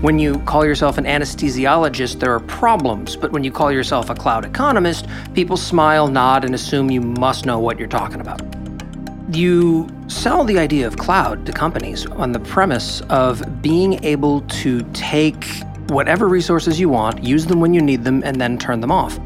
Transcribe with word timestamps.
When 0.00 0.20
you 0.20 0.38
call 0.42 0.64
yourself 0.64 0.96
an 0.96 1.06
anesthesiologist, 1.06 2.20
there 2.20 2.32
are 2.32 2.38
problems, 2.38 3.16
but 3.16 3.32
when 3.32 3.42
you 3.42 3.50
call 3.50 3.72
yourself 3.72 4.10
a 4.10 4.14
cloud 4.14 4.44
economist, 4.44 5.08
people 5.34 5.56
smile, 5.56 6.06
nod, 6.06 6.44
and 6.44 6.54
assume 6.54 6.88
you 6.88 7.00
must 7.00 7.44
know 7.44 7.58
what 7.58 7.80
you're 7.80 7.88
talking 7.88 8.20
about. 8.20 8.40
You 9.34 9.88
sell 10.06 10.44
the 10.44 10.56
idea 10.56 10.86
of 10.86 10.98
cloud 10.98 11.44
to 11.46 11.52
companies 11.52 12.06
on 12.06 12.30
the 12.30 12.38
premise 12.38 13.00
of 13.10 13.60
being 13.60 14.04
able 14.04 14.42
to 14.42 14.82
take 14.92 15.44
whatever 15.88 16.28
resources 16.28 16.78
you 16.78 16.88
want, 16.88 17.24
use 17.24 17.46
them 17.46 17.58
when 17.58 17.74
you 17.74 17.82
need 17.82 18.04
them, 18.04 18.22
and 18.24 18.40
then 18.40 18.56
turn 18.56 18.80
them 18.80 18.92
off. 18.92 19.18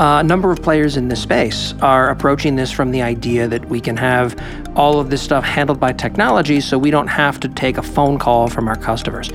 Uh, 0.00 0.18
a 0.18 0.24
number 0.24 0.50
of 0.50 0.60
players 0.60 0.96
in 0.96 1.06
this 1.06 1.22
space 1.22 1.74
are 1.80 2.10
approaching 2.10 2.56
this 2.56 2.72
from 2.72 2.90
the 2.90 3.02
idea 3.02 3.46
that 3.46 3.64
we 3.66 3.80
can 3.80 3.96
have 3.96 4.36
all 4.74 4.98
of 4.98 5.10
this 5.10 5.22
stuff 5.22 5.44
handled 5.44 5.78
by 5.78 5.92
technology 5.92 6.60
so 6.60 6.76
we 6.76 6.90
don't 6.90 7.06
have 7.06 7.38
to 7.38 7.48
take 7.48 7.78
a 7.78 7.82
phone 7.82 8.18
call 8.18 8.48
from 8.48 8.66
our 8.66 8.76
customers. 8.76 9.30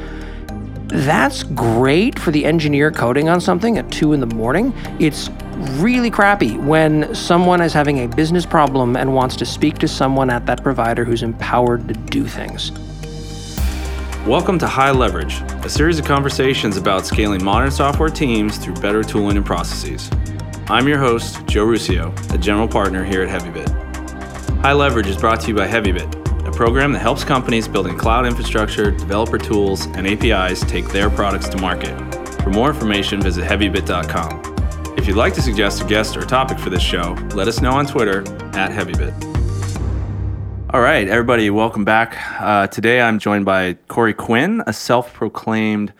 That's 0.90 1.43
great 1.43 2.18
for 2.18 2.32
the 2.32 2.46
engineer 2.46 2.92
coding 2.92 3.28
on 3.28 3.42
something 3.42 3.78
at 3.78 3.92
2 3.92 4.14
in 4.14 4.21
the 4.21 4.25
morning. 4.25 4.74
It's 5.00 5.30
really 5.82 6.10
crappy 6.10 6.57
when 6.57 7.14
someone 7.14 7.61
is 7.61 7.74
having 7.74 8.06
a 8.06 8.07
business 8.07 8.46
problem 8.46 8.96
and 8.96 9.14
wants 9.14 9.36
to 9.38 9.46
speak 9.46 9.80
to 9.80 9.88
someone 9.89 10.30
at 10.30 10.46
that 10.46 10.64
provider 10.64 11.04
who's 11.04 11.24
empowered 11.24 11.89
to 11.89 11.94
do 11.94 12.25
things. 12.25 12.71
Welcome 14.25 14.58
to 14.60 14.68
High 14.68 14.92
Leverage, 14.92 15.42
a 15.66 15.70
series 15.70 16.00
of 16.00 16.06
conversations 16.06 16.78
about 16.78 17.06
scaling 17.06 17.44
modern 17.44 17.72
software 17.72 18.10
teams 18.10 18.58
through 18.58 18.75
better 18.75 19.04
tooling 19.04 19.36
and 19.36 19.46
processes. 19.46 20.10
I'm 20.69 20.88
your 20.88 21.00
host, 21.00 21.46
Joe 21.47 21.66
Ruscio, 21.66 22.33
a 22.33 22.38
general 22.38 22.68
partner 22.68 23.04
here 23.04 23.24
at 23.24 23.42
HeavyBit. 23.42 24.61
High 24.61 24.74
Leverage 24.74 25.08
is 25.08 25.18
brought 25.18 25.42
to 25.42 25.50
you 25.50 25.56
by 25.56 25.68
HeavyBit, 25.68 26.17
program 26.57 26.92
that 26.92 27.00
helps 27.00 27.24
companies 27.24 27.68
building 27.68 27.96
cloud 27.96 28.25
infrastructure, 28.25 28.89
developer 28.89 29.38
tools, 29.38 29.86
and 29.93 30.07
APIs 30.07 30.61
take 30.61 30.88
their 30.89 31.07
products 31.07 31.47
to 31.47 31.57
market. 31.61 31.96
For 32.42 32.50
more 32.50 32.70
information, 32.70 33.22
visit 33.22 33.45
heavybit.com. 33.45 34.95
If 34.97 35.05
you'd 35.05 35.17
like 35.17 35.35
to 35.35 35.41
suggest 35.44 35.83
a 35.83 35.85
guest 35.85 36.17
or 36.17 36.22
topic 36.22 36.58
for 36.58 36.72
this 36.72 36.81
show, 36.81 37.16
let 37.35 37.47
us 37.47 37.61
know 37.61 37.73
on 37.73 37.85
Twitter 37.85 38.22
at 38.58 38.72
heavybit. 38.72 39.13
All 40.73 40.81
right, 40.81 41.08
everybody, 41.08 41.52
welcome 41.52 41.85
back. 41.85 42.17
Uh, 42.41 42.66
today 42.66 43.02
I'm 43.02 43.19
joined 43.19 43.45
by 43.45 43.73
Corey 43.88 44.16
Quinn, 44.16 44.63
a 44.66 44.73
self 44.73 45.13
proclaimed 45.13 45.94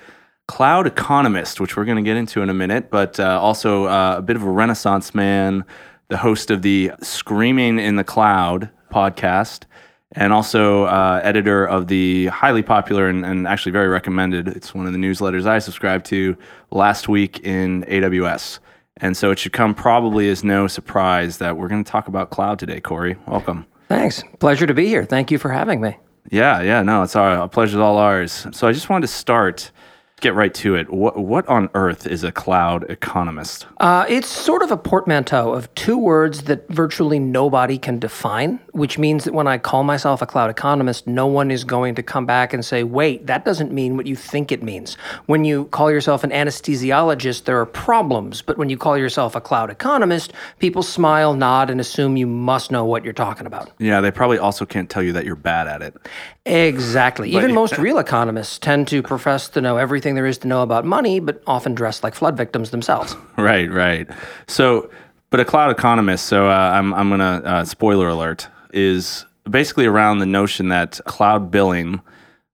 cloud 0.48 0.88
economist, 0.88 1.62
which 1.62 1.78
we're 1.78 1.86
going 1.86 1.98
to 1.98 2.04
get 2.04 2.18
into 2.18 2.42
in 2.42 2.50
a 2.50 2.56
minute, 2.56 2.90
but 2.90 3.20
uh, 3.20 3.40
also 3.40 3.86
uh, 3.86 4.16
a 4.18 4.22
bit 4.24 4.36
of 4.36 4.42
a 4.42 4.50
renaissance 4.50 5.14
man, 5.14 5.64
the 6.08 6.18
host 6.18 6.50
of 6.50 6.64
the 6.64 6.94
Screaming 7.04 7.78
in 7.78 7.96
the 7.96 8.04
Cloud 8.04 8.72
podcast 8.92 9.66
and 10.14 10.32
also 10.32 10.86
uh, 10.86 11.20
editor 11.24 11.66
of 11.66 11.88
the 11.88 12.28
highly 12.28 12.64
popular 12.64 13.08
and, 13.08 13.26
and, 13.26 13.48
actually 13.48 13.72
very 13.72 13.88
recommended. 13.88 14.48
It's 14.48 14.74
one 14.74 14.88
of 14.88 14.94
the 14.94 15.00
newsletters 15.00 15.46
I 15.46 15.60
subscribe 15.60 16.04
to 16.06 16.38
last 16.72 17.10
week 17.10 17.40
in 17.42 17.84
AWS. 17.84 18.60
And 18.98 19.16
so 19.16 19.32
it 19.32 19.38
should 19.38 19.54
come 19.54 19.76
probably 19.76 20.30
as 20.30 20.44
no 20.44 20.68
surprise 20.68 21.38
that 21.38 21.58
we're 21.58 21.68
going 21.68 21.84
to 21.84 21.92
talk 21.92 22.08
about 22.08 22.30
cloud 22.30 22.58
today, 22.58 22.80
Corey. 22.80 23.18
Welcome. 23.28 23.66
Thanks. 23.90 24.24
Pleasure 24.40 24.66
to 24.66 24.74
be 24.74 24.88
here. 24.88 25.06
Thank 25.06 25.30
you 25.30 25.38
for 25.38 25.50
having 25.50 25.82
me. 25.82 25.98
Yeah, 26.30 26.62
yeah, 26.62 26.82
no, 26.82 27.04
it's 27.04 27.16
our, 27.16 27.44
a 27.44 27.48
pleasure 27.48 27.82
all 27.82 27.98
ours. 27.98 28.48
So 28.52 28.68
I 28.68 28.74
just 28.74 28.90
wanted 28.90 29.08
to 29.08 29.14
start 29.14 29.72
get 30.20 30.34
right 30.34 30.54
to 30.56 30.76
it. 30.76 30.92
What, 30.92 31.18
what 31.18 31.48
on 31.48 31.70
earth 31.76 32.08
is 32.08 32.24
a 32.24 32.32
cloud 32.32 32.90
economist? 32.90 33.68
Uh, 33.80 34.06
it's 34.10 34.28
sort 34.28 34.64
of 34.64 34.72
a 34.72 34.78
portmanteau 34.78 35.54
of 35.54 35.74
two 35.76 35.98
words 35.98 36.44
that 36.44 36.68
virtually 36.70 37.20
nobody 37.20 37.78
can 37.78 38.00
define, 38.00 38.60
which 38.72 38.98
means 38.98 39.26
that 39.26 39.34
when 39.34 39.46
I 39.48 39.60
call 39.60 39.84
myself 39.84 40.24
a 40.24 40.26
cloud 40.26 40.50
economist, 40.50 41.06
no 41.06 41.28
one 41.28 41.52
is 41.52 41.64
going 41.64 41.94
to 41.96 42.04
come 42.04 42.26
back 42.26 42.52
and 42.52 42.66
say, 42.66 42.84
wait, 42.84 43.28
that 43.28 43.46
doesn't 43.46 43.72
mean 43.72 43.96
what 43.96 44.08
you 44.08 44.16
think 44.16 44.52
it 44.52 44.64
means. 44.64 44.96
When 45.28 45.46
you 45.46 45.66
call 45.66 45.92
yourself 45.92 46.24
an 46.24 46.32
anesthesiologist, 46.32 47.44
there 47.44 47.60
are 47.60 47.66
problems, 47.68 48.42
but 48.42 48.58
when 48.58 48.70
you 48.70 48.78
call 48.78 48.98
yourself 48.98 49.36
a 49.36 49.42
cloud 49.42 49.70
economist, 49.70 50.34
people 50.58 50.82
smile, 50.82 51.36
nod, 51.36 51.70
and 51.70 51.80
assume 51.80 52.18
you 52.18 52.26
must 52.28 52.72
know 52.72 52.86
what 52.86 53.04
you're 53.04 53.14
talking 53.14 53.46
about. 53.46 53.70
Yeah, 53.78 54.02
they 54.02 54.10
probably 54.10 54.40
also 54.40 54.66
can't 54.66 54.90
tell 54.90 55.04
you 55.04 55.14
that 55.14 55.26
you're 55.26 55.36
bad 55.36 55.68
at 55.68 55.84
it. 55.84 55.96
Exactly. 56.48 57.32
But, 57.32 57.40
Even 57.44 57.54
most 57.54 57.78
real 57.78 58.00
economists 58.00 58.58
tend 58.58 58.88
to 58.90 59.04
profess 59.04 59.50
to 59.50 59.62
know 59.62 59.78
everything 59.78 60.16
there 60.16 60.26
is 60.26 60.38
to 60.40 60.48
know 60.48 60.62
about 60.62 60.86
money, 60.86 61.20
but 61.20 61.42
often 61.46 61.76
dress 61.76 62.04
like 62.04 62.16
flood 62.16 62.38
victims 62.38 62.72
themselves. 62.72 63.16
Right, 63.38 63.70
right. 63.72 64.08
So, 64.48 64.90
but 65.30 65.40
a 65.40 65.46
cloud 65.46 65.70
economist, 65.70 66.26
so 66.26 66.48
uh, 66.50 66.72
I'm, 66.74 66.92
I'm 66.94 67.10
going 67.10 67.20
to, 67.20 67.48
uh, 67.48 67.66
spoiler 67.66 68.10
alert, 68.10 68.48
is 68.74 69.26
basically 69.50 69.86
around 69.86 70.20
the 70.20 70.26
notion 70.26 70.70
that 70.70 71.00
cloud 71.06 71.52
billing, 71.52 72.02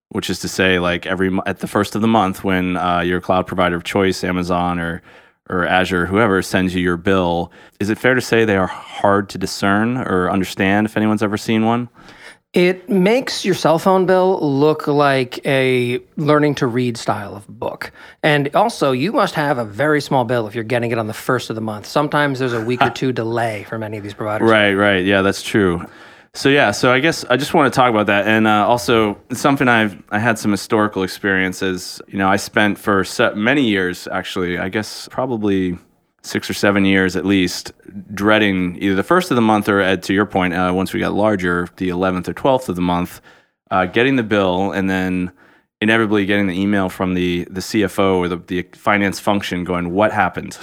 which 0.10 0.30
is 0.30 0.40
to 0.40 0.50
say, 0.50 0.80
like 0.80 1.06
every 1.06 1.32
at 1.46 1.60
the 1.60 1.68
first 1.68 1.96
of 1.96 2.02
the 2.02 2.08
month 2.08 2.44
when 2.44 2.76
uh, 2.76 3.00
your 3.00 3.22
cloud 3.22 3.48
provider 3.48 3.76
of 3.76 3.84
choice, 3.84 4.24
Amazon 4.24 4.78
or 4.80 5.02
or 5.50 5.66
Azure, 5.66 6.06
whoever 6.06 6.42
sends 6.42 6.74
you 6.74 6.82
your 6.82 6.98
bill, 6.98 7.52
is 7.80 7.90
it 7.90 7.98
fair 7.98 8.14
to 8.14 8.22
say 8.22 8.46
they 8.46 8.56
are 8.56 8.68
hard 8.68 9.30
to 9.30 9.38
discern 9.38 9.98
or 9.98 10.30
understand 10.30 10.86
if 10.86 10.96
anyone's 10.96 11.24
ever 11.24 11.38
seen 11.38 11.66
one? 11.66 11.90
It 12.54 12.88
makes 12.88 13.44
your 13.44 13.56
cell 13.56 13.80
phone 13.80 14.06
bill 14.06 14.40
look 14.40 14.86
like 14.86 15.44
a 15.44 16.00
learning 16.18 16.54
to 16.56 16.68
read 16.68 16.98
style 16.98 17.36
of 17.36 17.48
book. 17.48 17.92
And 18.22 18.56
also, 18.56 18.92
you 18.92 19.12
must 19.12 19.34
have 19.34 19.58
a 19.58 19.66
very 19.66 20.00
small 20.00 20.24
bill 20.24 20.46
if 20.46 20.54
you're 20.54 20.64
getting 20.64 20.92
it 20.92 21.00
on 21.00 21.08
the 21.08 21.16
first 21.16 21.50
of 21.50 21.56
the 21.56 21.62
month. 21.62 21.88
Sometimes 21.88 22.38
there's 22.38 22.54
a 22.54 22.64
week 22.64 22.80
or 22.80 22.90
two 22.92 23.12
delay 23.12 23.64
for 23.64 23.80
many 23.80 23.98
of 23.98 24.04
these 24.04 24.14
providers. 24.14 24.48
Right, 24.48 24.74
right. 24.74 25.04
Yeah, 25.04 25.24
that's 25.24 25.42
true. 25.42 25.84
So 26.36 26.50
yeah, 26.50 26.70
so 26.72 26.92
I 26.92 27.00
guess 27.00 27.24
I 27.26 27.38
just 27.38 27.56
want 27.56 27.72
to 27.72 27.76
talk 27.76 27.92
about 27.92 28.08
that, 28.08 28.28
and 28.28 28.48
uh, 28.48 28.68
also 28.68 29.20
something 29.32 29.68
I've 29.68 30.02
I 30.10 30.18
had 30.18 30.40
some 30.40 30.50
historical 30.50 31.04
experiences. 31.04 32.02
You 32.08 32.18
know, 32.18 32.28
I 32.28 32.38
spent 32.38 32.80
for 32.80 33.04
many 33.36 33.62
years 33.62 34.08
actually. 34.08 34.58
I 34.58 34.70
guess 34.70 35.08
probably 35.12 35.78
six 36.24 36.50
or 36.50 36.54
seven 36.54 36.86
years 36.86 37.16
at 37.16 37.26
least, 37.26 37.74
dreading 38.14 38.78
either 38.82 38.96
the 38.96 39.04
first 39.04 39.30
of 39.30 39.36
the 39.36 39.42
month 39.42 39.68
or, 39.68 39.96
to 39.98 40.14
your 40.14 40.26
point, 40.26 40.54
uh, 40.54 40.72
once 40.74 40.94
we 40.94 41.00
got 41.00 41.14
larger, 41.14 41.68
the 41.78 41.90
11th 41.90 42.28
or 42.30 42.34
12th 42.34 42.70
of 42.70 42.76
the 42.76 42.82
month, 42.82 43.22
uh, 43.72 43.86
getting 43.86 44.16
the 44.16 44.24
bill 44.24 44.72
and 44.72 44.90
then 44.90 45.32
inevitably 45.82 46.26
getting 46.26 46.48
the 46.48 46.60
email 46.60 46.88
from 46.88 47.14
the, 47.14 47.44
the 47.46 47.60
CFO 47.60 48.16
or 48.16 48.28
the, 48.30 48.38
the 48.38 48.64
finance 48.74 49.20
function 49.20 49.64
going, 49.64 49.92
What 49.92 50.14
happened? 50.14 50.58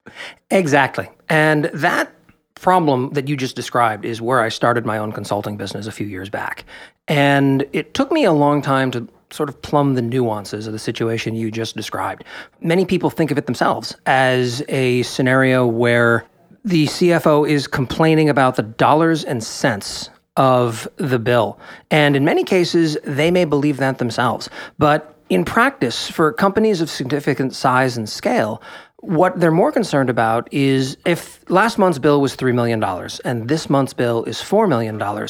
exactly. 0.50 1.10
And 1.28 1.66
that 1.74 2.10
problem 2.54 3.10
that 3.10 3.28
you 3.28 3.36
just 3.36 3.56
described 3.56 4.04
is 4.04 4.22
where 4.22 4.40
I 4.40 4.48
started 4.48 4.86
my 4.86 4.96
own 4.96 5.12
consulting 5.12 5.56
business 5.56 5.86
a 5.86 5.92
few 5.92 6.06
years 6.06 6.30
back. 6.30 6.64
And 7.08 7.66
it 7.72 7.92
took 7.92 8.12
me 8.12 8.24
a 8.24 8.32
long 8.32 8.62
time 8.62 8.90
to 8.92 9.08
sort 9.32 9.48
of 9.48 9.60
plumb 9.62 9.94
the 9.94 10.02
nuances 10.02 10.66
of 10.66 10.72
the 10.72 10.78
situation 10.78 11.34
you 11.34 11.50
just 11.50 11.76
described. 11.76 12.24
Many 12.60 12.84
people 12.84 13.10
think 13.10 13.30
of 13.30 13.38
it 13.38 13.46
themselves 13.46 13.96
as 14.06 14.62
a 14.68 15.02
scenario 15.02 15.66
where 15.66 16.24
the 16.64 16.86
CFO 16.86 17.48
is 17.48 17.66
complaining 17.66 18.28
about 18.28 18.56
the 18.56 18.62
dollars 18.62 19.24
and 19.24 19.42
cents 19.42 20.10
of 20.36 20.88
the 20.96 21.18
bill. 21.18 21.58
And 21.90 22.16
in 22.16 22.24
many 22.24 22.44
cases, 22.44 22.96
they 23.04 23.30
may 23.30 23.44
believe 23.44 23.78
that 23.78 23.98
themselves. 23.98 24.48
But 24.78 25.14
in 25.28 25.44
practice, 25.44 26.10
for 26.10 26.32
companies 26.32 26.80
of 26.80 26.90
significant 26.90 27.54
size 27.54 27.96
and 27.96 28.08
scale, 28.08 28.62
what 29.02 29.40
they're 29.40 29.50
more 29.50 29.72
concerned 29.72 30.08
about 30.08 30.48
is 30.52 30.96
if 31.04 31.44
last 31.50 31.76
month's 31.76 31.98
bill 31.98 32.20
was 32.20 32.36
$3 32.36 32.54
million 32.54 32.80
and 33.24 33.48
this 33.48 33.68
month's 33.68 33.92
bill 33.92 34.22
is 34.24 34.38
$4 34.38 34.68
million, 34.68 35.28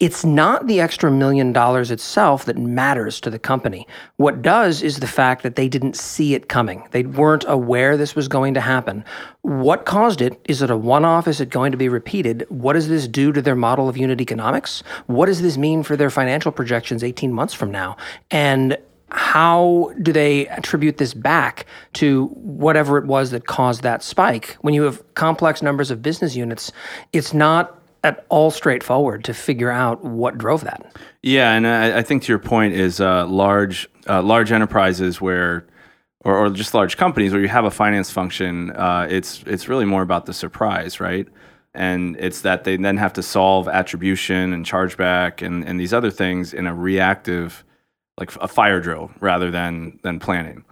it's 0.00 0.24
not 0.24 0.66
the 0.66 0.80
extra 0.80 1.10
million 1.10 1.52
dollars 1.52 1.90
itself 1.90 2.46
that 2.46 2.56
matters 2.56 3.20
to 3.20 3.28
the 3.28 3.38
company. 3.38 3.86
What 4.16 4.40
does 4.40 4.82
is 4.82 5.00
the 5.00 5.06
fact 5.06 5.42
that 5.42 5.56
they 5.56 5.68
didn't 5.68 5.96
see 5.96 6.34
it 6.34 6.48
coming. 6.48 6.88
They 6.92 7.02
weren't 7.02 7.44
aware 7.46 7.98
this 7.98 8.16
was 8.16 8.26
going 8.26 8.54
to 8.54 8.60
happen. 8.62 9.04
What 9.42 9.84
caused 9.84 10.22
it? 10.22 10.40
Is 10.46 10.62
it 10.62 10.70
a 10.70 10.76
one 10.76 11.04
off? 11.04 11.28
Is 11.28 11.42
it 11.42 11.50
going 11.50 11.72
to 11.72 11.78
be 11.78 11.90
repeated? 11.90 12.46
What 12.48 12.72
does 12.72 12.88
this 12.88 13.06
do 13.06 13.32
to 13.32 13.42
their 13.42 13.54
model 13.54 13.86
of 13.86 13.98
unit 13.98 14.22
economics? 14.22 14.82
What 15.08 15.26
does 15.26 15.42
this 15.42 15.58
mean 15.58 15.82
for 15.82 15.94
their 15.94 16.08
financial 16.08 16.52
projections 16.52 17.04
18 17.04 17.34
months 17.34 17.52
from 17.52 17.70
now? 17.70 17.98
And 18.30 18.78
how 19.12 19.92
do 20.00 20.12
they 20.12 20.46
attribute 20.48 20.98
this 20.98 21.14
back 21.14 21.66
to 21.94 22.26
whatever 22.26 22.98
it 22.98 23.06
was 23.06 23.30
that 23.32 23.46
caused 23.46 23.82
that 23.82 24.02
spike? 24.02 24.56
When 24.60 24.74
you 24.74 24.82
have 24.82 25.02
complex 25.14 25.62
numbers 25.62 25.90
of 25.90 26.02
business 26.02 26.36
units, 26.36 26.72
it's 27.12 27.34
not 27.34 27.80
at 28.02 28.24
all 28.28 28.50
straightforward 28.50 29.24
to 29.24 29.34
figure 29.34 29.70
out 29.70 30.04
what 30.04 30.38
drove 30.38 30.64
that. 30.64 30.96
Yeah, 31.22 31.52
and 31.52 31.66
I, 31.66 31.98
I 31.98 32.02
think 32.02 32.22
to 32.24 32.32
your 32.32 32.38
point 32.38 32.74
is 32.74 33.00
uh, 33.00 33.26
large 33.26 33.88
uh, 34.08 34.22
large 34.22 34.52
enterprises 34.52 35.20
where. 35.20 35.66
Or, 36.22 36.36
or, 36.36 36.50
just 36.50 36.74
large 36.74 36.98
companies 36.98 37.32
where 37.32 37.40
you 37.40 37.48
have 37.48 37.64
a 37.64 37.70
finance 37.70 38.10
function, 38.10 38.72
uh, 38.72 39.06
it's 39.08 39.42
it's 39.46 39.70
really 39.70 39.86
more 39.86 40.02
about 40.02 40.26
the 40.26 40.34
surprise, 40.34 41.00
right? 41.00 41.26
And 41.72 42.14
it's 42.18 42.42
that 42.42 42.64
they 42.64 42.76
then 42.76 42.98
have 42.98 43.14
to 43.14 43.22
solve 43.22 43.68
attribution 43.68 44.52
and 44.52 44.66
chargeback 44.66 45.40
and, 45.40 45.64
and 45.64 45.80
these 45.80 45.94
other 45.94 46.10
things 46.10 46.52
in 46.52 46.66
a 46.66 46.74
reactive 46.74 47.64
like 48.18 48.34
a 48.36 48.48
fire 48.48 48.80
drill 48.80 49.10
rather 49.20 49.50
than 49.50 49.98
than 50.02 50.18
planning. 50.18 50.64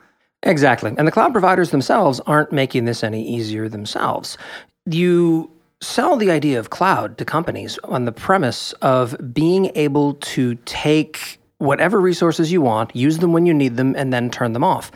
Exactly. 0.42 0.94
And 0.96 1.06
the 1.06 1.12
cloud 1.12 1.32
providers 1.32 1.70
themselves 1.70 2.20
aren't 2.20 2.52
making 2.52 2.84
this 2.84 3.02
any 3.02 3.26
easier 3.26 3.68
themselves. 3.68 4.38
You 4.86 5.50
sell 5.80 6.16
the 6.16 6.30
idea 6.30 6.58
of 6.58 6.70
cloud 6.70 7.18
to 7.18 7.24
companies 7.24 7.78
on 7.84 8.04
the 8.04 8.12
premise 8.12 8.72
of 8.74 9.16
being 9.32 9.70
able 9.74 10.14
to 10.14 10.54
take 10.64 11.38
whatever 11.58 12.00
resources 12.00 12.52
you 12.52 12.60
want, 12.60 12.94
use 12.94 13.18
them 13.18 13.32
when 13.32 13.46
you 13.46 13.54
need 13.54 13.76
them, 13.76 13.94
and 13.96 14.12
then 14.12 14.30
turn 14.30 14.52
them 14.52 14.64
off. 14.64 14.90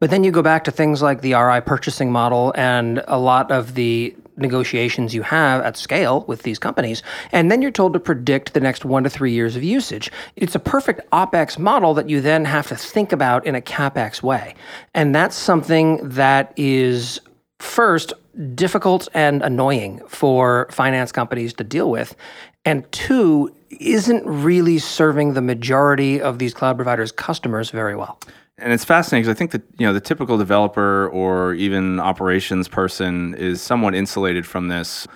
But 0.00 0.10
then 0.10 0.24
you 0.24 0.30
go 0.30 0.42
back 0.42 0.64
to 0.64 0.70
things 0.70 1.02
like 1.02 1.22
the 1.22 1.34
RI 1.34 1.60
purchasing 1.60 2.10
model 2.10 2.52
and 2.56 3.02
a 3.08 3.18
lot 3.18 3.50
of 3.50 3.74
the 3.74 4.14
negotiations 4.36 5.14
you 5.14 5.22
have 5.22 5.62
at 5.62 5.76
scale 5.76 6.24
with 6.26 6.42
these 6.42 6.58
companies, 6.58 7.02
and 7.32 7.50
then 7.50 7.62
you're 7.62 7.70
told 7.70 7.92
to 7.92 8.00
predict 8.00 8.54
the 8.54 8.60
next 8.60 8.84
one 8.84 9.04
to 9.04 9.10
three 9.10 9.32
years 9.32 9.56
of 9.56 9.62
usage. 9.62 10.10
It's 10.36 10.54
a 10.54 10.58
perfect 10.58 11.08
OPEX 11.10 11.58
model 11.58 11.94
that 11.94 12.08
you 12.08 12.20
then 12.20 12.44
have 12.44 12.68
to 12.68 12.76
think 12.76 13.12
about 13.12 13.46
in 13.46 13.54
a 13.54 13.60
CAPEX 13.60 14.22
way. 14.22 14.54
And 14.94 15.14
that's 15.14 15.36
something 15.36 16.08
that 16.08 16.52
is 16.56 17.20
first 17.58 18.12
difficult 18.54 19.08
and 19.14 19.42
annoying 19.42 20.00
for 20.08 20.68
finance 20.70 21.12
companies 21.12 21.54
to 21.54 21.64
deal 21.64 21.90
with. 21.90 22.16
And 22.64 22.90
two, 22.92 23.54
isn't 23.80 24.24
really 24.26 24.78
serving 24.78 25.34
the 25.34 25.42
majority 25.42 26.20
of 26.20 26.38
these 26.38 26.54
cloud 26.54 26.76
providers' 26.76 27.12
customers 27.12 27.70
very 27.70 27.96
well. 27.96 28.18
And 28.58 28.72
it's 28.72 28.84
fascinating 28.84 29.24
because 29.24 29.36
I 29.36 29.38
think 29.38 29.50
that 29.50 29.62
you 29.78 29.86
know 29.86 29.92
the 29.92 30.00
typical 30.00 30.38
developer 30.38 31.08
or 31.08 31.54
even 31.54 31.98
operations 31.98 32.68
person 32.68 33.34
is 33.34 33.60
somewhat 33.60 33.94
insulated 33.94 34.46
from 34.46 34.68
this, 34.68 35.08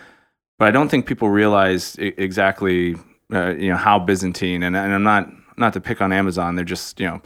but 0.58 0.66
I 0.66 0.70
don't 0.72 0.88
think 0.88 1.06
people 1.06 1.30
realize 1.30 1.96
I- 2.00 2.14
exactly 2.16 2.96
uh, 3.32 3.54
you 3.54 3.70
know 3.70 3.76
how 3.76 3.98
Byzantine. 3.98 4.62
And, 4.62 4.76
and 4.76 4.92
I'm 4.92 5.04
not 5.04 5.30
not 5.56 5.72
to 5.74 5.80
pick 5.80 6.00
on 6.00 6.12
Amazon. 6.12 6.56
They're 6.56 6.64
just 6.64 6.98
you 6.98 7.06
know 7.06 7.22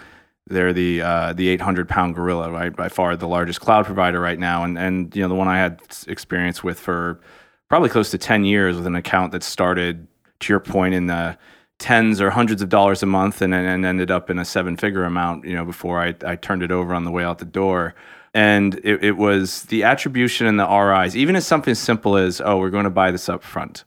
they're 0.49 0.73
the 0.73 1.01
uh, 1.01 1.33
the 1.33 1.49
800 1.49 1.89
pound 1.89 2.15
gorilla, 2.15 2.51
right? 2.51 2.75
By 2.75 2.89
far 2.89 3.17
the 3.17 3.29
largest 3.29 3.61
cloud 3.61 3.87
provider 3.87 4.21
right 4.21 4.39
now, 4.39 4.65
and 4.65 4.79
and 4.79 5.15
you 5.17 5.23
know 5.23 5.29
the 5.29 5.35
one 5.35 5.49
I 5.49 5.59
had 5.59 5.81
experience 6.09 6.63
with 6.63 6.79
for 6.79 7.21
probably 7.69 7.89
close 7.89 8.11
to 8.11 8.19
10 8.19 8.45
years 8.45 8.77
with 8.77 8.87
an 8.87 8.95
account 8.95 9.33
that 9.33 9.43
started 9.43 10.07
to 10.41 10.53
your 10.53 10.61
point 10.61 10.93
in 10.93 11.07
the 11.07 11.39
tens 11.83 12.21
or 12.21 12.31
hundreds 12.31 12.63
of 12.63 12.69
dollars 12.69 13.03
a 13.03 13.07
month 13.07 13.43
and, 13.43 13.53
and 13.53 13.85
ended 13.85 14.11
up 14.11 14.31
in 14.31 14.39
a 14.39 14.45
seven 14.45 14.77
figure 14.77 15.05
amount, 15.05 15.45
you 15.45 15.55
know, 15.55 15.65
before 15.65 16.01
I, 16.01 16.15
I 16.25 16.37
turned 16.37 16.63
it 16.63 16.71
over 16.71 16.95
on 16.95 17.05
the 17.05 17.11
way 17.11 17.25
out 17.25 17.39
the 17.39 17.45
door. 17.45 17.95
And 18.33 18.77
it, 18.85 19.05
it 19.05 19.17
was 19.19 19.65
the 19.65 19.83
attribution 19.83 20.47
and 20.47 20.59
the 20.59 20.67
RIs, 20.67 21.17
even 21.17 21.37
as 21.37 21.47
something 21.47 21.73
as 21.73 21.81
simple 21.81 22.17
as, 22.17 22.41
oh, 22.41 22.57
we're 22.57 22.71
going 22.71 22.85
to 22.85 22.91
buy 22.91 23.11
this 23.11 23.29
up 23.29 23.43
front, 23.43 23.85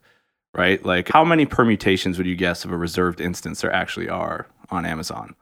right? 0.54 0.86
Like 0.86 1.10
how 1.10 1.24
many 1.24 1.46
permutations 1.46 2.18
would 2.18 2.28
you 2.28 2.36
guess 2.36 2.66
of 2.66 2.72
a 2.72 2.78
reserved 2.78 3.22
instance 3.22 3.62
there 3.62 3.74
actually 3.74 4.10
are 4.10 4.46
on 4.70 4.86
Amazon? 4.86 5.34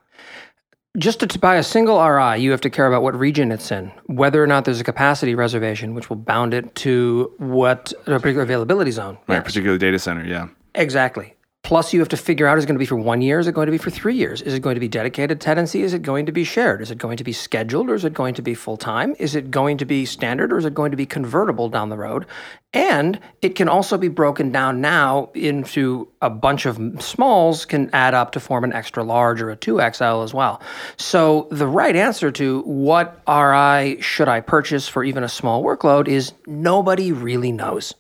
Just 0.96 1.22
to, 1.22 1.40
buy 1.40 1.56
a 1.56 1.64
single 1.64 2.00
RI, 2.08 2.40
you 2.40 2.52
have 2.52 2.62
to 2.62 2.70
care 2.70 2.86
about 2.86 3.02
what 3.02 3.18
region 3.18 3.52
it's 3.52 3.72
in, 3.72 3.92
whether 4.06 4.44
or 4.44 4.46
not 4.46 4.64
there's 4.64 4.80
a 4.80 4.84
capacity 4.84 5.34
reservation, 5.34 5.96
which 5.96 6.08
will 6.08 6.18
bound 6.18 6.54
it 6.54 6.76
to 6.76 7.34
what 7.40 7.92
a 8.06 8.20
particular 8.20 8.44
availability 8.44 8.92
zone. 8.92 9.18
Right, 9.28 9.44
particular 9.44 9.80
data 9.80 9.98
center, 9.98 10.24
yeah. 10.24 10.50
Exactly. 10.76 11.34
Plus, 11.64 11.94
you 11.94 12.02
have 12.02 12.10
to 12.10 12.18
figure 12.18 12.46
out 12.46 12.58
is 12.58 12.66
it 12.66 12.68
going 12.68 12.76
to 12.76 12.80
be 12.80 12.86
for 12.86 12.98
one 12.98 13.22
year? 13.22 13.40
Is 13.40 13.48
it 13.48 13.54
going 13.54 13.68
to 13.68 13.72
be 13.72 13.78
for 13.78 13.90
three 13.90 14.16
years? 14.16 14.42
Is 14.42 14.54
it 14.54 14.60
going 14.60 14.76
to 14.76 14.82
be 14.82 14.90
dedicated 14.90 15.40
tenancy? 15.40 15.82
Is 15.82 15.94
it 15.94 16.02
going 16.02 16.26
to 16.26 16.34
be 16.34 16.44
shared? 16.44 16.82
Is 16.82 16.92
it 16.92 16.98
going 16.98 17.16
to 17.16 17.24
be 17.24 17.32
scheduled 17.32 17.90
or 17.90 17.96
is 17.96 18.04
it 18.04 18.14
going 18.14 18.34
to 18.34 18.42
be 18.42 18.54
full 18.54 18.76
time? 18.76 19.16
Is 19.18 19.34
it 19.34 19.50
going 19.50 19.78
to 19.78 19.86
be 19.86 20.06
standard 20.06 20.52
or 20.52 20.58
is 20.58 20.66
it 20.66 20.74
going 20.74 20.92
to 20.92 20.98
be 20.98 21.06
convertible 21.06 21.70
down 21.70 21.88
the 21.88 21.96
road? 21.96 22.26
And 22.74 23.18
it 23.42 23.56
can 23.56 23.70
also 23.70 23.98
be 23.98 24.10
broken 24.10 24.52
down 24.52 24.82
now 24.82 25.32
into 25.36 26.10
a 26.22 26.30
bunch 26.30 26.66
of 26.66 26.78
smalls, 27.02 27.64
can 27.64 27.90
add 27.94 28.14
up 28.14 28.34
to 28.34 28.42
form 28.42 28.66
an 28.66 28.74
extra 28.74 29.02
large 29.02 29.42
or 29.42 29.50
a 29.50 29.56
2XL 29.56 30.22
as 30.22 30.34
well. 30.34 30.62
So, 30.98 31.48
the 31.50 31.68
right 31.68 31.96
answer 31.96 32.30
to 32.32 32.62
what 32.64 33.22
RI 33.26 34.02
should 34.02 34.28
I 34.28 34.42
purchase 34.42 34.90
for 34.90 35.04
even 35.04 35.24
a 35.24 35.30
small 35.30 35.64
workload 35.64 36.10
is 36.10 36.34
nobody 36.46 37.14
really 37.14 37.54
knows. 37.54 37.94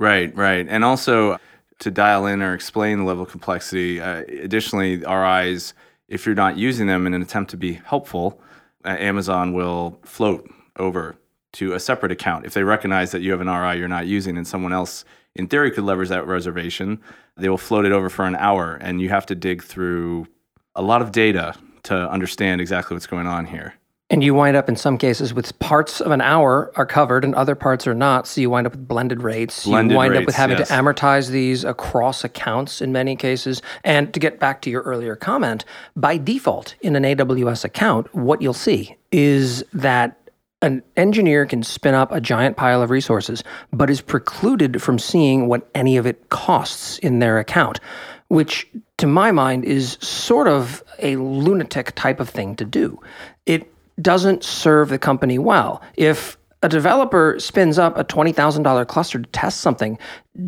Right, 0.00 0.34
right. 0.34 0.66
And 0.68 0.84
also, 0.84 1.38
to 1.80 1.90
dial 1.90 2.26
in 2.26 2.42
or 2.42 2.54
explain 2.54 2.98
the 2.98 3.04
level 3.04 3.24
of 3.24 3.30
complexity. 3.30 4.00
Uh, 4.00 4.22
additionally, 4.42 4.98
RIs, 4.98 5.74
if 6.08 6.26
you're 6.26 6.34
not 6.34 6.56
using 6.56 6.86
them 6.86 7.06
in 7.06 7.14
an 7.14 7.22
attempt 7.22 7.50
to 7.50 7.56
be 7.56 7.74
helpful, 7.74 8.40
uh, 8.84 8.96
Amazon 8.98 9.52
will 9.52 9.98
float 10.04 10.48
over 10.76 11.16
to 11.54 11.72
a 11.72 11.80
separate 11.80 12.12
account. 12.12 12.46
If 12.46 12.54
they 12.54 12.64
recognize 12.64 13.12
that 13.12 13.22
you 13.22 13.30
have 13.30 13.40
an 13.40 13.48
RI 13.48 13.78
you're 13.78 13.88
not 13.88 14.06
using 14.06 14.36
and 14.36 14.46
someone 14.46 14.72
else, 14.72 15.04
in 15.34 15.46
theory, 15.46 15.70
could 15.70 15.84
leverage 15.84 16.08
that 16.08 16.26
reservation, 16.26 17.00
they 17.36 17.48
will 17.48 17.58
float 17.58 17.84
it 17.84 17.92
over 17.92 18.08
for 18.08 18.24
an 18.24 18.36
hour 18.36 18.76
and 18.80 19.00
you 19.00 19.08
have 19.08 19.26
to 19.26 19.34
dig 19.34 19.62
through 19.62 20.26
a 20.74 20.82
lot 20.82 21.02
of 21.02 21.12
data 21.12 21.54
to 21.84 22.10
understand 22.10 22.60
exactly 22.60 22.94
what's 22.94 23.06
going 23.06 23.26
on 23.26 23.46
here. 23.46 23.74
And 24.10 24.22
you 24.22 24.34
wind 24.34 24.54
up 24.54 24.68
in 24.68 24.76
some 24.76 24.98
cases 24.98 25.32
with 25.32 25.58
parts 25.60 26.00
of 26.00 26.10
an 26.12 26.20
hour 26.20 26.70
are 26.76 26.84
covered 26.84 27.24
and 27.24 27.34
other 27.34 27.54
parts 27.54 27.86
are 27.86 27.94
not. 27.94 28.26
So 28.26 28.42
you 28.42 28.50
wind 28.50 28.66
up 28.66 28.74
with 28.74 28.86
blended 28.86 29.22
rates. 29.22 29.64
Blended 29.64 29.92
you 29.92 29.98
wind 29.98 30.12
rates, 30.12 30.20
up 30.20 30.26
with 30.26 30.34
having 30.34 30.58
yes. 30.58 30.68
to 30.68 30.74
amortize 30.74 31.30
these 31.30 31.64
across 31.64 32.22
accounts 32.22 32.82
in 32.82 32.92
many 32.92 33.16
cases. 33.16 33.62
And 33.82 34.12
to 34.12 34.20
get 34.20 34.38
back 34.38 34.60
to 34.62 34.70
your 34.70 34.82
earlier 34.82 35.16
comment, 35.16 35.64
by 35.96 36.18
default 36.18 36.74
in 36.82 36.96
an 36.96 37.02
AWS 37.02 37.64
account, 37.64 38.14
what 38.14 38.42
you'll 38.42 38.52
see 38.52 38.94
is 39.10 39.64
that 39.72 40.20
an 40.60 40.82
engineer 40.96 41.46
can 41.46 41.62
spin 41.62 41.94
up 41.94 42.12
a 42.12 42.20
giant 42.20 42.56
pile 42.56 42.82
of 42.82 42.90
resources, 42.90 43.42
but 43.72 43.90
is 43.90 44.00
precluded 44.00 44.82
from 44.82 44.98
seeing 44.98 45.46
what 45.46 45.68
any 45.74 45.96
of 45.96 46.06
it 46.06 46.28
costs 46.30 46.98
in 46.98 47.18
their 47.18 47.38
account, 47.38 47.80
which 48.28 48.66
to 48.98 49.06
my 49.06 49.30
mind 49.30 49.64
is 49.64 49.98
sort 50.00 50.48
of 50.48 50.82
a 51.00 51.16
lunatic 51.16 51.94
type 51.94 52.20
of 52.20 52.28
thing 52.28 52.56
to 52.56 52.64
do. 52.64 52.98
It 53.44 53.73
doesn't 54.00 54.44
serve 54.44 54.88
the 54.88 54.98
company 54.98 55.38
well. 55.38 55.82
If 55.96 56.36
a 56.62 56.68
developer 56.68 57.36
spins 57.38 57.78
up 57.78 57.96
a 57.98 58.04
$20,000 58.04 58.86
cluster 58.88 59.18
to 59.20 59.30
test 59.30 59.60
something, 59.60 59.98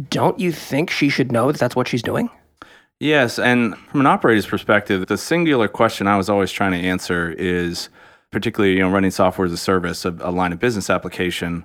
don't 0.08 0.38
you 0.40 0.50
think 0.50 0.90
she 0.90 1.08
should 1.08 1.30
know 1.30 1.52
that 1.52 1.58
that's 1.58 1.76
what 1.76 1.88
she's 1.88 2.02
doing? 2.02 2.30
Yes, 2.98 3.38
and 3.38 3.76
from 3.76 4.00
an 4.00 4.06
operator's 4.06 4.46
perspective, 4.46 5.06
the 5.06 5.18
singular 5.18 5.68
question 5.68 6.06
I 6.06 6.16
was 6.16 6.30
always 6.30 6.50
trying 6.50 6.72
to 6.72 6.88
answer 6.88 7.32
is 7.32 7.90
particularly, 8.30 8.74
you 8.76 8.80
know, 8.80 8.90
running 8.90 9.10
software 9.10 9.44
as 9.44 9.52
a 9.52 9.58
service, 9.58 10.06
a, 10.06 10.16
a 10.20 10.30
line 10.30 10.52
of 10.52 10.58
business 10.58 10.88
application. 10.88 11.64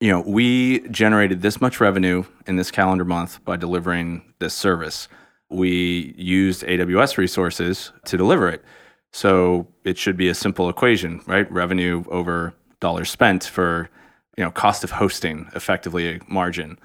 You 0.00 0.10
know, 0.10 0.20
we 0.22 0.80
generated 0.88 1.42
this 1.42 1.60
much 1.60 1.80
revenue 1.80 2.24
in 2.48 2.56
this 2.56 2.72
calendar 2.72 3.04
month 3.04 3.44
by 3.44 3.56
delivering 3.56 4.22
this 4.40 4.54
service. 4.54 5.06
We 5.48 6.14
used 6.18 6.64
AWS 6.64 7.18
resources 7.18 7.92
to 8.06 8.16
deliver 8.16 8.48
it. 8.48 8.64
So 9.12 9.68
it 9.84 9.98
should 9.98 10.16
be 10.16 10.28
a 10.28 10.34
simple 10.34 10.68
equation, 10.68 11.20
right? 11.26 11.50
Revenue 11.52 12.04
over 12.08 12.54
dollars 12.80 13.10
spent 13.10 13.44
for 13.44 13.88
you 14.36 14.44
know 14.44 14.50
cost 14.50 14.84
of 14.84 14.92
hosting, 14.92 15.48
effectively 15.54 16.16
a 16.16 16.20
margin. 16.28 16.78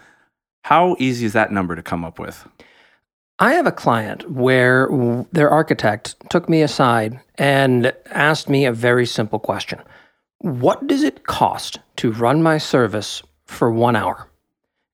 How 0.64 0.96
easy 1.00 1.26
is 1.26 1.34
that 1.34 1.52
number 1.52 1.76
to 1.76 1.84
come 1.84 2.04
up 2.04 2.20
with? 2.20 2.48
I 3.40 3.54
have 3.54 3.68
a 3.68 3.72
client 3.72 4.30
where 4.32 4.90
their 5.32 5.50
architect 5.50 6.16
took 6.30 6.50
me 6.50 6.62
aside 6.62 7.22
and 7.36 7.94
asked 8.08 8.50
me 8.50 8.66
a 8.66 8.74
very 8.74 9.06
simple 9.06 9.40
question. 9.40 9.80
What 10.40 10.88
does 10.88 11.04
it 11.04 11.26
cost 11.28 11.80
to 11.98 12.12
run 12.12 12.42
my 12.42 12.58
service 12.58 13.22
for 13.46 13.72
one 13.72 13.96
hour? 13.96 14.28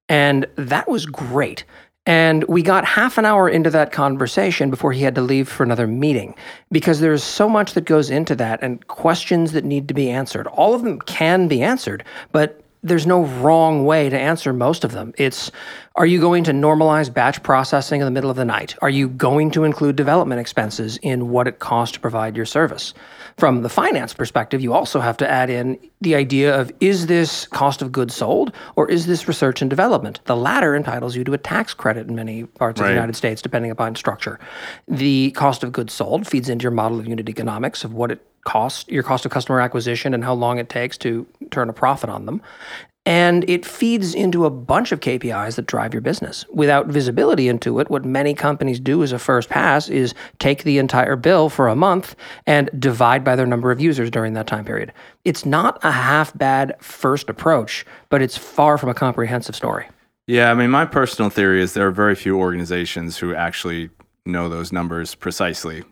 And 0.09 0.45
that 0.57 0.89
was 0.89 1.05
great 1.05 1.63
and 2.05 2.43
we 2.45 2.61
got 2.61 2.83
half 2.85 3.17
an 3.17 3.25
hour 3.25 3.47
into 3.47 3.69
that 3.69 3.91
conversation 3.91 4.69
before 4.69 4.91
he 4.91 5.03
had 5.03 5.15
to 5.15 5.21
leave 5.21 5.47
for 5.47 5.63
another 5.63 5.87
meeting 5.87 6.35
because 6.71 6.99
there's 6.99 7.23
so 7.23 7.47
much 7.47 7.73
that 7.73 7.85
goes 7.85 8.09
into 8.09 8.35
that 8.35 8.61
and 8.61 8.87
questions 8.87 9.53
that 9.53 9.63
need 9.63 9.87
to 9.87 9.93
be 9.93 10.09
answered. 10.09 10.47
All 10.47 10.73
of 10.73 10.83
them 10.83 10.99
can 10.99 11.47
be 11.47 11.61
answered, 11.61 12.03
but 12.31 12.62
there's 12.83 13.07
no 13.07 13.23
wrong 13.23 13.85
way 13.85 14.09
to 14.09 14.19
answer 14.19 14.51
most 14.51 14.83
of 14.83 14.91
them. 14.91 15.13
It's 15.17 15.51
are 15.95 16.05
you 16.05 16.19
going 16.19 16.43
to 16.45 16.51
normalize 16.51 17.13
batch 17.13 17.41
processing 17.43 18.01
in 18.01 18.05
the 18.05 18.11
middle 18.11 18.29
of 18.29 18.35
the 18.35 18.45
night? 18.45 18.75
Are 18.81 18.89
you 18.89 19.07
going 19.07 19.51
to 19.51 19.63
include 19.63 19.95
development 19.95 20.41
expenses 20.41 20.97
in 20.97 21.29
what 21.29 21.47
it 21.47 21.59
costs 21.59 21.93
to 21.93 21.99
provide 21.99 22.35
your 22.35 22.47
service? 22.47 22.93
From 23.37 23.61
the 23.61 23.69
finance 23.69 24.13
perspective, 24.13 24.59
you 24.59 24.73
also 24.73 24.99
have 24.99 25.17
to 25.17 25.29
add 25.29 25.49
in 25.49 25.79
the 26.01 26.15
idea 26.15 26.59
of 26.59 26.71
is 26.79 27.07
this 27.07 27.47
cost 27.47 27.81
of 27.81 27.91
goods 27.91 28.15
sold 28.15 28.53
or 28.75 28.89
is 28.89 29.05
this 29.05 29.27
research 29.27 29.61
and 29.61 29.69
development? 29.69 30.19
The 30.25 30.35
latter 30.35 30.75
entitles 30.75 31.15
you 31.15 31.23
to 31.23 31.33
a 31.33 31.37
tax 31.37 31.73
credit 31.73 32.07
in 32.07 32.15
many 32.15 32.43
parts 32.43 32.81
right. 32.81 32.87
of 32.87 32.89
the 32.89 32.95
United 32.95 33.15
States, 33.15 33.41
depending 33.41 33.71
upon 33.71 33.95
structure. 33.95 34.39
The 34.87 35.31
cost 35.31 35.63
of 35.63 35.71
goods 35.71 35.93
sold 35.93 36.27
feeds 36.27 36.49
into 36.49 36.63
your 36.63 36.71
model 36.71 36.99
of 36.99 37.07
unit 37.07 37.29
economics 37.29 37.83
of 37.83 37.93
what 37.93 38.11
it 38.11 38.25
cost, 38.43 38.89
your 38.89 39.03
cost 39.03 39.25
of 39.25 39.31
customer 39.31 39.59
acquisition, 39.59 40.13
and 40.13 40.23
how 40.23 40.33
long 40.33 40.57
it 40.57 40.69
takes 40.69 40.97
to 40.99 41.25
turn 41.51 41.69
a 41.69 41.73
profit 41.73 42.09
on 42.09 42.25
them. 42.25 42.41
And 43.05 43.47
it 43.49 43.65
feeds 43.65 44.15
into 44.15 44.45
a 44.45 44.49
bunch 44.49 44.93
of 44.93 45.01
KPIs 45.01 45.55
that 45.55 45.65
drive 45.65 45.93
your 45.93 46.01
business. 46.01 46.45
Without 46.53 46.87
visibility 46.87 47.49
into 47.49 47.79
it, 47.79 47.89
what 47.89 48.05
many 48.05 48.33
companies 48.33 48.79
do 48.79 49.03
as 49.03 49.11
a 49.11 49.19
first 49.19 49.49
pass 49.49 49.89
is 49.89 50.13
take 50.39 50.63
the 50.63 50.77
entire 50.77 51.17
bill 51.17 51.49
for 51.49 51.67
a 51.67 51.75
month 51.75 52.15
and 52.47 52.69
divide 52.79 53.25
by 53.25 53.35
their 53.35 53.45
number 53.45 53.71
of 53.71 53.81
users 53.81 54.09
during 54.09 54.33
that 54.33 54.47
time 54.47 54.63
period. 54.63 54.93
It's 55.25 55.45
not 55.45 55.83
a 55.83 55.91
half 55.91 56.37
bad 56.37 56.75
first 56.79 57.29
approach, 57.29 57.85
but 58.07 58.21
it's 58.21 58.37
far 58.37 58.77
from 58.77 58.87
a 58.87 58.93
comprehensive 58.93 59.55
story. 59.55 59.89
Yeah, 60.25 60.51
I 60.51 60.53
mean, 60.53 60.69
my 60.69 60.85
personal 60.85 61.29
theory 61.29 61.61
is 61.61 61.73
there 61.73 61.87
are 61.87 61.91
very 61.91 62.15
few 62.15 62.37
organizations 62.37 63.17
who 63.17 63.35
actually 63.35 63.89
know 64.25 64.47
those 64.47 64.71
numbers 64.71 65.13
precisely 65.15 65.83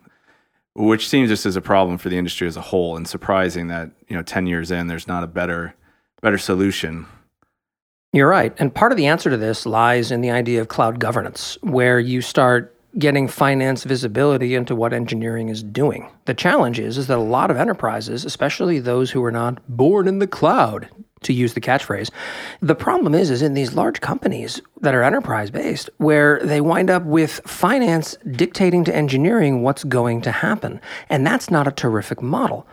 which 0.73 1.07
seems 1.07 1.29
just 1.29 1.45
as 1.45 1.55
a 1.55 1.61
problem 1.61 1.97
for 1.97 2.09
the 2.09 2.17
industry 2.17 2.47
as 2.47 2.57
a 2.57 2.61
whole 2.61 2.95
and 2.95 3.07
surprising 3.07 3.67
that 3.67 3.91
you 4.07 4.15
know 4.15 4.23
10 4.23 4.47
years 4.47 4.71
in 4.71 4.87
there's 4.87 5.07
not 5.07 5.23
a 5.23 5.27
better 5.27 5.75
better 6.21 6.37
solution 6.37 7.05
you're 8.13 8.29
right 8.29 8.53
and 8.57 8.73
part 8.73 8.91
of 8.91 8.97
the 8.97 9.07
answer 9.07 9.29
to 9.29 9.37
this 9.37 9.65
lies 9.65 10.11
in 10.11 10.21
the 10.21 10.31
idea 10.31 10.61
of 10.61 10.67
cloud 10.67 10.99
governance 10.99 11.57
where 11.61 11.99
you 11.99 12.21
start 12.21 12.75
getting 12.97 13.27
finance 13.27 13.83
visibility 13.83 14.55
into 14.55 14.75
what 14.75 14.93
engineering 14.93 15.49
is 15.49 15.63
doing. 15.63 16.09
The 16.25 16.33
challenge 16.33 16.79
is, 16.79 16.97
is 16.97 17.07
that 17.07 17.17
a 17.17 17.21
lot 17.21 17.49
of 17.51 17.57
enterprises, 17.57 18.25
especially 18.25 18.79
those 18.79 19.11
who 19.11 19.23
are 19.23 19.31
not 19.31 19.59
born 19.67 20.07
in 20.07 20.19
the 20.19 20.27
cloud, 20.27 20.89
to 21.23 21.33
use 21.33 21.53
the 21.53 21.61
catchphrase, 21.61 22.09
the 22.61 22.75
problem 22.75 23.13
is, 23.13 23.29
is 23.29 23.41
in 23.41 23.53
these 23.53 23.73
large 23.73 24.01
companies 24.01 24.61
that 24.81 24.95
are 24.95 25.03
enterprise 25.03 25.51
based, 25.51 25.89
where 25.97 26.39
they 26.43 26.61
wind 26.61 26.89
up 26.89 27.03
with 27.03 27.41
finance 27.45 28.17
dictating 28.31 28.83
to 28.83 28.95
engineering 28.95 29.61
what's 29.61 29.83
going 29.83 30.21
to 30.21 30.31
happen. 30.31 30.81
And 31.09 31.25
that's 31.25 31.51
not 31.51 31.67
a 31.67 31.71
terrific 31.71 32.21
model 32.21 32.67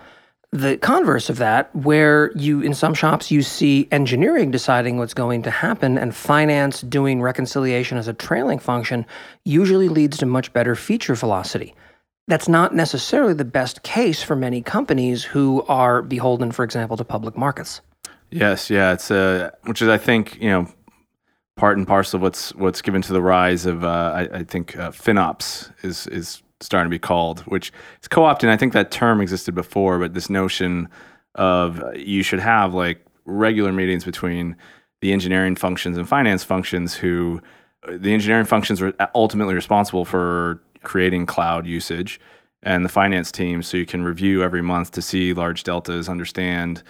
the 0.52 0.78
converse 0.78 1.28
of 1.28 1.36
that, 1.36 1.74
where 1.74 2.32
you 2.34 2.60
in 2.62 2.72
some 2.72 2.94
shops 2.94 3.30
you 3.30 3.42
see 3.42 3.86
engineering 3.92 4.50
deciding 4.50 4.96
what's 4.96 5.14
going 5.14 5.42
to 5.42 5.50
happen 5.50 5.98
and 5.98 6.14
finance 6.14 6.80
doing 6.80 7.20
reconciliation 7.20 7.98
as 7.98 8.08
a 8.08 8.14
trailing 8.14 8.58
function, 8.58 9.04
usually 9.44 9.88
leads 9.88 10.16
to 10.18 10.26
much 10.26 10.52
better 10.52 10.74
feature 10.74 11.14
velocity. 11.14 11.74
That's 12.28 12.48
not 12.48 12.74
necessarily 12.74 13.34
the 13.34 13.44
best 13.44 13.82
case 13.82 14.22
for 14.22 14.36
many 14.36 14.62
companies 14.62 15.22
who 15.24 15.64
are 15.68 16.02
beholden, 16.02 16.52
for 16.52 16.64
example, 16.64 16.96
to 16.96 17.04
public 17.04 17.36
markets. 17.36 17.82
Yes, 18.30 18.68
yeah, 18.70 18.92
it's 18.92 19.10
uh, 19.10 19.50
which 19.64 19.80
is 19.80 19.88
I 19.88 19.98
think 19.98 20.40
you 20.40 20.50
know 20.50 20.68
part 21.56 21.78
and 21.78 21.86
parcel 21.86 22.18
of 22.18 22.22
what's 22.22 22.54
what's 22.54 22.82
given 22.82 23.02
to 23.02 23.12
the 23.12 23.22
rise 23.22 23.66
of 23.66 23.84
uh, 23.84 24.12
I, 24.14 24.38
I, 24.38 24.44
think 24.44 24.76
uh, 24.76 24.90
FinOps 24.90 25.72
is 25.82 26.06
is 26.08 26.42
starting 26.60 26.86
to 26.86 26.94
be 26.94 26.98
called, 26.98 27.40
which 27.40 27.72
is 28.02 28.08
co-opted. 28.08 28.50
I 28.50 28.56
think 28.56 28.72
that 28.74 28.90
term 28.90 29.20
existed 29.20 29.54
before, 29.54 29.98
but 29.98 30.14
this 30.14 30.28
notion 30.28 30.88
of 31.34 31.82
uh, 31.82 31.92
you 31.92 32.22
should 32.22 32.40
have 32.40 32.74
like 32.74 33.04
regular 33.24 33.72
meetings 33.72 34.04
between 34.04 34.56
the 35.00 35.12
engineering 35.12 35.56
functions 35.56 35.96
and 35.96 36.08
finance 36.08 36.44
functions 36.44 36.94
who 36.94 37.40
uh, 37.86 37.96
the 37.98 38.12
engineering 38.12 38.46
functions 38.46 38.82
are 38.82 38.94
ultimately 39.14 39.54
responsible 39.54 40.04
for 40.04 40.62
creating 40.82 41.26
cloud 41.26 41.66
usage 41.66 42.20
and 42.62 42.84
the 42.84 42.88
finance 42.88 43.30
team 43.30 43.62
so 43.62 43.76
you 43.76 43.86
can 43.86 44.02
review 44.02 44.42
every 44.42 44.62
month 44.62 44.90
to 44.90 45.02
see 45.02 45.32
large 45.32 45.62
deltas 45.62 46.08
understand 46.08 46.82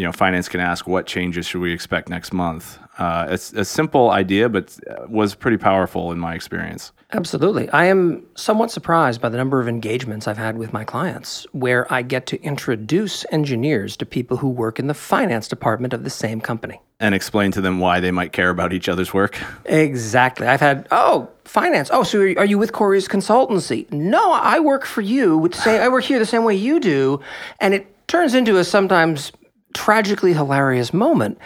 you 0.00 0.06
know, 0.06 0.12
finance 0.12 0.48
can 0.48 0.60
ask 0.60 0.86
what 0.86 1.04
changes 1.04 1.44
should 1.44 1.60
we 1.60 1.74
expect 1.74 2.08
next 2.08 2.32
month. 2.32 2.78
Uh, 2.96 3.26
it's 3.28 3.52
a 3.52 3.66
simple 3.66 4.10
idea, 4.10 4.48
but 4.48 4.78
was 5.08 5.34
pretty 5.34 5.58
powerful 5.58 6.10
in 6.10 6.18
my 6.18 6.34
experience. 6.34 6.92
Absolutely. 7.12 7.68
I 7.68 7.84
am 7.84 8.24
somewhat 8.34 8.70
surprised 8.70 9.20
by 9.20 9.28
the 9.28 9.36
number 9.36 9.60
of 9.60 9.68
engagements 9.68 10.26
I've 10.26 10.38
had 10.38 10.56
with 10.56 10.72
my 10.72 10.84
clients 10.84 11.46
where 11.52 11.92
I 11.92 12.00
get 12.00 12.24
to 12.28 12.40
introduce 12.42 13.26
engineers 13.30 13.94
to 13.98 14.06
people 14.06 14.38
who 14.38 14.48
work 14.48 14.78
in 14.78 14.86
the 14.86 14.94
finance 14.94 15.48
department 15.48 15.92
of 15.92 16.02
the 16.02 16.10
same 16.10 16.40
company. 16.40 16.80
And 16.98 17.14
explain 17.14 17.52
to 17.52 17.60
them 17.60 17.78
why 17.78 18.00
they 18.00 18.10
might 18.10 18.32
care 18.32 18.48
about 18.48 18.72
each 18.72 18.88
other's 18.88 19.12
work. 19.12 19.38
Exactly. 19.66 20.46
I've 20.46 20.60
had, 20.60 20.88
oh, 20.90 21.28
finance. 21.44 21.90
Oh, 21.92 22.04
so 22.04 22.20
are 22.20 22.46
you 22.46 22.56
with 22.56 22.72
Corey's 22.72 23.06
consultancy? 23.06 23.90
No, 23.92 24.32
I 24.32 24.60
work 24.60 24.86
for 24.86 25.02
you. 25.02 25.46
Say 25.52 25.78
I 25.78 25.88
work 25.88 26.04
here 26.04 26.18
the 26.18 26.24
same 26.24 26.44
way 26.44 26.54
you 26.54 26.80
do. 26.80 27.20
And 27.60 27.74
it 27.74 28.08
turns 28.08 28.34
into 28.34 28.56
a 28.56 28.64
sometimes 28.64 29.32
tragically 29.74 30.32
hilarious 30.32 30.92
moment. 30.92 31.38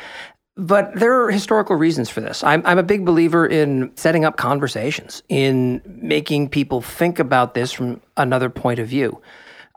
But 0.56 0.94
there 0.94 1.20
are 1.20 1.30
historical 1.30 1.74
reasons 1.74 2.08
for 2.08 2.20
this. 2.20 2.44
I'm, 2.44 2.62
I'm 2.64 2.78
a 2.78 2.84
big 2.84 3.04
believer 3.04 3.44
in 3.44 3.90
setting 3.96 4.24
up 4.24 4.36
conversations, 4.36 5.22
in 5.28 5.82
making 5.84 6.50
people 6.50 6.80
think 6.80 7.18
about 7.18 7.54
this 7.54 7.72
from 7.72 8.00
another 8.16 8.48
point 8.48 8.78
of 8.78 8.86
view. 8.86 9.20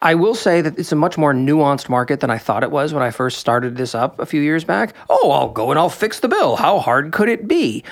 I 0.04 0.14
will 0.14 0.36
say 0.36 0.62
that 0.62 0.78
it's 0.78 0.92
a 0.92 0.96
much 0.96 1.18
more 1.18 1.34
nuanced 1.34 1.90
market 1.90 2.20
than 2.20 2.30
I 2.30 2.38
thought 2.38 2.62
it 2.62 2.70
was 2.70 2.94
when 2.94 3.02
I 3.02 3.10
first 3.10 3.40
started 3.40 3.78
this 3.78 3.96
up 3.96 4.20
a 4.20 4.28
few 4.28 4.42
years 4.42 4.64
back. 4.64 4.94
Oh, 5.10 5.32
I'll 5.32 5.50
go 5.50 5.72
and 5.72 5.80
I'll 5.80 5.90
fix 5.90 6.20
the 6.20 6.28
bill. 6.28 6.56
How 6.56 6.78
hard 6.78 7.12
could 7.12 7.30
it 7.30 7.48
be? 7.48 7.84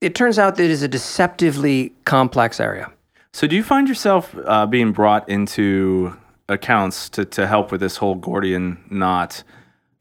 It 0.00 0.16
turns 0.16 0.36
out 0.36 0.56
that 0.56 0.64
it 0.64 0.70
is 0.72 0.82
a 0.82 0.88
deceptively 0.88 1.92
complex 2.04 2.58
area. 2.58 2.90
So, 3.32 3.46
do 3.46 3.54
you 3.54 3.62
find 3.62 3.88
yourself 3.88 4.34
uh, 4.44 4.66
being 4.66 4.90
brought 4.90 5.28
into 5.28 6.16
accounts 6.48 7.08
to, 7.10 7.24
to 7.26 7.46
help 7.46 7.70
with 7.70 7.80
this 7.80 7.96
whole 7.96 8.16
Gordian 8.16 8.82
knot? 8.90 9.44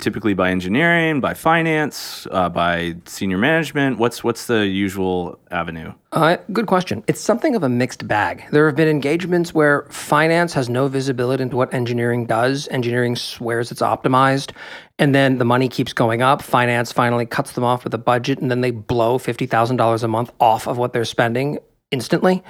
Typically 0.01 0.33
by 0.33 0.51
engineering, 0.51 1.21
by 1.21 1.33
finance, 1.33 2.27
uh, 2.31 2.49
by 2.49 2.95
senior 3.05 3.37
management? 3.37 3.97
What's 3.97 4.23
what's 4.23 4.47
the 4.47 4.67
usual 4.67 5.39
avenue? 5.51 5.93
Uh, 6.11 6.37
good 6.51 6.67
question. 6.67 7.03
It's 7.07 7.21
something 7.21 7.55
of 7.55 7.63
a 7.63 7.69
mixed 7.69 8.05
bag. 8.07 8.43
There 8.51 8.65
have 8.65 8.75
been 8.75 8.89
engagements 8.89 9.53
where 9.53 9.85
finance 9.89 10.53
has 10.53 10.67
no 10.67 10.89
visibility 10.89 11.43
into 11.43 11.55
what 11.55 11.73
engineering 11.73 12.25
does. 12.25 12.67
Engineering 12.69 13.15
swears 13.15 13.71
it's 13.71 13.81
optimized, 13.81 14.51
and 14.99 15.15
then 15.15 15.37
the 15.37 15.45
money 15.45 15.69
keeps 15.69 15.93
going 15.93 16.21
up. 16.21 16.41
Finance 16.41 16.91
finally 16.91 17.25
cuts 17.25 17.53
them 17.53 17.63
off 17.63 17.85
with 17.85 17.93
a 17.93 17.97
budget, 17.97 18.39
and 18.39 18.51
then 18.51 18.61
they 18.61 18.71
blow 18.71 19.17
fifty 19.17 19.45
thousand 19.45 19.77
dollars 19.77 20.03
a 20.03 20.07
month 20.07 20.31
off 20.39 20.67
of 20.67 20.77
what 20.77 20.91
they're 20.91 21.05
spending 21.05 21.59
instantly. 21.91 22.43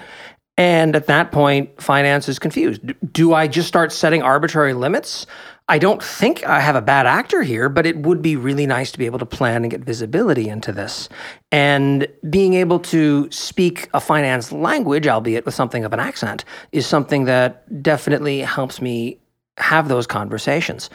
And 0.57 0.95
at 0.95 1.07
that 1.07 1.31
point, 1.31 1.81
finance 1.81 2.27
is 2.29 2.37
confused. 2.37 2.81
Do 3.13 3.33
I 3.33 3.47
just 3.47 3.67
start 3.67 3.91
setting 3.91 4.21
arbitrary 4.21 4.73
limits? 4.73 5.25
I 5.69 5.79
don't 5.79 6.03
think 6.03 6.45
I 6.45 6.59
have 6.59 6.75
a 6.75 6.81
bad 6.81 7.05
actor 7.05 7.43
here, 7.43 7.69
but 7.69 7.85
it 7.85 7.97
would 7.97 8.21
be 8.21 8.35
really 8.35 8.65
nice 8.67 8.91
to 8.91 8.99
be 8.99 9.05
able 9.05 9.19
to 9.19 9.25
plan 9.25 9.63
and 9.63 9.71
get 9.71 9.81
visibility 9.81 10.49
into 10.49 10.73
this. 10.73 11.07
And 11.51 12.07
being 12.29 12.55
able 12.55 12.79
to 12.79 13.31
speak 13.31 13.89
a 13.93 14.01
finance 14.01 14.51
language, 14.51 15.07
albeit 15.07 15.45
with 15.45 15.55
something 15.55 15.85
of 15.85 15.93
an 15.93 15.99
accent, 15.99 16.43
is 16.73 16.85
something 16.85 17.23
that 17.25 17.81
definitely 17.81 18.39
helps 18.39 18.81
me 18.81 19.19
have 19.57 19.87
those 19.87 20.05
conversations. 20.05 20.89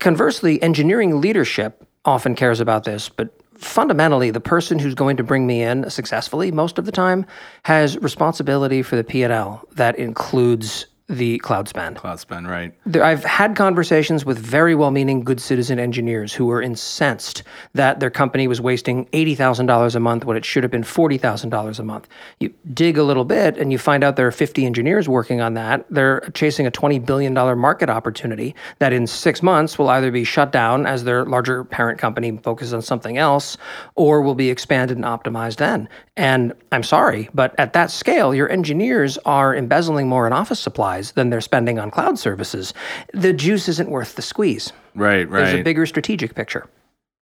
Conversely, 0.00 0.62
engineering 0.62 1.20
leadership 1.20 1.86
often 2.04 2.34
cares 2.34 2.60
about 2.60 2.84
this, 2.84 3.08
but 3.08 3.34
fundamentally 3.60 4.30
the 4.30 4.40
person 4.40 4.78
who's 4.78 4.94
going 4.94 5.16
to 5.18 5.22
bring 5.22 5.46
me 5.46 5.62
in 5.62 5.88
successfully 5.90 6.50
most 6.50 6.78
of 6.78 6.86
the 6.86 6.92
time 6.92 7.26
has 7.64 7.98
responsibility 7.98 8.82
for 8.82 8.96
the 8.96 9.04
P&L 9.04 9.62
that 9.72 9.98
includes 9.98 10.86
the 11.10 11.38
cloud 11.38 11.68
spend. 11.68 11.96
Cloud 11.96 12.20
spend, 12.20 12.48
right. 12.48 12.72
There, 12.86 13.02
I've 13.02 13.24
had 13.24 13.56
conversations 13.56 14.24
with 14.24 14.38
very 14.38 14.76
well 14.76 14.92
meaning, 14.92 15.24
good 15.24 15.40
citizen 15.40 15.80
engineers 15.80 16.32
who 16.32 16.46
were 16.46 16.62
incensed 16.62 17.42
that 17.74 17.98
their 17.98 18.10
company 18.10 18.46
was 18.46 18.60
wasting 18.60 19.06
$80,000 19.06 19.94
a 19.96 20.00
month 20.00 20.24
when 20.24 20.36
it 20.36 20.44
should 20.44 20.62
have 20.62 20.70
been 20.70 20.84
$40,000 20.84 21.78
a 21.78 21.82
month. 21.82 22.08
You 22.38 22.54
dig 22.72 22.96
a 22.96 23.02
little 23.02 23.24
bit 23.24 23.58
and 23.58 23.72
you 23.72 23.78
find 23.78 24.04
out 24.04 24.14
there 24.14 24.28
are 24.28 24.32
50 24.32 24.64
engineers 24.64 25.08
working 25.08 25.40
on 25.40 25.54
that. 25.54 25.84
They're 25.90 26.20
chasing 26.32 26.66
a 26.66 26.70
$20 26.70 27.04
billion 27.04 27.34
market 27.34 27.90
opportunity 27.90 28.54
that 28.78 28.92
in 28.92 29.08
six 29.08 29.42
months 29.42 29.78
will 29.78 29.88
either 29.88 30.12
be 30.12 30.22
shut 30.22 30.52
down 30.52 30.86
as 30.86 31.02
their 31.02 31.24
larger 31.24 31.64
parent 31.64 31.98
company 31.98 32.38
focuses 32.44 32.72
on 32.72 32.82
something 32.82 33.18
else 33.18 33.56
or 33.96 34.22
will 34.22 34.36
be 34.36 34.48
expanded 34.48 34.96
and 34.96 35.04
optimized 35.04 35.56
then. 35.56 35.88
And 36.16 36.52
I'm 36.70 36.84
sorry, 36.84 37.28
but 37.34 37.58
at 37.58 37.72
that 37.72 37.90
scale, 37.90 38.32
your 38.32 38.48
engineers 38.50 39.18
are 39.24 39.56
embezzling 39.56 40.08
more 40.08 40.26
in 40.26 40.32
office 40.32 40.60
supplies 40.60 40.99
than 41.12 41.30
they're 41.30 41.40
spending 41.40 41.78
on 41.78 41.90
cloud 41.90 42.18
services, 42.18 42.72
the 43.12 43.32
juice 43.32 43.68
isn't 43.68 43.90
worth 43.90 44.14
the 44.14 44.22
squeeze. 44.22 44.72
Right, 44.94 45.28
right. 45.28 45.44
There's 45.44 45.60
a 45.60 45.62
bigger 45.62 45.86
strategic 45.86 46.34
picture. 46.34 46.68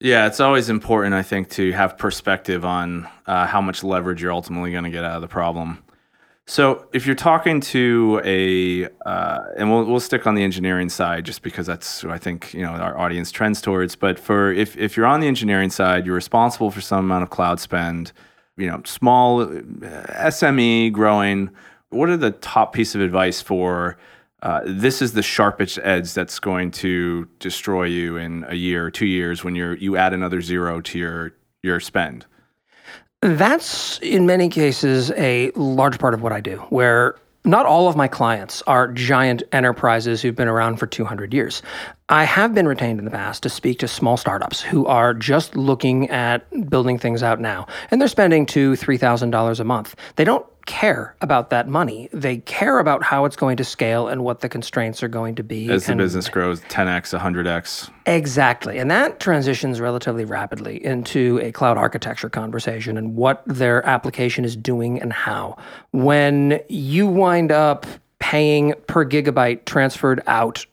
Yeah, 0.01 0.27
it's 0.27 0.41
always 0.41 0.69
important, 0.69 1.15
I 1.15 1.23
think, 1.23 1.51
to 1.51 1.73
have 1.73 1.97
perspective 1.97 2.65
on 2.65 3.09
uh, 3.27 3.47
how 3.47 3.61
much 3.61 3.85
leverage 3.85 4.23
you're 4.23 4.33
ultimately 4.33 4.73
going 4.73 4.85
to 4.85 4.91
get 4.91 5.05
out 5.05 5.17
of 5.17 5.23
the 5.23 5.29
problem. 5.29 5.83
So, 6.47 6.89
if 6.93 7.07
you're 7.07 7.15
talking 7.15 7.61
to 7.63 8.21
a, 8.23 8.85
uh, 9.07 9.45
and 9.57 9.71
we'll 9.71 9.85
we'll 9.87 10.01
stick 10.01 10.27
on 10.27 10.35
the 10.35 10.43
engineering 10.43 10.91
side, 10.91 11.25
just 11.25 11.41
because 11.41 11.67
that's 11.67 12.03
who 12.03 12.11
I 12.11 12.19
think 12.19 12.53
you 12.53 12.61
know 12.61 12.73
our 12.73 12.99
audience 12.99 13.31
trends 13.31 13.63
towards. 13.63 13.97
But 13.97 14.19
for 14.19 14.53
if 14.53 14.77
if 14.77 14.95
you're 14.95 15.07
on 15.07 15.21
the 15.21 15.27
engineering 15.27 15.71
side, 15.71 16.05
you're 16.05 16.15
responsible 16.15 16.71
for 16.71 16.83
some 16.83 16.99
amount 16.99 17.23
of 17.23 17.31
cloud 17.31 17.61
spend. 17.61 18.13
You 18.59 18.67
know, 18.67 18.83
small 18.85 19.41
uh, 19.41 19.47
SME 20.29 20.93
growing 20.93 21.51
what 21.95 22.09
are 22.09 22.17
the 22.17 22.31
top 22.31 22.73
piece 22.73 22.95
of 22.95 23.01
advice 23.01 23.41
for 23.41 23.97
uh, 24.43 24.61
this 24.67 25.01
is 25.01 25.15
the 25.15 25.23
sharpest 25.23 25.79
edge 25.83 26.13
that's 26.13 26.39
going 26.39 26.71
to 26.71 27.27
destroy 27.39 27.85
you 27.85 28.19
in 28.19 28.45
a 28.49 28.55
year 28.55 28.85
or 28.85 28.91
two 28.91 29.07
years 29.07 29.43
when 29.43 29.55
you're 29.55 29.75
you 29.77 29.97
add 29.97 30.13
another 30.13 30.41
zero 30.41 30.81
to 30.81 30.99
your 30.99 31.33
your 31.63 31.81
spend 31.81 32.27
that's 33.21 33.99
in 34.01 34.27
many 34.27 34.49
cases 34.49 35.11
a 35.13 35.51
large 35.57 35.99
part 35.99 36.15
of 36.15 36.23
what 36.23 36.33
i 36.33 36.41
do 36.41 36.57
where 36.69 37.17
not 37.45 37.67
all 37.67 37.89
of 37.89 37.97
my 37.97 38.09
clients 38.09 38.63
are 38.63 38.91
giant 38.91 39.43
enterprises 39.53 40.23
who've 40.23 40.35
been 40.35 40.49
around 40.49 40.79
for 40.79 40.87
200 40.87 41.35
years. 41.35 41.61
I 42.09 42.25
have 42.25 42.55
been 42.55 42.67
retained 42.67 42.99
in 42.99 43.05
the 43.05 43.11
past 43.11 43.43
to 43.43 43.51
speak 43.51 43.79
to 43.81 43.89
small 43.89 44.17
startups 44.17 44.63
who 44.63 44.87
are 44.87 45.13
just 45.13 45.55
looking 45.55 46.09
at 46.09 46.49
building 46.71 46.99
things 46.99 47.23
out 47.23 47.41
now, 47.41 47.67
and 47.91 48.01
they're 48.01 48.09
spending 48.09 48.47
two, 48.47 48.77
three 48.77 48.97
thousand 48.97 49.31
dollars 49.31 49.61
a 49.61 49.65
month. 49.65 49.95
They 50.17 50.25
don't 50.25 50.47
care 50.67 51.15
about 51.21 51.51
that 51.51 51.69
money. 51.69 52.09
They 52.13 52.39
care 52.39 52.79
about 52.79 53.03
how 53.03 53.25
it's 53.25 53.37
going 53.37 53.57
to 53.59 53.65
scale 53.65 54.09
and 54.09 54.25
what 54.25 54.41
the 54.41 54.49
constraints 54.49 55.03
are 55.03 55.09
going 55.09 55.35
to 55.37 55.43
be. 55.43 55.71
As 55.71 55.87
the 55.87 55.95
business 55.95 56.29
grows 56.29 56.61
10x, 56.63 57.19
100x. 57.19 57.91
Exactly. 58.07 58.79
And 58.79 58.91
that 58.91 59.21
transitions 59.21 59.81
relatively 59.81 60.25
rapidly 60.25 60.85
into 60.85 61.39
a 61.43 61.53
cloud 61.53 61.77
architecture 61.77 62.29
conversation 62.29 62.97
and 62.97 63.17
what 63.17 63.43
their 63.47 63.85
application 63.87 64.45
is 64.45 64.57
doing 64.57 65.01
and 65.01 65.13
how. 65.13 65.57
When 65.93 66.61
you 66.69 67.07
wind 67.07 67.53
up 67.53 67.87
paying 68.19 68.75
per 68.87 69.05
gigabyte 69.05 69.65
transferred 69.67 70.23
out 70.27 70.65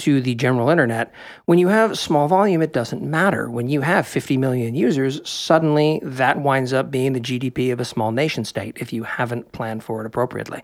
to 0.00 0.20
the 0.20 0.34
general 0.34 0.68
internet. 0.68 1.12
When 1.44 1.58
you 1.58 1.68
have 1.68 1.98
small 1.98 2.28
volume, 2.28 2.62
it 2.62 2.72
doesn't 2.72 3.02
matter. 3.02 3.50
When 3.50 3.68
you 3.68 3.80
have 3.82 4.06
50 4.06 4.36
million 4.36 4.74
users, 4.74 5.26
suddenly 5.28 6.00
that 6.02 6.40
winds 6.40 6.72
up 6.72 6.90
being 6.90 7.12
the 7.12 7.20
GDP 7.20 7.72
of 7.72 7.80
a 7.80 7.84
small 7.84 8.12
nation 8.12 8.44
state 8.44 8.78
if 8.80 8.92
you 8.92 9.04
haven't 9.04 9.52
planned 9.52 9.84
for 9.84 10.00
it 10.00 10.06
appropriately. 10.06 10.62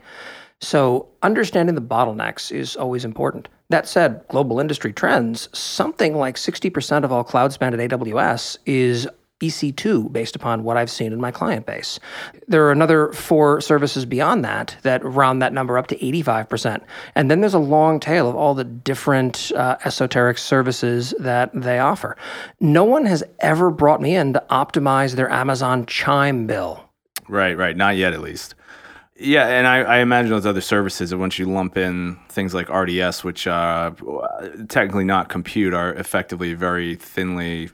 So, 0.61 1.09
understanding 1.23 1.75
the 1.75 1.83
bottlenecks 1.83 2.50
is 2.50 2.76
always 2.76 3.05
important. 3.05 3.49
That 3.69 3.87
said, 3.87 4.25
global 4.28 4.59
industry 4.59 4.93
trends, 4.93 5.50
something 5.52 6.16
like 6.16 6.37
60% 6.37 7.05
of 7.05 7.12
all 7.12 7.25
cloud 7.25 7.52
spend 7.52 7.78
at 7.78 7.90
AWS 7.90 8.59
is 8.64 9.07
EC2 9.40 10.11
based 10.12 10.35
upon 10.35 10.62
what 10.64 10.76
I've 10.76 10.90
seen 10.90 11.12
in 11.12 11.21
my 11.21 11.31
client 11.31 11.66
base. 11.66 12.00
There 12.49 12.64
are 12.66 12.73
another 12.73 13.12
four 13.12 13.61
services 13.61 14.07
beyond 14.07 14.45
that 14.45 14.76
that 14.83 15.05
round 15.05 15.43
that 15.43 15.52
number 15.52 15.76
up 15.76 15.88
to 15.88 15.97
85%. 15.97 16.83
And 17.14 17.31
then 17.31 17.40
there's 17.40 17.55
a 17.55 17.59
long 17.59 18.00
tail 18.00 18.28
of 18.28 18.35
all 18.35 18.55
the 18.55 18.64
different 18.64 19.52
uh, 19.55 19.76
esoteric 19.85 20.38
services 20.38 21.14
that 21.19 21.50
they 21.55 21.78
offer. 21.78 22.16
No 22.61 22.85
one 22.85 23.05
has 23.05 23.23
ever 23.40 23.71
brought 23.71 24.00
me 24.00 24.16
in 24.16 24.33
to 24.33 24.43
optimize 24.50 25.16
their 25.16 25.31
Amazon 25.31 25.85
Chime 25.87 26.47
bill. 26.47 26.83
Right, 27.28 27.57
right. 27.57 27.76
Not 27.76 27.97
yet, 27.97 28.12
at 28.12 28.21
least. 28.21 28.55
Yeah, 29.19 29.47
and 29.47 29.66
I, 29.66 29.78
I, 29.78 29.99
imagine 29.99 30.31
those 30.31 30.45
other 30.45 30.61
services, 30.61 31.11
and 31.11 31.19
once 31.19 31.38
you 31.38 31.47
lump 31.47 31.78
in 31.78 32.19
things 32.28 32.52
like 32.52 32.69
RDS, 32.69 33.25
which 33.25 33.47
uh, 33.47 33.93
technically 34.69 35.05
not 35.05 35.31
compute, 35.31 35.73
are 35.73 35.95
effectively 35.95 36.52
very 36.52 36.97
thinly 36.97 37.71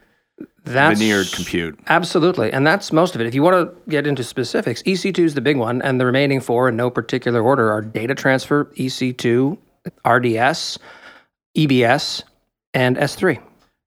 that's, 0.65 0.99
veneered 0.99 1.31
compute. 1.33 1.79
Absolutely. 1.89 2.53
And 2.53 2.67
that's 2.67 2.93
most 2.93 3.15
of 3.15 3.21
it. 3.21 3.27
If 3.27 3.35
you 3.35 3.43
want 3.43 3.69
to 3.69 3.91
get 3.91 4.07
into 4.07 4.23
specifics, 4.23 4.83
EC2 4.83 5.19
is 5.21 5.35
the 5.35 5.41
big 5.41 5.57
one, 5.57 5.83
and 5.83 6.01
the 6.01 6.07
remaining 6.07 6.41
four 6.41 6.69
in 6.69 6.77
no 6.77 6.91
particular 6.91 7.43
order 7.43 7.71
are 7.71 7.83
data 7.83 8.15
transfer, 8.15 8.67
EC2, 8.77 9.59
RDS, 10.07 10.79
EBS, 11.57 12.23
and 12.75 12.97
S3. 12.97 13.43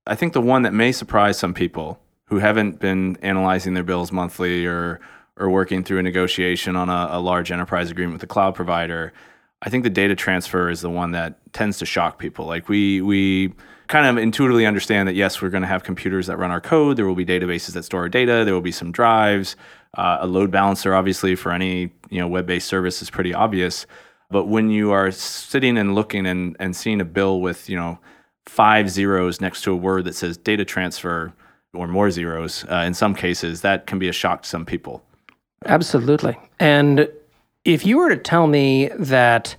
I 0.06 0.14
think 0.14 0.32
the 0.32 0.40
one 0.40 0.62
that 0.62 0.72
may 0.72 0.92
surprise 0.92 1.38
some 1.38 1.54
people 1.54 2.00
who 2.26 2.38
haven't 2.38 2.78
been 2.78 3.16
analyzing 3.22 3.74
their 3.74 3.84
bills 3.84 4.12
monthly 4.12 4.66
or 4.66 5.00
or 5.38 5.50
working 5.50 5.84
through 5.84 5.98
a 5.98 6.02
negotiation 6.02 6.76
on 6.76 6.88
a, 6.88 7.08
a 7.10 7.20
large 7.20 7.52
enterprise 7.52 7.90
agreement 7.90 8.14
with 8.14 8.22
a 8.22 8.26
cloud 8.26 8.54
provider, 8.54 9.12
I 9.60 9.68
think 9.68 9.84
the 9.84 9.90
data 9.90 10.14
transfer 10.14 10.70
is 10.70 10.80
the 10.80 10.88
one 10.88 11.10
that 11.10 11.52
tends 11.52 11.76
to 11.78 11.86
shock 11.86 12.18
people. 12.18 12.46
Like 12.46 12.68
we 12.68 13.00
we 13.02 13.52
kind 13.88 14.06
of 14.06 14.22
intuitively 14.22 14.66
understand 14.66 15.08
that 15.08 15.14
yes, 15.14 15.40
we're 15.40 15.50
going 15.50 15.62
to 15.62 15.68
have 15.68 15.84
computers 15.84 16.26
that 16.26 16.38
run 16.38 16.50
our 16.50 16.60
code. 16.60 16.96
There 16.96 17.06
will 17.06 17.14
be 17.14 17.26
databases 17.26 17.72
that 17.74 17.84
store 17.84 18.02
our 18.02 18.08
data. 18.08 18.44
There 18.44 18.54
will 18.54 18.60
be 18.60 18.72
some 18.72 18.92
drives. 18.92 19.56
Uh, 19.94 20.18
a 20.20 20.26
load 20.26 20.50
balancer, 20.50 20.94
obviously, 20.94 21.34
for 21.34 21.52
any 21.52 21.92
you 22.10 22.20
know 22.20 22.28
web-based 22.28 22.68
service 22.68 23.02
is 23.02 23.10
pretty 23.10 23.32
obvious. 23.32 23.86
But 24.30 24.46
when 24.46 24.70
you 24.70 24.90
are 24.90 25.10
sitting 25.10 25.78
and 25.78 25.94
looking 25.94 26.26
and, 26.26 26.56
and 26.58 26.74
seeing 26.74 27.00
a 27.00 27.04
bill 27.04 27.40
with 27.40 27.68
you 27.68 27.76
know 27.76 27.98
five 28.46 28.90
zeros 28.90 29.40
next 29.40 29.62
to 29.62 29.72
a 29.72 29.76
word 29.76 30.04
that 30.04 30.14
says 30.14 30.36
data 30.36 30.64
transfer 30.64 31.32
or 31.72 31.86
more 31.86 32.10
zeros, 32.10 32.64
uh, 32.70 32.76
in 32.86 32.94
some 32.94 33.14
cases, 33.14 33.60
that 33.60 33.86
can 33.86 33.98
be 33.98 34.08
a 34.08 34.12
shock 34.12 34.42
to 34.42 34.48
some 34.48 34.64
people. 34.64 35.02
Absolutely. 35.64 36.36
And 36.58 37.08
if 37.64 37.84
you 37.84 37.98
were 37.98 38.08
to 38.08 38.16
tell 38.16 38.46
me 38.46 38.88
that 38.98 39.56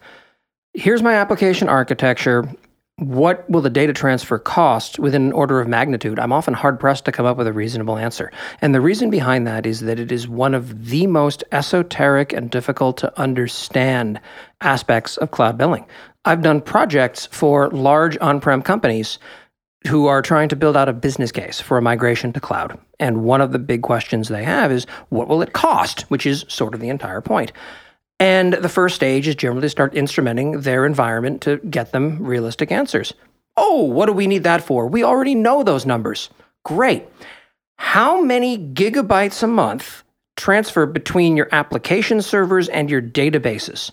here's 0.74 1.04
my 1.04 1.16
application 1.16 1.68
architecture, 1.68 2.50
what 3.00 3.48
will 3.48 3.62
the 3.62 3.70
data 3.70 3.94
transfer 3.94 4.40
cost 4.40 4.98
within 4.98 5.28
an 5.28 5.32
order 5.32 5.62
of 5.62 5.68
magnitude? 5.68 6.18
I'm 6.18 6.34
often 6.34 6.56
hard 6.56 6.80
pressed 6.80 7.06
to 7.06 7.12
come 7.12 7.28
up 7.28 7.38
with 7.38 7.46
a 7.46 7.54
reasonable 7.54 7.96
answer. 7.96 8.32
And 8.60 8.74
the 8.74 8.82
reason 8.82 9.12
behind 9.12 9.46
that 9.46 9.68
is 9.68 9.82
that 9.82 10.00
it 10.00 10.12
is 10.12 10.28
one 10.28 10.56
of 10.56 10.88
the 10.88 11.06
most 11.06 11.44
esoteric 11.52 12.34
and 12.34 12.50
difficult 12.50 12.98
to 12.98 13.20
understand 13.20 14.20
aspects 14.62 15.16
of 15.18 15.30
cloud 15.30 15.60
billing. 15.60 15.86
I've 16.26 16.42
done 16.42 16.60
projects 16.60 17.28
for 17.28 17.70
large 17.70 18.18
on 18.18 18.42
prem 18.42 18.64
companies 18.64 19.20
who 19.88 20.08
are 20.08 20.24
trying 20.24 20.50
to 20.50 20.56
build 20.56 20.76
out 20.76 20.90
a 20.90 20.94
business 20.94 21.32
case 21.32 21.62
for 21.62 21.78
a 21.78 21.84
migration 21.84 22.34
to 22.34 22.40
cloud. 22.40 22.80
And 23.00 23.24
one 23.24 23.42
of 23.42 23.52
the 23.52 23.60
big 23.60 23.84
questions 23.84 24.28
they 24.28 24.44
have 24.44 24.72
is 24.72 24.88
what 25.10 25.28
will 25.28 25.44
it 25.44 25.54
cost, 25.54 26.02
which 26.10 26.26
is 26.26 26.46
sort 26.48 26.74
of 26.74 26.80
the 26.80 26.90
entire 26.90 27.22
point. 27.22 27.52
And 28.20 28.54
the 28.54 28.70
first 28.70 28.96
stage 28.96 29.28
is 29.28 29.36
generally 29.36 29.62
to 29.62 29.70
start 29.70 29.94
instrumenting 29.94 30.64
their 30.64 30.86
environment 30.86 31.42
to 31.42 31.58
get 31.58 31.92
them 31.92 32.24
realistic 32.24 32.72
answers. 32.72 33.14
Oh, 33.56 33.84
what 33.84 34.08
do 34.08 34.14
we 34.14 34.28
need 34.28 34.44
that 34.44 34.64
for? 34.64 34.88
We 34.88 35.04
already 35.04 35.36
know 35.36 35.64
those 35.64 35.86
numbers. 35.86 36.30
Great. 36.64 37.06
How 37.78 38.22
many 38.22 38.58
gigabytes 38.58 39.44
a 39.44 39.48
month 39.48 40.04
transfer 40.36 40.86
between 40.86 41.38
your 41.38 41.50
application 41.52 42.22
servers 42.22 42.70
and 42.70 42.90
your 42.90 43.02
databases? 43.02 43.92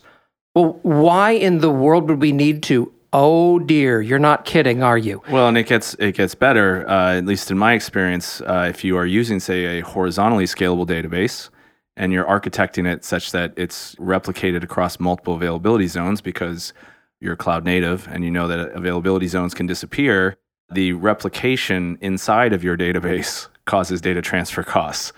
Well, 0.55 0.79
why 0.83 1.31
in 1.31 1.59
the 1.59 1.71
world 1.71 2.09
would 2.09 2.21
we 2.21 2.31
need 2.31 2.63
to? 2.63 2.91
Oh 3.13 3.59
dear, 3.59 4.01
you're 4.01 4.19
not 4.19 4.45
kidding, 4.45 4.83
are 4.83 4.97
you? 4.97 5.21
Well, 5.29 5.47
and 5.47 5.57
it 5.57 5.67
gets 5.67 5.93
it 5.99 6.15
gets 6.15 6.35
better. 6.35 6.87
Uh, 6.89 7.15
at 7.15 7.25
least 7.25 7.49
in 7.49 7.57
my 7.57 7.73
experience, 7.73 8.41
uh, 8.41 8.67
if 8.69 8.83
you 8.83 8.97
are 8.97 9.05
using, 9.05 9.39
say, 9.39 9.79
a 9.79 9.81
horizontally 9.81 10.45
scalable 10.45 10.85
database, 10.85 11.49
and 11.97 12.11
you're 12.11 12.25
architecting 12.25 12.91
it 12.91 13.03
such 13.03 13.31
that 13.31 13.53
it's 13.55 13.95
replicated 13.95 14.63
across 14.63 14.99
multiple 14.99 15.35
availability 15.35 15.87
zones 15.87 16.21
because 16.21 16.73
you're 17.19 17.35
cloud 17.35 17.63
native 17.63 18.07
and 18.09 18.23
you 18.23 18.31
know 18.31 18.47
that 18.47 18.59
availability 18.71 19.27
zones 19.27 19.53
can 19.53 19.65
disappear, 19.65 20.37
the 20.69 20.93
replication 20.93 21.97
inside 22.01 22.53
of 22.53 22.63
your 22.63 22.77
database 22.77 23.47
causes 23.65 24.01
data 24.01 24.21
transfer 24.21 24.63
costs. 24.63 25.13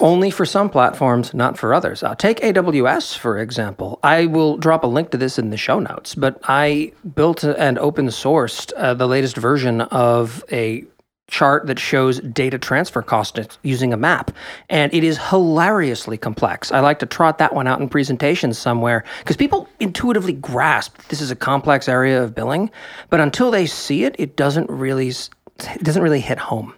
Only 0.00 0.30
for 0.30 0.46
some 0.46 0.70
platforms, 0.70 1.34
not 1.34 1.58
for 1.58 1.74
others. 1.74 2.02
Uh, 2.02 2.14
take 2.14 2.40
AWS, 2.40 3.16
for 3.16 3.38
example. 3.38 4.00
I 4.02 4.26
will 4.26 4.56
drop 4.56 4.82
a 4.82 4.86
link 4.86 5.10
to 5.10 5.18
this 5.18 5.38
in 5.38 5.50
the 5.50 5.56
show 5.56 5.78
notes, 5.78 6.14
but 6.14 6.40
I 6.44 6.92
built 7.14 7.44
and 7.44 7.78
open 7.78 8.06
sourced 8.06 8.72
uh, 8.76 8.94
the 8.94 9.06
latest 9.06 9.36
version 9.36 9.82
of 9.82 10.42
a 10.50 10.84
chart 11.28 11.66
that 11.66 11.78
shows 11.78 12.20
data 12.20 12.58
transfer 12.58 13.02
costs 13.02 13.58
using 13.62 13.92
a 13.92 13.96
map. 13.96 14.30
And 14.68 14.92
it 14.92 15.04
is 15.04 15.18
hilariously 15.18 16.18
complex. 16.18 16.72
I 16.72 16.80
like 16.80 16.98
to 16.98 17.06
trot 17.06 17.38
that 17.38 17.54
one 17.54 17.66
out 17.66 17.80
in 17.80 17.88
presentations 17.88 18.58
somewhere 18.58 19.04
because 19.20 19.36
people 19.36 19.68
intuitively 19.78 20.32
grasp 20.32 20.96
this 21.08 21.20
is 21.20 21.30
a 21.30 21.36
complex 21.36 21.88
area 21.88 22.22
of 22.22 22.34
billing, 22.34 22.70
but 23.10 23.20
until 23.20 23.50
they 23.50 23.66
see 23.66 24.04
it, 24.04 24.16
it 24.18 24.36
doesn't 24.36 24.68
really 24.68 25.08
it 25.08 25.82
doesn't 25.82 26.02
really 26.02 26.20
hit 26.20 26.38
home. 26.38 26.74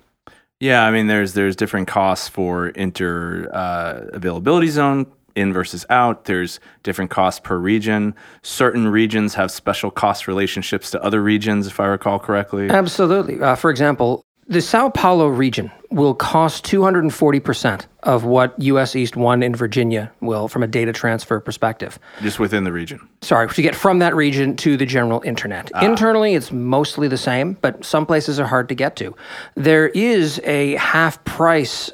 Yeah, 0.60 0.84
I 0.84 0.90
mean, 0.90 1.06
there's 1.06 1.32
there's 1.32 1.56
different 1.56 1.88
costs 1.88 2.28
for 2.28 2.68
inter 2.68 3.48
uh, 3.52 4.08
availability 4.12 4.68
zone 4.68 5.06
in 5.34 5.52
versus 5.52 5.86
out. 5.88 6.26
There's 6.26 6.60
different 6.82 7.10
costs 7.10 7.40
per 7.40 7.56
region. 7.56 8.14
Certain 8.42 8.88
regions 8.88 9.34
have 9.34 9.50
special 9.50 9.90
cost 9.90 10.28
relationships 10.28 10.90
to 10.90 11.02
other 11.02 11.22
regions, 11.22 11.66
if 11.66 11.80
I 11.80 11.86
recall 11.86 12.18
correctly. 12.18 12.68
Absolutely. 12.68 13.40
Uh, 13.40 13.54
for 13.54 13.70
example, 13.70 14.22
the 14.50 14.60
Sao 14.60 14.88
Paulo 14.88 15.28
region 15.28 15.70
will 15.90 16.12
cost 16.12 16.64
240% 16.66 17.86
of 18.02 18.24
what 18.24 18.60
US 18.60 18.96
East 18.96 19.14
1 19.14 19.44
in 19.44 19.54
Virginia 19.54 20.10
will 20.20 20.48
from 20.48 20.64
a 20.64 20.66
data 20.66 20.92
transfer 20.92 21.38
perspective. 21.38 22.00
Just 22.20 22.40
within 22.40 22.64
the 22.64 22.72
region. 22.72 23.08
Sorry, 23.22 23.48
to 23.48 23.62
get 23.62 23.76
from 23.76 24.00
that 24.00 24.14
region 24.14 24.56
to 24.56 24.76
the 24.76 24.86
general 24.86 25.22
internet. 25.24 25.70
Ah. 25.74 25.84
Internally, 25.84 26.34
it's 26.34 26.50
mostly 26.50 27.06
the 27.06 27.16
same, 27.16 27.54
but 27.60 27.84
some 27.84 28.04
places 28.04 28.40
are 28.40 28.46
hard 28.46 28.68
to 28.70 28.74
get 28.74 28.96
to. 28.96 29.14
There 29.54 29.88
is 29.88 30.40
a 30.42 30.74
half 30.74 31.22
price 31.24 31.90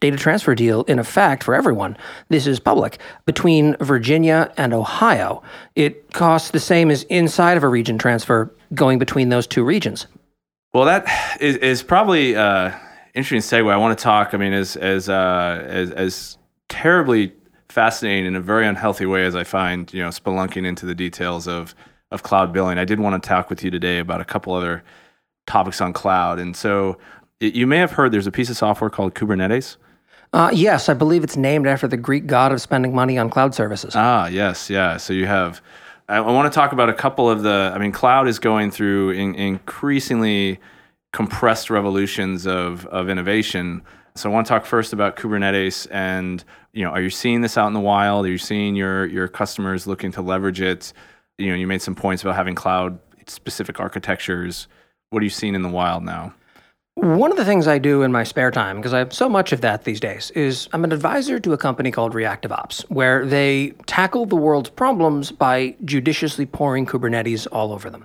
data 0.00 0.16
transfer 0.16 0.54
deal 0.54 0.84
in 0.84 0.98
effect 0.98 1.44
for 1.44 1.54
everyone. 1.54 1.94
This 2.30 2.46
is 2.46 2.58
public 2.58 2.98
between 3.26 3.76
Virginia 3.80 4.50
and 4.56 4.72
Ohio. 4.72 5.42
It 5.74 6.12
costs 6.14 6.52
the 6.52 6.60
same 6.60 6.90
as 6.90 7.02
inside 7.04 7.58
of 7.58 7.64
a 7.64 7.68
region 7.68 7.98
transfer 7.98 8.50
going 8.74 8.98
between 8.98 9.28
those 9.28 9.46
two 9.46 9.64
regions. 9.64 10.06
Well, 10.72 10.84
that 10.84 11.40
is, 11.40 11.56
is 11.56 11.82
probably 11.82 12.36
uh, 12.36 12.72
interesting 13.14 13.40
segue. 13.40 13.72
I 13.72 13.76
want 13.76 13.98
to 13.98 14.02
talk. 14.02 14.34
I 14.34 14.36
mean, 14.36 14.52
as 14.52 14.76
as 14.76 15.08
uh, 15.08 15.64
as, 15.66 15.90
as 15.92 16.38
terribly 16.68 17.32
fascinating 17.68 18.26
in 18.26 18.36
a 18.36 18.40
very 18.40 18.66
unhealthy 18.66 19.06
way 19.06 19.24
as 19.24 19.34
I 19.34 19.44
find, 19.44 19.92
you 19.92 20.02
know, 20.02 20.08
spelunking 20.08 20.66
into 20.66 20.86
the 20.86 20.94
details 20.94 21.48
of 21.48 21.74
of 22.10 22.22
cloud 22.22 22.52
billing. 22.52 22.78
I 22.78 22.84
did 22.84 23.00
want 23.00 23.22
to 23.22 23.28
talk 23.28 23.50
with 23.50 23.62
you 23.62 23.70
today 23.70 23.98
about 23.98 24.20
a 24.20 24.24
couple 24.24 24.54
other 24.54 24.82
topics 25.46 25.80
on 25.80 25.92
cloud. 25.92 26.38
And 26.38 26.56
so, 26.56 26.98
it, 27.40 27.54
you 27.54 27.66
may 27.66 27.78
have 27.78 27.92
heard 27.92 28.12
there's 28.12 28.26
a 28.26 28.32
piece 28.32 28.50
of 28.50 28.56
software 28.56 28.90
called 28.90 29.14
Kubernetes. 29.14 29.76
Uh, 30.32 30.50
yes, 30.52 30.88
I 30.90 30.94
believe 30.94 31.24
it's 31.24 31.36
named 31.36 31.66
after 31.66 31.88
the 31.88 31.96
Greek 31.96 32.26
god 32.26 32.52
of 32.52 32.60
spending 32.60 32.94
money 32.94 33.16
on 33.16 33.30
cloud 33.30 33.54
services. 33.54 33.94
Ah, 33.96 34.26
yes, 34.26 34.68
yeah. 34.68 34.98
So 34.98 35.14
you 35.14 35.26
have 35.26 35.62
I, 36.08 36.20
want 36.20 36.50
to 36.50 36.56
talk 36.56 36.72
about 36.72 36.88
a 36.88 36.94
couple 36.94 37.28
of 37.28 37.42
the. 37.42 37.70
I 37.74 37.78
mean, 37.78 37.92
cloud 37.92 38.28
is 38.28 38.38
going 38.38 38.70
through 38.70 39.10
in, 39.10 39.34
increasingly 39.34 40.58
compressed 41.12 41.70
revolutions 41.70 42.46
of 42.46 42.86
of 42.86 43.08
innovation. 43.08 43.82
So 44.14 44.28
I 44.30 44.32
want 44.32 44.46
to 44.46 44.48
talk 44.48 44.66
first 44.66 44.92
about 44.92 45.16
Kubernetes 45.16 45.86
and 45.90 46.42
you 46.72 46.84
know, 46.84 46.90
are 46.90 47.00
you 47.00 47.10
seeing 47.10 47.40
this 47.40 47.56
out 47.56 47.66
in 47.66 47.72
the 47.72 47.80
wild? 47.80 48.26
Are 48.26 48.30
you 48.30 48.38
seeing 48.38 48.74
your 48.74 49.06
your 49.06 49.28
customers 49.28 49.86
looking 49.86 50.10
to 50.12 50.22
leverage 50.22 50.60
it? 50.60 50.92
You 51.36 51.50
know, 51.50 51.56
you 51.56 51.66
made 51.66 51.82
some 51.82 51.94
points 51.94 52.22
about 52.22 52.36
having 52.36 52.54
cloud 52.54 52.98
specific 53.26 53.78
architectures. 53.78 54.66
What 55.10 55.20
are 55.20 55.24
you 55.24 55.30
seeing 55.30 55.54
in 55.54 55.62
the 55.62 55.68
wild 55.68 56.04
now? 56.04 56.34
One 57.00 57.30
of 57.30 57.36
the 57.36 57.44
things 57.44 57.68
I 57.68 57.78
do 57.78 58.02
in 58.02 58.10
my 58.10 58.24
spare 58.24 58.50
time, 58.50 58.78
because 58.78 58.92
I 58.92 58.98
have 58.98 59.12
so 59.12 59.28
much 59.28 59.52
of 59.52 59.60
that 59.60 59.84
these 59.84 60.00
days, 60.00 60.32
is 60.32 60.68
I'm 60.72 60.82
an 60.82 60.90
advisor 60.90 61.38
to 61.38 61.52
a 61.52 61.56
company 61.56 61.92
called 61.92 62.12
Reactive 62.12 62.50
Ops, 62.50 62.80
where 62.88 63.24
they 63.24 63.70
tackle 63.86 64.26
the 64.26 64.34
world's 64.34 64.68
problems 64.68 65.30
by 65.30 65.76
judiciously 65.84 66.44
pouring 66.44 66.86
Kubernetes 66.86 67.46
all 67.52 67.72
over 67.72 67.88
them. 67.88 68.04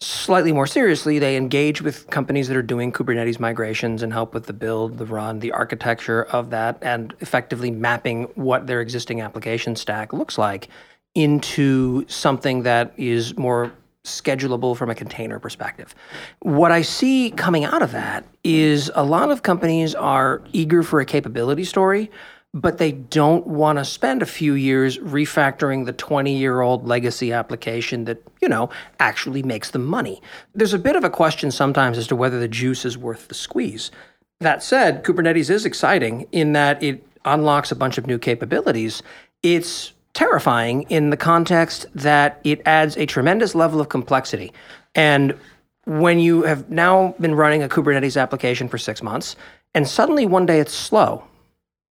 Slightly 0.00 0.50
more 0.50 0.66
seriously, 0.66 1.20
they 1.20 1.36
engage 1.36 1.82
with 1.82 2.10
companies 2.10 2.48
that 2.48 2.56
are 2.56 2.62
doing 2.62 2.90
Kubernetes 2.90 3.38
migrations 3.38 4.02
and 4.02 4.12
help 4.12 4.34
with 4.34 4.46
the 4.46 4.52
build, 4.52 4.98
the 4.98 5.06
run, 5.06 5.38
the 5.38 5.52
architecture 5.52 6.24
of 6.24 6.50
that, 6.50 6.78
and 6.82 7.14
effectively 7.20 7.70
mapping 7.70 8.24
what 8.34 8.66
their 8.66 8.80
existing 8.80 9.20
application 9.20 9.76
stack 9.76 10.12
looks 10.12 10.36
like 10.36 10.66
into 11.14 12.04
something 12.08 12.64
that 12.64 12.92
is 12.96 13.36
more 13.36 13.72
schedulable 14.04 14.76
from 14.76 14.90
a 14.90 14.94
container 14.94 15.38
perspective. 15.38 15.94
What 16.40 16.72
I 16.72 16.82
see 16.82 17.30
coming 17.30 17.64
out 17.64 17.82
of 17.82 17.92
that 17.92 18.24
is 18.42 18.90
a 18.94 19.04
lot 19.04 19.30
of 19.30 19.42
companies 19.42 19.94
are 19.94 20.42
eager 20.52 20.82
for 20.82 21.00
a 21.00 21.06
capability 21.06 21.64
story, 21.64 22.10
but 22.52 22.78
they 22.78 22.92
don't 22.92 23.46
want 23.46 23.78
to 23.78 23.84
spend 23.84 24.20
a 24.20 24.26
few 24.26 24.54
years 24.54 24.98
refactoring 24.98 25.86
the 25.86 25.92
20 25.92 26.36
year 26.36 26.60
old 26.60 26.86
legacy 26.86 27.32
application 27.32 28.04
that, 28.06 28.22
you 28.40 28.48
know, 28.48 28.68
actually 28.98 29.42
makes 29.42 29.70
them 29.70 29.86
money. 29.86 30.20
There's 30.54 30.74
a 30.74 30.78
bit 30.78 30.96
of 30.96 31.04
a 31.04 31.10
question 31.10 31.50
sometimes 31.50 31.96
as 31.96 32.08
to 32.08 32.16
whether 32.16 32.40
the 32.40 32.48
juice 32.48 32.84
is 32.84 32.98
worth 32.98 33.28
the 33.28 33.34
squeeze. 33.34 33.92
That 34.40 34.64
said, 34.64 35.04
Kubernetes 35.04 35.48
is 35.48 35.64
exciting 35.64 36.26
in 36.32 36.52
that 36.54 36.82
it 36.82 37.06
unlocks 37.24 37.70
a 37.70 37.76
bunch 37.76 37.98
of 37.98 38.08
new 38.08 38.18
capabilities. 38.18 39.00
It's 39.44 39.92
terrifying 40.14 40.82
in 40.90 41.10
the 41.10 41.16
context 41.16 41.86
that 41.94 42.40
it 42.44 42.60
adds 42.66 42.96
a 42.96 43.06
tremendous 43.06 43.54
level 43.54 43.80
of 43.80 43.88
complexity. 43.88 44.52
And 44.94 45.38
when 45.84 46.18
you 46.18 46.42
have 46.42 46.70
now 46.70 47.14
been 47.18 47.34
running 47.34 47.62
a 47.62 47.68
Kubernetes 47.68 48.20
application 48.20 48.68
for 48.68 48.78
six 48.78 49.02
months, 49.02 49.36
and 49.74 49.88
suddenly 49.88 50.26
one 50.26 50.46
day 50.46 50.60
it's 50.60 50.74
slow 50.74 51.24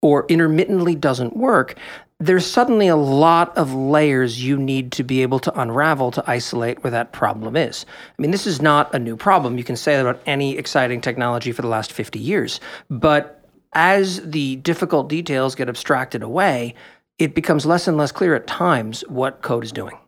or 0.02 0.26
intermittently 0.28 0.94
doesn't 0.94 1.36
work, 1.36 1.76
there's 2.18 2.46
suddenly 2.46 2.86
a 2.86 2.96
lot 2.96 3.56
of 3.56 3.72
layers 3.72 4.44
you 4.44 4.58
need 4.58 4.92
to 4.92 5.02
be 5.02 5.22
able 5.22 5.38
to 5.38 5.60
unravel 5.60 6.10
to 6.10 6.22
isolate 6.26 6.84
where 6.84 6.90
that 6.90 7.12
problem 7.12 7.56
is. 7.56 7.86
I 8.18 8.22
mean, 8.22 8.30
this 8.30 8.46
is 8.46 8.60
not 8.60 8.94
a 8.94 8.98
new 8.98 9.16
problem. 9.16 9.56
You 9.56 9.64
can 9.64 9.76
say 9.76 9.96
that 9.96 10.02
about 10.02 10.20
any 10.26 10.58
exciting 10.58 11.00
technology 11.00 11.50
for 11.50 11.62
the 11.62 11.68
last 11.68 11.92
50 11.92 12.18
years. 12.18 12.60
But 12.90 13.42
as 13.72 14.20
the 14.30 14.56
difficult 14.56 15.08
details 15.08 15.54
get 15.54 15.70
abstracted 15.70 16.22
away, 16.22 16.74
it 17.20 17.34
becomes 17.34 17.66
less 17.66 17.86
and 17.86 17.96
less 17.96 18.10
clear 18.10 18.34
at 18.34 18.46
times 18.46 19.02
what 19.06 19.42
code 19.42 19.62
is 19.62 19.70
doing. 19.70 19.98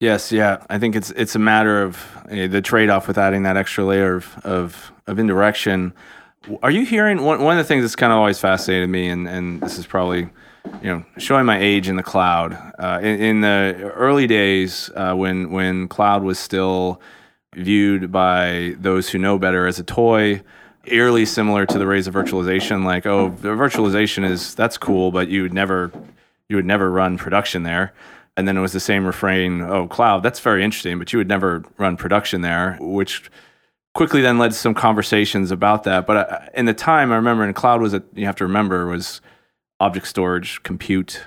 Yes, 0.00 0.30
yeah, 0.30 0.62
I 0.68 0.78
think 0.78 0.94
it's 0.94 1.10
it's 1.12 1.34
a 1.34 1.38
matter 1.38 1.82
of 1.82 1.98
the 2.28 2.60
trade 2.60 2.90
off 2.90 3.08
with 3.08 3.16
adding 3.16 3.44
that 3.44 3.56
extra 3.56 3.82
layer 3.82 4.16
of, 4.16 4.38
of, 4.44 4.92
of 5.06 5.18
indirection. 5.18 5.94
Are 6.62 6.70
you 6.70 6.84
hearing 6.84 7.22
one 7.22 7.42
one 7.42 7.56
of 7.56 7.64
the 7.64 7.66
things 7.66 7.82
that's 7.82 7.96
kind 7.96 8.12
of 8.12 8.18
always 8.18 8.38
fascinated 8.38 8.90
me, 8.90 9.08
and 9.08 9.26
and 9.26 9.62
this 9.62 9.78
is 9.78 9.86
probably 9.86 10.28
you 10.82 10.90
know 10.90 11.04
showing 11.16 11.46
my 11.46 11.58
age 11.58 11.88
in 11.88 11.96
the 11.96 12.02
cloud. 12.02 12.52
Uh, 12.78 12.98
in, 13.00 13.20
in, 13.22 13.40
the 13.40 13.90
early 13.94 14.26
days, 14.26 14.90
uh, 14.96 15.14
when 15.14 15.50
when 15.50 15.88
cloud 15.88 16.22
was 16.22 16.38
still 16.38 17.00
viewed 17.54 18.12
by 18.12 18.74
those 18.78 19.08
who 19.08 19.18
know 19.18 19.38
better 19.38 19.66
as 19.66 19.78
a 19.78 19.84
toy, 19.84 20.42
eerily 20.86 21.26
similar 21.26 21.66
to 21.66 21.78
the 21.78 21.86
rays 21.86 22.06
of 22.06 22.14
virtualization. 22.14 22.84
Like, 22.84 23.06
oh, 23.06 23.30
virtualization 23.30 24.28
is 24.28 24.54
that's 24.54 24.78
cool, 24.78 25.10
but 25.10 25.28
you 25.28 25.42
would 25.42 25.54
never 25.54 25.92
you 26.48 26.56
would 26.56 26.64
never 26.64 26.90
run 26.90 27.18
production 27.18 27.62
there. 27.62 27.92
And 28.36 28.46
then 28.46 28.56
it 28.56 28.60
was 28.60 28.72
the 28.72 28.80
same 28.80 29.06
refrain, 29.06 29.62
oh, 29.62 29.88
cloud, 29.88 30.22
that's 30.22 30.40
very 30.40 30.62
interesting, 30.62 30.98
but 30.98 31.12
you 31.12 31.18
would 31.18 31.28
never 31.28 31.64
run 31.78 31.96
production 31.96 32.42
there, 32.42 32.76
which 32.80 33.30
quickly 33.94 34.20
then 34.20 34.36
led 34.38 34.50
to 34.50 34.56
some 34.56 34.74
conversations 34.74 35.50
about 35.50 35.84
that. 35.84 36.06
But 36.06 36.16
uh, 36.16 36.40
in 36.54 36.66
the 36.66 36.74
time, 36.74 37.12
I 37.12 37.16
remember 37.16 37.44
in 37.44 37.54
cloud 37.54 37.80
was, 37.80 37.94
a, 37.94 38.02
you 38.14 38.26
have 38.26 38.36
to 38.36 38.44
remember, 38.44 38.86
was 38.86 39.22
object 39.80 40.06
storage, 40.06 40.62
compute, 40.64 41.22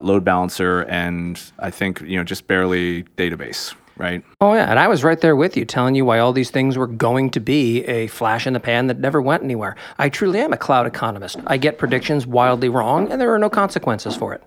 load 0.00 0.24
balancer, 0.24 0.80
and 0.82 1.40
I 1.60 1.70
think, 1.70 2.00
you 2.00 2.16
know, 2.16 2.24
just 2.24 2.48
barely 2.48 3.04
database, 3.16 3.74
right? 4.00 4.24
Oh, 4.40 4.54
yeah. 4.54 4.70
And 4.70 4.78
I 4.78 4.88
was 4.88 5.04
right 5.04 5.20
there 5.20 5.36
with 5.36 5.56
you, 5.56 5.64
telling 5.64 5.94
you 5.94 6.04
why 6.04 6.18
all 6.18 6.32
these 6.32 6.50
things 6.50 6.78
were 6.78 6.86
going 6.86 7.30
to 7.30 7.40
be 7.40 7.84
a 7.84 8.06
flash 8.06 8.46
in 8.46 8.54
the 8.54 8.60
pan 8.60 8.86
that 8.86 8.98
never 8.98 9.20
went 9.20 9.42
anywhere. 9.42 9.76
I 9.98 10.08
truly 10.08 10.40
am 10.40 10.52
a 10.52 10.56
cloud 10.56 10.86
economist. 10.86 11.36
I 11.46 11.58
get 11.58 11.78
predictions 11.78 12.26
wildly 12.26 12.70
wrong, 12.70 13.12
and 13.12 13.20
there 13.20 13.32
are 13.34 13.38
no 13.38 13.50
consequences 13.50 14.16
for 14.16 14.32
it. 14.32 14.42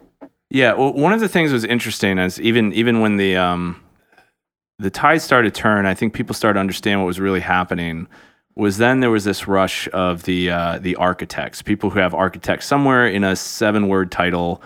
Yeah. 0.50 0.74
Well, 0.74 0.94
one 0.94 1.14
of 1.14 1.20
the 1.20 1.30
things 1.30 1.52
that 1.52 1.56
was 1.56 1.66
interesting 1.66 2.18
is 2.18 2.42
even 2.42 2.74
even 2.74 3.00
when 3.00 3.18
the 3.18 3.38
um, 3.38 3.82
the 4.80 4.90
tide 4.90 5.22
started 5.22 5.54
to 5.54 5.62
turn, 5.62 5.86
I 5.86 5.94
think 5.94 6.14
people 6.14 6.34
started 6.34 6.56
to 6.56 6.60
understand 6.60 7.00
what 7.00 7.08
was 7.08 7.20
really 7.20 7.40
happening. 7.40 8.08
Was 8.56 8.78
then 8.78 9.00
there 9.00 9.10
was 9.10 9.24
this 9.24 9.48
rush 9.48 9.88
of 9.94 10.24
the 10.24 10.50
uh, 10.50 10.80
the 10.80 10.96
architects, 10.96 11.62
people 11.62 11.90
who 11.90 12.00
have 12.00 12.14
architects 12.14 12.66
somewhere 12.66 13.08
in 13.08 13.24
a 13.24 13.36
seven 13.36 13.88
word 13.88 14.12
title. 14.12 14.62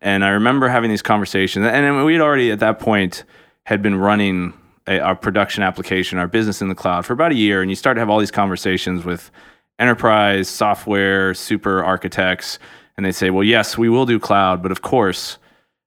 And 0.00 0.24
I 0.24 0.30
remember 0.30 0.68
having 0.68 0.90
these 0.90 1.02
conversations, 1.02 1.64
and 1.64 2.04
we 2.04 2.12
had 2.12 2.22
already 2.22 2.50
at 2.50 2.58
that 2.58 2.80
point 2.80 3.24
had 3.64 3.82
been 3.82 3.96
running 3.96 4.54
a, 4.86 4.98
our 4.98 5.14
production 5.14 5.62
application, 5.62 6.18
our 6.18 6.26
business 6.26 6.60
in 6.62 6.68
the 6.68 6.74
cloud 6.74 7.06
for 7.06 7.12
about 7.12 7.32
a 7.32 7.36
year, 7.36 7.62
and 7.62 7.70
you 7.70 7.76
start 7.76 7.96
to 7.96 8.00
have 8.00 8.10
all 8.10 8.18
these 8.18 8.30
conversations 8.30 9.04
with 9.04 9.30
enterprise 9.78 10.48
software 10.48 11.34
super 11.34 11.82
architects, 11.82 12.58
and 12.96 13.06
they 13.06 13.12
say, 13.12 13.30
"Well, 13.30 13.44
yes, 13.44 13.78
we 13.78 13.88
will 13.88 14.06
do 14.06 14.18
cloud, 14.18 14.62
but 14.62 14.72
of 14.72 14.82
course, 14.82 15.38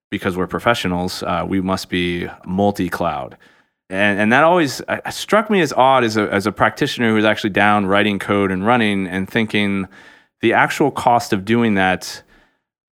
because 0.10 0.38
we're 0.38 0.48
professionals, 0.48 1.24
uh, 1.24 1.46
we 1.48 1.62
must 1.62 1.90
be 1.90 2.28
multi-cloud." 2.46 3.38
And, 3.90 4.20
and 4.20 4.34
that 4.34 4.44
always 4.44 4.82
uh, 4.88 5.10
struck 5.12 5.50
me 5.50 5.62
as 5.62 5.72
odd 5.74 6.04
as 6.04 6.18
a, 6.18 6.32
as 6.34 6.48
a 6.48 6.52
practitioner 6.52 7.10
who 7.10 7.16
was 7.16 7.26
actually 7.26 7.52
down 7.52 7.86
writing 7.86 8.18
code 8.18 8.52
and 8.52 8.66
running 8.66 9.06
and 9.08 9.30
thinking 9.30 9.88
the 10.42 10.54
actual 10.54 10.90
cost 10.90 11.34
of 11.34 11.46
doing 11.46 11.76
that 11.76 12.24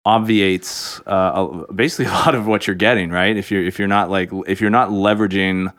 obviates 0.04 1.00
uh, 1.06 1.46
basically 1.74 2.06
a 2.10 2.14
lot 2.14 2.34
of 2.34 2.46
what 2.46 2.66
you're 2.66 2.76
getting, 2.76 3.10
right? 3.10 3.36
If 3.36 3.50
you're 3.50 3.64
if 3.64 3.78
you're 3.78 3.88
not 3.88 4.10
like 4.10 4.30
if 4.46 4.60
you're 4.60 4.70
not 4.70 4.88
leveraging 4.88 5.72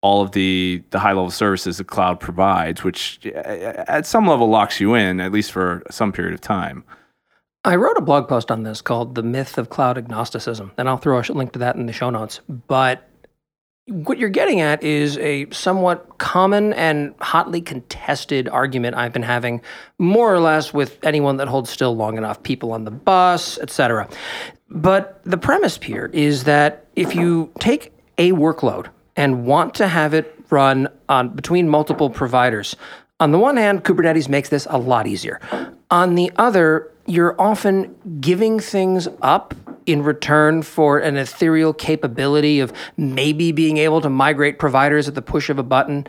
all 0.00 0.22
of 0.22 0.32
the 0.32 0.82
the 0.90 0.98
high 0.98 1.12
level 1.12 1.30
services 1.30 1.78
the 1.78 1.84
cloud 1.84 2.20
provides, 2.20 2.84
which 2.84 3.20
uh, 3.26 3.38
at 3.88 4.06
some 4.06 4.26
level 4.26 4.48
locks 4.48 4.80
you 4.80 4.94
in 4.94 5.20
at 5.20 5.32
least 5.32 5.52
for 5.52 5.82
some 5.90 6.12
period 6.12 6.34
of 6.34 6.40
time. 6.40 6.84
I 7.64 7.74
wrote 7.74 7.98
a 7.98 8.02
blog 8.02 8.28
post 8.28 8.50
on 8.50 8.62
this 8.62 8.80
called 8.80 9.14
"The 9.14 9.22
Myth 9.22 9.58
of 9.58 9.68
Cloud 9.68 9.98
Agnosticism," 9.98 10.72
and 10.78 10.88
I'll 10.88 10.96
throw 10.96 11.18
a 11.18 11.22
link 11.32 11.52
to 11.52 11.58
that 11.58 11.76
in 11.76 11.86
the 11.86 11.92
show 11.92 12.10
notes. 12.10 12.40
But 12.48 13.08
what 13.88 14.18
you're 14.18 14.28
getting 14.28 14.60
at 14.60 14.82
is 14.82 15.16
a 15.18 15.46
somewhat 15.50 16.18
common 16.18 16.72
and 16.74 17.14
hotly 17.20 17.60
contested 17.60 18.48
argument 18.48 18.96
I've 18.96 19.12
been 19.12 19.22
having 19.22 19.62
more 19.98 20.32
or 20.32 20.40
less 20.40 20.74
with 20.74 20.98
anyone 21.02 21.38
that 21.38 21.48
holds 21.48 21.70
still 21.70 21.96
long 21.96 22.18
enough, 22.18 22.42
people 22.42 22.72
on 22.72 22.84
the 22.84 22.90
bus, 22.90 23.58
etc. 23.58 24.08
But 24.68 25.20
the 25.24 25.38
premise 25.38 25.78
here 25.78 26.10
is 26.12 26.44
that 26.44 26.86
if 26.96 27.14
you 27.14 27.50
take 27.58 27.92
a 28.18 28.32
workload 28.32 28.88
and 29.16 29.46
want 29.46 29.74
to 29.76 29.88
have 29.88 30.12
it 30.12 30.34
run 30.50 30.88
on 31.08 31.30
between 31.30 31.68
multiple 31.68 32.10
providers, 32.10 32.76
on 33.20 33.32
the 33.32 33.38
one 33.38 33.56
hand, 33.56 33.84
Kubernetes 33.84 34.28
makes 34.28 34.50
this 34.50 34.66
a 34.70 34.78
lot 34.78 35.06
easier. 35.06 35.40
On 35.90 36.14
the 36.14 36.30
other, 36.36 36.92
you're 37.06 37.40
often 37.40 37.96
giving 38.20 38.60
things 38.60 39.08
up 39.22 39.54
in 39.88 40.02
return 40.02 40.62
for 40.62 40.98
an 40.98 41.16
ethereal 41.16 41.72
capability 41.72 42.60
of 42.60 42.72
maybe 42.96 43.52
being 43.52 43.78
able 43.78 44.00
to 44.02 44.10
migrate 44.10 44.58
providers 44.58 45.08
at 45.08 45.14
the 45.14 45.22
push 45.22 45.48
of 45.48 45.58
a 45.58 45.62
button, 45.62 46.06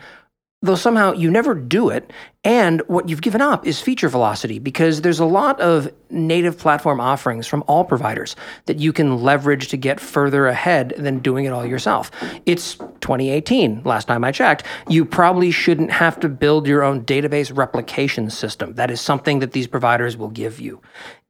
though 0.62 0.74
somehow 0.74 1.12
you 1.12 1.30
never 1.30 1.54
do 1.54 1.88
it. 1.88 2.12
And 2.44 2.82
what 2.86 3.08
you've 3.08 3.22
given 3.22 3.40
up 3.40 3.66
is 3.66 3.80
feature 3.80 4.08
velocity 4.08 4.58
because 4.58 5.00
there's 5.00 5.18
a 5.18 5.24
lot 5.24 5.60
of 5.60 5.90
native 6.10 6.58
platform 6.58 7.00
offerings 7.00 7.46
from 7.46 7.64
all 7.66 7.84
providers 7.84 8.36
that 8.66 8.78
you 8.78 8.92
can 8.92 9.22
leverage 9.22 9.68
to 9.68 9.76
get 9.76 10.00
further 10.00 10.46
ahead 10.46 10.94
than 10.98 11.20
doing 11.20 11.46
it 11.46 11.50
all 11.50 11.64
yourself. 11.64 12.10
It's 12.44 12.74
2018, 12.74 13.82
last 13.84 14.08
time 14.08 14.24
I 14.24 14.32
checked. 14.32 14.64
You 14.88 15.04
probably 15.04 15.50
shouldn't 15.50 15.90
have 15.90 16.20
to 16.20 16.28
build 16.28 16.66
your 16.66 16.82
own 16.82 17.04
database 17.04 17.54
replication 17.56 18.28
system. 18.30 18.74
That 18.74 18.90
is 18.90 19.00
something 19.00 19.38
that 19.38 19.52
these 19.52 19.66
providers 19.66 20.16
will 20.16 20.30
give 20.30 20.60
you. 20.60 20.80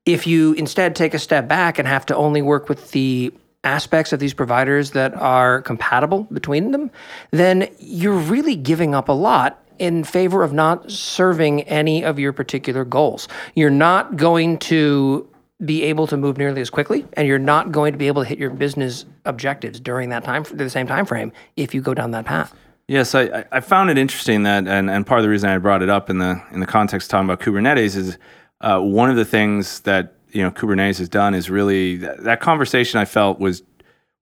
If 0.06 0.26
you 0.26 0.54
instead 0.54 0.96
take 0.96 1.14
a 1.14 1.18
step 1.18 1.46
back 1.46 1.78
and 1.78 1.86
have 1.86 2.06
to 2.06 2.16
only 2.16 2.42
work 2.42 2.68
with 2.68 2.90
the 2.92 3.32
aspects 3.64 4.12
of 4.12 4.20
these 4.20 4.32
providers 4.32 4.92
that 4.92 5.14
are 5.14 5.62
compatible 5.62 6.24
between 6.32 6.70
them, 6.70 6.90
then 7.30 7.68
you're 7.78 8.14
really 8.14 8.56
giving 8.56 8.94
up 8.94 9.08
a 9.08 9.12
lot 9.12 9.62
in 9.78 10.04
favor 10.04 10.42
of 10.42 10.52
not 10.52 10.90
serving 10.90 11.62
any 11.62 12.04
of 12.04 12.18
your 12.18 12.32
particular 12.32 12.84
goals. 12.84 13.28
You're 13.54 13.70
not 13.70 14.16
going 14.16 14.58
to 14.58 15.28
be 15.64 15.82
able 15.82 16.06
to 16.06 16.16
move 16.16 16.38
nearly 16.38 16.60
as 16.60 16.70
quickly 16.70 17.06
and 17.14 17.28
you're 17.28 17.38
not 17.38 17.70
going 17.70 17.92
to 17.92 17.98
be 17.98 18.06
able 18.06 18.22
to 18.22 18.28
hit 18.28 18.38
your 18.38 18.50
business 18.50 19.04
objectives 19.26 19.78
during 19.78 20.08
that 20.08 20.24
time 20.24 20.44
the 20.52 20.70
same 20.70 20.86
time 20.86 21.04
frame 21.04 21.32
if 21.56 21.74
you 21.74 21.82
go 21.82 21.92
down 21.92 22.12
that 22.12 22.24
path. 22.24 22.54
Yes, 22.88 23.14
I, 23.14 23.44
I 23.52 23.60
found 23.60 23.90
it 23.90 23.98
interesting 23.98 24.42
that 24.44 24.66
and, 24.66 24.90
and 24.90 25.06
part 25.06 25.20
of 25.20 25.22
the 25.22 25.28
reason 25.28 25.48
I 25.50 25.58
brought 25.58 25.82
it 25.82 25.88
up 25.88 26.10
in 26.10 26.18
the 26.18 26.42
in 26.50 26.60
the 26.60 26.66
context 26.66 27.06
of 27.06 27.10
talking 27.10 27.30
about 27.30 27.40
Kubernetes 27.40 27.94
is 27.94 28.18
uh, 28.60 28.80
one 28.80 29.10
of 29.10 29.16
the 29.16 29.24
things 29.24 29.80
that 29.80 30.14
you 30.30 30.42
know 30.42 30.50
Kubernetes 30.50 30.98
has 30.98 31.08
done 31.08 31.34
is 31.34 31.50
really 31.50 31.96
that, 31.96 32.24
that 32.24 32.40
conversation 32.40 33.00
I 33.00 33.04
felt 33.04 33.40
was 33.40 33.62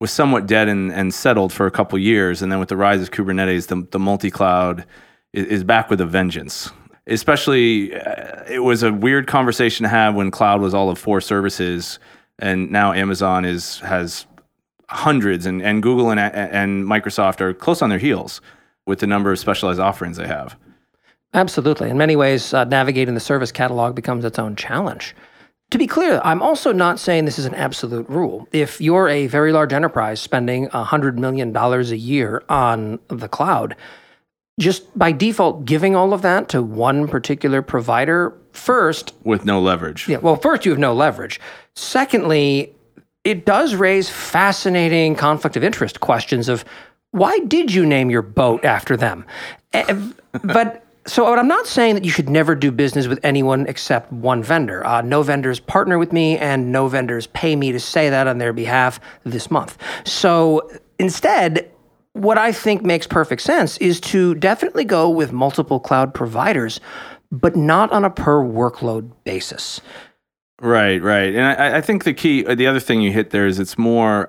was 0.00 0.10
somewhat 0.12 0.46
dead 0.46 0.68
and, 0.68 0.92
and 0.92 1.12
settled 1.12 1.52
for 1.52 1.66
a 1.66 1.70
couple 1.70 1.98
years, 1.98 2.40
and 2.40 2.52
then 2.52 2.60
with 2.60 2.68
the 2.68 2.76
rise 2.76 3.02
of 3.02 3.10
Kubernetes, 3.10 3.66
the, 3.66 3.86
the 3.90 3.98
multi 3.98 4.30
cloud 4.30 4.84
is, 5.32 5.46
is, 5.46 5.64
back 5.64 5.90
with 5.90 6.00
a 6.00 6.06
vengeance. 6.06 6.70
especially 7.08 7.94
uh, 7.94 8.44
it 8.48 8.60
was 8.60 8.82
a 8.82 8.92
weird 8.92 9.26
conversation 9.26 9.82
to 9.82 9.88
have 9.88 10.14
when 10.14 10.30
cloud 10.30 10.60
was 10.60 10.72
all 10.74 10.88
of 10.90 10.98
four 10.98 11.20
services 11.20 11.98
and 12.38 12.70
now 12.70 12.92
Amazon 12.92 13.44
is 13.44 13.80
has 13.80 14.26
hundreds 14.88 15.44
and, 15.46 15.60
and 15.60 15.82
Google 15.82 16.10
and, 16.10 16.18
and 16.20 16.84
Microsoft 16.84 17.40
are 17.40 17.52
close 17.52 17.82
on 17.82 17.90
their 17.90 17.98
heels 17.98 18.40
with 18.86 19.00
the 19.00 19.06
number 19.06 19.30
of 19.30 19.38
specialized 19.38 19.80
offerings 19.80 20.16
they 20.16 20.26
have. 20.26 20.56
Absolutely. 21.38 21.88
In 21.88 21.96
many 21.96 22.16
ways, 22.16 22.52
uh, 22.52 22.64
navigating 22.64 23.14
the 23.14 23.20
service 23.20 23.52
catalog 23.52 23.94
becomes 23.94 24.24
its 24.24 24.40
own 24.40 24.56
challenge. 24.56 25.14
To 25.70 25.78
be 25.78 25.86
clear, 25.86 26.20
I'm 26.24 26.42
also 26.42 26.72
not 26.72 26.98
saying 26.98 27.26
this 27.26 27.38
is 27.38 27.46
an 27.46 27.54
absolute 27.54 28.08
rule. 28.08 28.48
If 28.50 28.80
you're 28.80 29.08
a 29.08 29.28
very 29.28 29.52
large 29.52 29.72
enterprise 29.72 30.20
spending 30.20 30.68
$100 30.70 31.14
million 31.18 31.56
a 31.56 31.80
year 31.94 32.42
on 32.48 32.98
the 33.06 33.28
cloud, 33.28 33.76
just 34.58 34.98
by 34.98 35.12
default 35.12 35.64
giving 35.64 35.94
all 35.94 36.12
of 36.12 36.22
that 36.22 36.48
to 36.48 36.60
one 36.60 37.06
particular 37.06 37.62
provider 37.62 38.36
first 38.50 39.14
with 39.22 39.44
no 39.44 39.60
leverage. 39.60 40.08
Yeah, 40.08 40.16
well, 40.16 40.34
first 40.34 40.64
you 40.64 40.72
have 40.72 40.80
no 40.80 40.92
leverage. 40.92 41.38
Secondly, 41.76 42.74
it 43.22 43.46
does 43.46 43.76
raise 43.76 44.10
fascinating 44.10 45.14
conflict 45.14 45.56
of 45.56 45.62
interest 45.62 46.00
questions 46.00 46.48
of 46.48 46.64
why 47.12 47.38
did 47.46 47.72
you 47.72 47.86
name 47.86 48.10
your 48.10 48.22
boat 48.22 48.64
after 48.64 48.96
them? 48.96 49.24
but 50.42 50.84
so 51.08 51.34
I'm 51.34 51.48
not 51.48 51.66
saying 51.66 51.94
that 51.94 52.04
you 52.04 52.10
should 52.10 52.28
never 52.28 52.54
do 52.54 52.70
business 52.70 53.06
with 53.06 53.18
anyone 53.22 53.66
except 53.66 54.12
one 54.12 54.42
vendor. 54.42 54.86
Uh, 54.86 55.00
no 55.00 55.22
vendors 55.22 55.58
partner 55.58 55.98
with 55.98 56.12
me, 56.12 56.36
and 56.38 56.70
no 56.70 56.88
vendors 56.88 57.26
pay 57.28 57.56
me 57.56 57.72
to 57.72 57.80
say 57.80 58.10
that 58.10 58.26
on 58.26 58.38
their 58.38 58.52
behalf 58.52 59.00
this 59.24 59.50
month. 59.50 59.78
So 60.04 60.70
instead, 60.98 61.70
what 62.12 62.36
I 62.38 62.52
think 62.52 62.82
makes 62.82 63.06
perfect 63.06 63.42
sense 63.42 63.78
is 63.78 64.00
to 64.00 64.34
definitely 64.34 64.84
go 64.84 65.08
with 65.08 65.32
multiple 65.32 65.80
cloud 65.80 66.14
providers, 66.14 66.80
but 67.32 67.56
not 67.56 67.90
on 67.90 68.04
a 68.04 68.10
per 68.10 68.42
workload 68.42 69.10
basis. 69.24 69.80
Right, 70.60 71.00
right. 71.00 71.34
And 71.34 71.44
I, 71.44 71.78
I 71.78 71.80
think 71.80 72.04
the 72.04 72.12
key, 72.12 72.42
the 72.42 72.66
other 72.66 72.80
thing 72.80 73.00
you 73.00 73.12
hit 73.12 73.30
there 73.30 73.46
is 73.46 73.58
it's 73.58 73.78
more, 73.78 74.28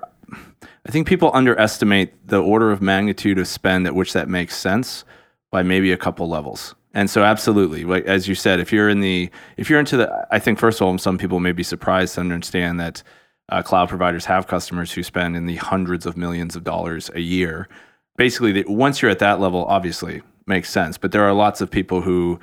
I 0.86 0.90
think 0.90 1.08
people 1.08 1.30
underestimate 1.34 2.28
the 2.28 2.40
order 2.40 2.70
of 2.70 2.80
magnitude 2.80 3.38
of 3.38 3.48
spend 3.48 3.86
at 3.86 3.94
which 3.94 4.12
that 4.12 4.28
makes 4.28 4.56
sense 4.56 5.04
by 5.50 5.62
maybe 5.62 5.92
a 5.92 5.96
couple 5.96 6.28
levels. 6.28 6.74
And 6.92 7.08
so, 7.08 7.22
absolutely, 7.22 7.84
as 8.04 8.26
you 8.26 8.34
said, 8.34 8.58
if 8.58 8.72
you're 8.72 8.88
in 8.88 9.00
the, 9.00 9.30
if 9.56 9.70
you're 9.70 9.78
into 9.78 9.96
the, 9.96 10.26
I 10.32 10.38
think 10.40 10.58
first 10.58 10.80
of 10.80 10.86
all, 10.86 10.98
some 10.98 11.18
people 11.18 11.38
may 11.38 11.52
be 11.52 11.62
surprised 11.62 12.16
to 12.16 12.20
understand 12.20 12.80
that 12.80 13.02
uh, 13.48 13.62
cloud 13.62 13.88
providers 13.88 14.24
have 14.24 14.46
customers 14.46 14.92
who 14.92 15.02
spend 15.02 15.36
in 15.36 15.46
the 15.46 15.56
hundreds 15.56 16.04
of 16.04 16.16
millions 16.16 16.56
of 16.56 16.64
dollars 16.64 17.10
a 17.14 17.20
year. 17.20 17.68
Basically, 18.16 18.52
the, 18.52 18.64
once 18.66 19.00
you're 19.00 19.10
at 19.10 19.20
that 19.20 19.40
level, 19.40 19.64
obviously 19.66 20.22
makes 20.46 20.68
sense. 20.68 20.98
But 20.98 21.12
there 21.12 21.22
are 21.22 21.32
lots 21.32 21.60
of 21.60 21.70
people 21.70 22.00
who 22.00 22.40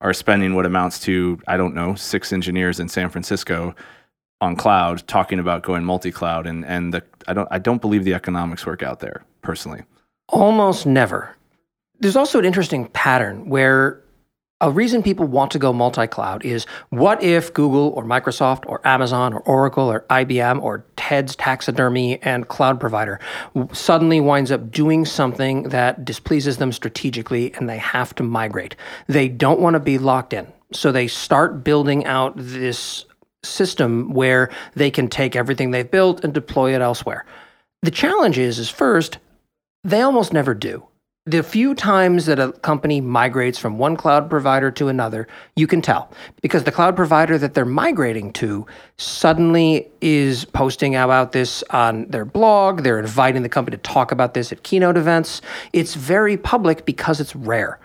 are 0.00 0.12
spending 0.12 0.54
what 0.54 0.64
amounts 0.64 1.00
to, 1.00 1.40
I 1.48 1.56
don't 1.56 1.74
know, 1.74 1.94
six 1.96 2.32
engineers 2.32 2.78
in 2.78 2.88
San 2.88 3.10
Francisco 3.10 3.74
on 4.40 4.54
cloud 4.54 5.06
talking 5.08 5.40
about 5.40 5.62
going 5.62 5.84
multi-cloud 5.84 6.46
and 6.46 6.64
and 6.64 6.94
the, 6.94 7.02
I 7.26 7.34
don't 7.34 7.48
I 7.50 7.58
don't 7.58 7.80
believe 7.80 8.04
the 8.04 8.14
economics 8.14 8.64
work 8.64 8.82
out 8.82 9.00
there 9.00 9.24
personally. 9.42 9.82
Almost 10.28 10.86
never. 10.86 11.34
There's 12.00 12.16
also 12.16 12.38
an 12.38 12.44
interesting 12.44 12.86
pattern 12.88 13.48
where 13.48 14.02
a 14.60 14.70
reason 14.70 15.02
people 15.02 15.26
want 15.26 15.52
to 15.52 15.58
go 15.58 15.72
multi 15.72 16.06
cloud 16.06 16.44
is 16.44 16.66
what 16.90 17.22
if 17.22 17.54
Google 17.54 17.90
or 17.90 18.04
Microsoft 18.04 18.64
or 18.66 18.84
Amazon 18.86 19.32
or 19.32 19.40
Oracle 19.40 19.90
or 19.90 20.04
IBM 20.10 20.60
or 20.62 20.84
TED's 20.96 21.36
taxidermy 21.36 22.20
and 22.22 22.48
cloud 22.48 22.80
provider 22.80 23.20
suddenly 23.72 24.20
winds 24.20 24.50
up 24.50 24.70
doing 24.70 25.04
something 25.04 25.64
that 25.64 26.04
displeases 26.04 26.56
them 26.56 26.72
strategically 26.72 27.54
and 27.54 27.68
they 27.68 27.78
have 27.78 28.14
to 28.16 28.24
migrate? 28.24 28.74
They 29.06 29.28
don't 29.28 29.60
want 29.60 29.74
to 29.74 29.80
be 29.80 29.98
locked 29.98 30.32
in. 30.32 30.52
So 30.72 30.90
they 30.90 31.06
start 31.06 31.62
building 31.62 32.04
out 32.04 32.34
this 32.36 33.04
system 33.44 34.12
where 34.12 34.50
they 34.74 34.90
can 34.90 35.08
take 35.08 35.36
everything 35.36 35.70
they've 35.70 35.88
built 35.88 36.24
and 36.24 36.34
deploy 36.34 36.74
it 36.74 36.80
elsewhere. 36.80 37.24
The 37.82 37.92
challenge 37.92 38.38
is, 38.38 38.58
is 38.58 38.68
first, 38.68 39.18
they 39.84 40.00
almost 40.00 40.32
never 40.32 40.52
do 40.54 40.87
the 41.30 41.42
few 41.42 41.74
times 41.74 42.24
that 42.26 42.38
a 42.38 42.52
company 42.52 43.02
migrates 43.02 43.58
from 43.58 43.76
one 43.76 43.96
cloud 43.96 44.30
provider 44.30 44.70
to 44.70 44.88
another, 44.88 45.28
you 45.56 45.66
can 45.66 45.82
tell 45.82 46.10
because 46.40 46.64
the 46.64 46.72
cloud 46.72 46.96
provider 46.96 47.36
that 47.36 47.52
they're 47.52 47.66
migrating 47.66 48.32
to 48.32 48.66
suddenly 48.96 49.90
is 50.00 50.46
posting 50.46 50.96
about 50.96 51.32
this 51.32 51.62
on 51.70 52.06
their 52.06 52.24
blog. 52.24 52.82
They're 52.82 52.98
inviting 52.98 53.42
the 53.42 53.48
company 53.50 53.76
to 53.76 53.82
talk 53.82 54.10
about 54.10 54.32
this 54.32 54.52
at 54.52 54.62
keynote 54.62 54.96
events. 54.96 55.42
It's 55.74 55.94
very 55.94 56.38
public 56.38 56.86
because 56.86 57.20
it's 57.20 57.36
rare. 57.36 57.78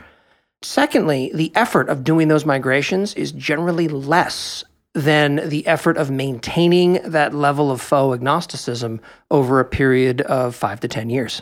Secondly, 0.62 1.30
the 1.34 1.52
effort 1.54 1.90
of 1.90 2.06
doing 2.06 2.30
those 2.30 2.46
migrations 2.46 3.14
is 3.16 3.34
generally 3.34 3.90
less 3.90 4.64
than 4.94 5.50
the 5.50 5.68
effort 5.68 5.98
of 5.98 6.10
maintaining 6.10 6.94
that 7.04 7.34
level 7.34 7.72
of 7.72 7.82
faux 7.82 8.16
agnosticism 8.16 9.02
over 9.30 9.60
a 9.60 9.66
period 9.66 10.22
of 10.22 10.56
five 10.56 10.80
to 10.80 10.88
10 10.88 11.10
years. 11.10 11.42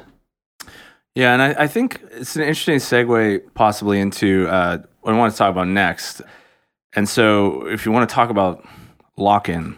Yeah, 1.15 1.33
and 1.33 1.41
I, 1.41 1.63
I, 1.63 1.67
think 1.67 2.01
it's 2.11 2.37
an 2.37 2.43
interesting 2.43 2.77
segue 2.77 3.53
possibly 3.53 3.99
into 3.99 4.47
uh, 4.47 4.77
what 5.01 5.13
I 5.13 5.17
want 5.17 5.33
to 5.33 5.37
talk 5.37 5.51
about 5.51 5.67
next. 5.67 6.21
And 6.93 7.07
so, 7.07 7.67
if 7.67 7.85
you 7.85 7.91
want 7.91 8.09
to 8.09 8.13
talk 8.13 8.29
about 8.29 8.65
lock 9.17 9.49
in, 9.49 9.77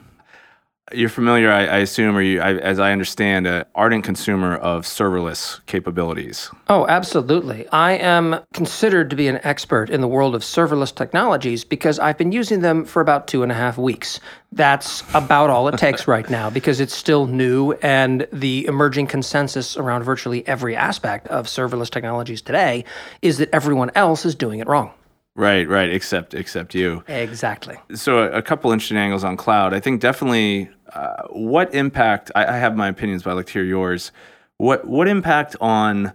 you're 0.93 1.09
familiar, 1.09 1.51
I, 1.51 1.65
I 1.65 1.77
assume, 1.77 2.15
or 2.15 2.21
you, 2.21 2.39
I, 2.41 2.53
as 2.55 2.79
I 2.79 2.91
understand, 2.91 3.47
an 3.47 3.65
ardent 3.75 4.03
consumer 4.03 4.55
of 4.55 4.83
serverless 4.85 5.65
capabilities. 5.65 6.49
Oh, 6.69 6.87
absolutely. 6.87 7.67
I 7.69 7.93
am 7.93 8.39
considered 8.53 9.09
to 9.09 9.15
be 9.15 9.27
an 9.27 9.39
expert 9.43 9.89
in 9.89 10.01
the 10.01 10.07
world 10.07 10.35
of 10.35 10.41
serverless 10.41 10.93
technologies 10.93 11.63
because 11.63 11.99
I've 11.99 12.17
been 12.17 12.31
using 12.31 12.61
them 12.61 12.85
for 12.85 13.01
about 13.01 13.27
two 13.27 13.43
and 13.43 13.51
a 13.51 13.55
half 13.55 13.77
weeks. 13.77 14.19
That's 14.51 15.03
about 15.13 15.49
all 15.49 15.67
it 15.67 15.77
takes 15.77 16.07
right 16.07 16.29
now 16.29 16.49
because 16.49 16.79
it's 16.79 16.95
still 16.95 17.27
new, 17.27 17.73
and 17.81 18.27
the 18.31 18.65
emerging 18.65 19.07
consensus 19.07 19.77
around 19.77 20.03
virtually 20.03 20.47
every 20.47 20.75
aspect 20.75 21.27
of 21.27 21.47
serverless 21.47 21.89
technologies 21.89 22.41
today 22.41 22.85
is 23.21 23.39
that 23.39 23.49
everyone 23.51 23.91
else 23.95 24.25
is 24.25 24.35
doing 24.35 24.59
it 24.59 24.67
wrong. 24.67 24.91
Right, 25.35 25.67
right. 25.67 25.89
Except, 25.91 26.33
except 26.33 26.75
you. 26.75 27.03
Exactly. 27.07 27.77
So, 27.95 28.19
a, 28.19 28.31
a 28.37 28.41
couple 28.41 28.71
interesting 28.71 28.97
angles 28.97 29.23
on 29.23 29.35
cloud. 29.35 29.73
I 29.73 29.79
think 29.79 29.99
definitely, 29.99 30.69
uh, 30.93 31.23
what 31.29 31.73
impact? 31.73 32.31
I, 32.35 32.45
I, 32.45 32.57
have 32.57 32.75
my 32.75 32.87
opinions, 32.87 33.23
but 33.23 33.31
I'd 33.31 33.33
like 33.33 33.47
to 33.47 33.53
hear 33.53 33.63
yours. 33.63 34.11
What 34.57 34.87
what 34.87 35.07
impact 35.07 35.55
on 35.59 36.13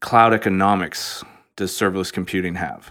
cloud 0.00 0.34
economics 0.34 1.24
does 1.56 1.72
serverless 1.72 2.12
computing 2.12 2.56
have? 2.56 2.90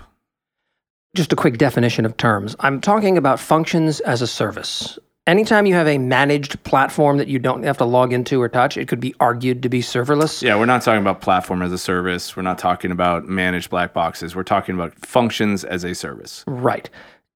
Just 1.16 1.32
a 1.32 1.36
quick 1.36 1.60
definition 1.60 2.06
of 2.06 2.18
terms. 2.18 2.56
I'm 2.60 2.82
talking 2.82 3.18
about 3.18 3.40
functions 3.40 4.00
as 4.02 4.22
a 4.22 4.28
service. 4.28 4.98
Anytime 5.28 5.66
you 5.66 5.74
have 5.74 5.88
a 5.88 5.98
managed 5.98 6.62
platform 6.66 7.18
that 7.18 7.28
you 7.28 7.40
don't 7.40 7.64
have 7.64 7.80
to 7.80 7.86
log 7.86 8.14
into 8.14 8.40
or 8.40 8.48
touch, 8.48 8.78
it 8.78 8.88
could 8.88 9.00
be 9.00 9.16
argued 9.20 9.64
to 9.64 9.70
be 9.70 9.82
serverless. 9.82 10.44
Yeah, 10.44 10.56
we're 10.56 10.68
not 10.68 10.84
talking 10.84 11.02
about 11.02 11.22
platform 11.22 11.64
as 11.64 11.72
a 11.72 11.80
service. 11.80 12.36
We're 12.36 12.44
not 12.44 12.60
talking 12.60 12.92
about 12.92 13.28
managed 13.28 13.72
black 13.72 13.92
boxes. 13.92 14.36
We're 14.36 14.44
talking 14.44 14.76
about 14.76 14.94
functions 15.04 15.64
as 15.64 15.84
a 15.84 15.96
service. 15.96 16.44
Right. 16.46 16.92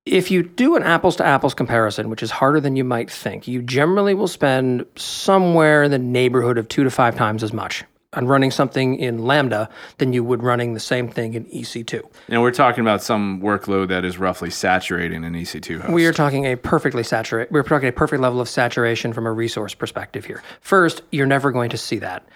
If 0.06 0.30
you 0.30 0.43
do 0.43 0.75
an 0.75 0.84
apples 0.84 1.15
to 1.15 1.25
apples 1.25 1.56
comparison, 1.56 2.12
which 2.12 2.21
is 2.21 2.30
harder 2.30 2.60
than 2.60 2.75
you 2.75 2.84
might 2.84 3.10
think, 3.10 3.47
you 3.47 3.63
generally 3.63 4.13
will 4.13 4.28
spend 4.28 4.86
somewhere 4.95 5.82
in 5.82 5.89
the 5.89 5.97
neighborhood 5.97 6.60
of 6.60 6.67
two 6.67 6.84
to 6.84 6.91
five 6.91 7.15
times 7.15 7.41
as 7.41 7.54
much 7.54 7.84
on 8.13 8.26
running 8.26 8.50
something 8.50 8.95
in 8.95 9.19
Lambda 9.19 9.69
than 10.00 10.13
you 10.13 10.24
would 10.24 10.41
running 10.41 10.74
the 10.74 10.80
same 10.80 11.08
thing 11.08 11.36
in 11.36 11.45
EC2. 11.45 12.02
And 12.28 12.41
we're 12.41 12.52
talking 12.52 12.82
about 12.82 13.04
some 13.04 13.39
workload 13.41 13.89
that 13.89 14.04
is 14.04 14.17
roughly 14.17 14.50
saturating 14.50 15.24
an 15.24 15.34
EC2 15.34 15.82
host. 15.82 15.93
We 15.93 16.06
are 16.08 16.13
talking 16.13 16.45
a 16.45 16.56
perfectly 16.56 17.04
saturated, 17.04 17.52
we're 17.52 17.63
talking 17.63 17.88
a 17.88 17.93
perfect 17.93 18.22
level 18.22 18.41
of 18.41 18.50
saturation 18.50 19.13
from 19.13 19.28
a 19.28 19.32
resource 19.32 19.76
perspective 19.76 20.26
here. 20.26 20.41
First, 20.62 21.04
you're 21.12 21.28
never 21.28 21.52
going 21.52 21.69
to 21.69 21.78
see 21.78 22.00
that. 22.00 22.28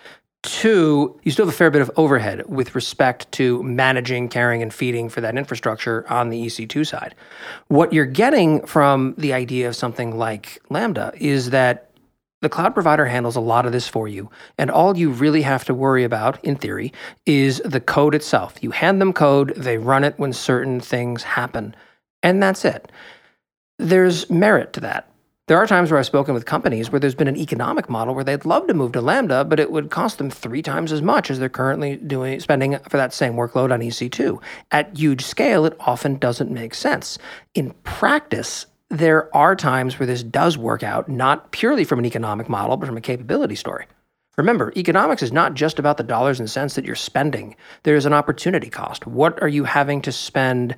Two, 0.44 1.18
you 1.24 1.32
still 1.32 1.46
have 1.46 1.54
a 1.54 1.58
fair 1.58 1.72
bit 1.72 1.82
of 1.82 1.90
overhead 1.96 2.46
with 2.48 2.76
respect 2.76 3.32
to 3.32 3.64
managing, 3.64 4.28
carrying, 4.28 4.62
and 4.62 4.74
feeding 4.74 5.08
for 5.08 5.22
that 5.22 5.38
infrastructure 5.38 6.06
on 6.12 6.30
the 6.30 6.46
EC2 6.46 6.86
side. 6.86 7.16
What 7.70 7.94
you're 7.94 8.06
getting 8.06 8.64
from 8.66 9.16
the 9.18 9.34
idea 9.34 9.70
of 9.70 9.76
something 9.76 10.18
like 10.18 10.62
Lambda 10.70 11.14
is 11.16 11.52
that 11.52 11.90
the 12.44 12.50
cloud 12.50 12.74
provider 12.74 13.06
handles 13.06 13.38
a 13.38 13.42
lot 13.42 13.66
of 13.66 13.72
this 13.72 13.88
for 13.88 14.08
you, 14.08 14.30
and 14.58 14.70
all 14.70 14.98
you 14.98 15.10
really 15.10 15.42
have 15.44 15.64
to 15.66 15.74
worry 15.74 16.04
about, 16.04 16.44
in 16.44 16.58
theory, 16.58 16.92
is 17.26 17.62
the 17.64 17.80
code 17.80 18.14
itself. 18.14 18.62
You 18.62 18.72
hand 18.72 19.00
them 19.02 19.14
code, 19.14 19.56
they 19.56 19.78
run 19.78 20.04
it 20.04 20.20
when 20.20 20.34
certain 20.34 20.82
things 20.82 21.24
happen, 21.24 21.74
and 22.22 22.44
that's 22.44 22.66
it. 22.66 22.92
There's 23.80 24.30
merit 24.30 24.74
to 24.74 24.82
that. 24.82 25.10
There 25.48 25.58
are 25.58 25.68
times 25.68 25.90
where 25.90 26.00
I've 26.00 26.06
spoken 26.06 26.34
with 26.34 26.46
companies 26.46 26.92
where 26.92 27.00
there's 27.00 27.16
been 27.16 27.28
an 27.28 27.38
economic 27.38 27.90
model 27.90 28.14
where 28.14 28.24
they'd 28.24 28.46
love 28.46 28.68
to 28.68 28.74
move 28.74 28.92
to 28.94 29.02
Lambda, 29.02 29.46
but 29.46 29.60
it 29.60 29.72
would 29.72 29.90
cost 29.90 30.18
them 30.18 30.30
three 30.30 30.62
times 30.62 30.92
as 30.92 31.02
much 31.02 31.32
as 31.32 31.40
they're 31.40 31.50
currently 31.50 31.96
doing 31.96 32.40
spending 32.42 32.78
for 32.90 32.98
that 32.98 33.14
same 33.14 33.34
workload 33.34 33.74
on 33.74 33.80
EC2. 33.80 34.42
At 34.72 34.98
huge 34.98 35.26
scale, 35.26 35.66
it 35.66 35.76
often 35.82 36.18
doesn't 36.18 36.52
make 36.52 36.74
sense. 36.74 37.18
In 37.56 37.72
practice, 37.84 38.68
there 38.94 39.36
are 39.36 39.56
times 39.56 39.98
where 39.98 40.06
this 40.06 40.22
does 40.22 40.56
work 40.56 40.84
out, 40.84 41.10
not 41.10 41.52
purely 41.52 41.84
from 41.84 41.98
an 41.98 42.06
economic 42.06 42.48
model, 42.48 42.78
but 42.78 42.86
from 42.86 42.98
a 42.98 43.02
capability 43.02 43.56
story. 43.56 43.88
Remember, 44.38 44.72
economics 44.78 45.24
is 45.24 45.32
not 45.32 45.56
just 45.56 45.80
about 45.80 45.98
the 45.98 46.04
dollars 46.04 46.40
and 46.40 46.50
cents 46.50 46.76
that 46.76 46.86
you're 46.86 46.96
spending. 46.96 47.56
There 47.84 47.96
is 47.96 48.06
an 48.06 48.14
opportunity 48.14 48.70
cost. 48.70 49.08
What 49.08 49.42
are 49.42 49.48
you 49.48 49.64
having 49.64 50.02
to 50.04 50.12
spend 50.12 50.76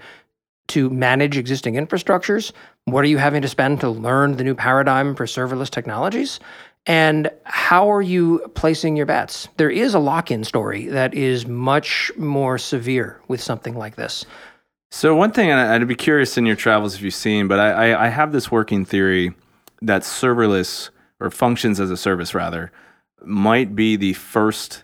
to 0.67 0.89
manage 0.89 1.37
existing 1.37 1.75
infrastructures? 1.75 2.53
What 2.85 3.03
are 3.03 3.09
you 3.09 3.17
having 3.17 3.41
to 3.41 3.49
spend 3.49 3.81
to 3.81 3.89
learn 3.89 4.37
the 4.37 4.43
new 4.45 4.55
paradigm 4.55 5.13
for 5.13 5.25
serverless 5.25 5.69
technologies? 5.69 6.39
And 6.85 7.29
how 7.43 7.91
are 7.91 8.01
you 8.01 8.49
placing 8.55 8.95
your 8.95 9.05
bets? 9.05 9.49
There 9.57 9.69
is 9.69 9.93
a 9.93 9.99
lock 9.99 10.31
in 10.31 10.43
story 10.45 10.87
that 10.87 11.13
is 11.13 11.47
much 11.47 12.11
more 12.17 12.57
severe 12.57 13.19
with 13.27 13.41
something 13.41 13.75
like 13.75 13.95
this. 13.95 14.25
So, 14.91 15.15
one 15.15 15.31
thing, 15.31 15.51
I'd 15.51 15.87
be 15.87 15.95
curious 15.95 16.37
in 16.37 16.45
your 16.45 16.55
travels 16.55 16.95
if 16.95 17.01
you've 17.01 17.13
seen, 17.13 17.47
but 17.47 17.59
I, 17.59 17.91
I, 17.91 18.05
I 18.05 18.07
have 18.09 18.31
this 18.31 18.49
working 18.49 18.85
theory 18.85 19.33
that 19.81 20.03
serverless 20.03 20.89
or 21.19 21.29
functions 21.29 21.79
as 21.79 21.91
a 21.91 21.97
service 21.97 22.33
rather 22.33 22.71
might 23.23 23.75
be 23.75 23.95
the 23.95 24.13
first 24.13 24.83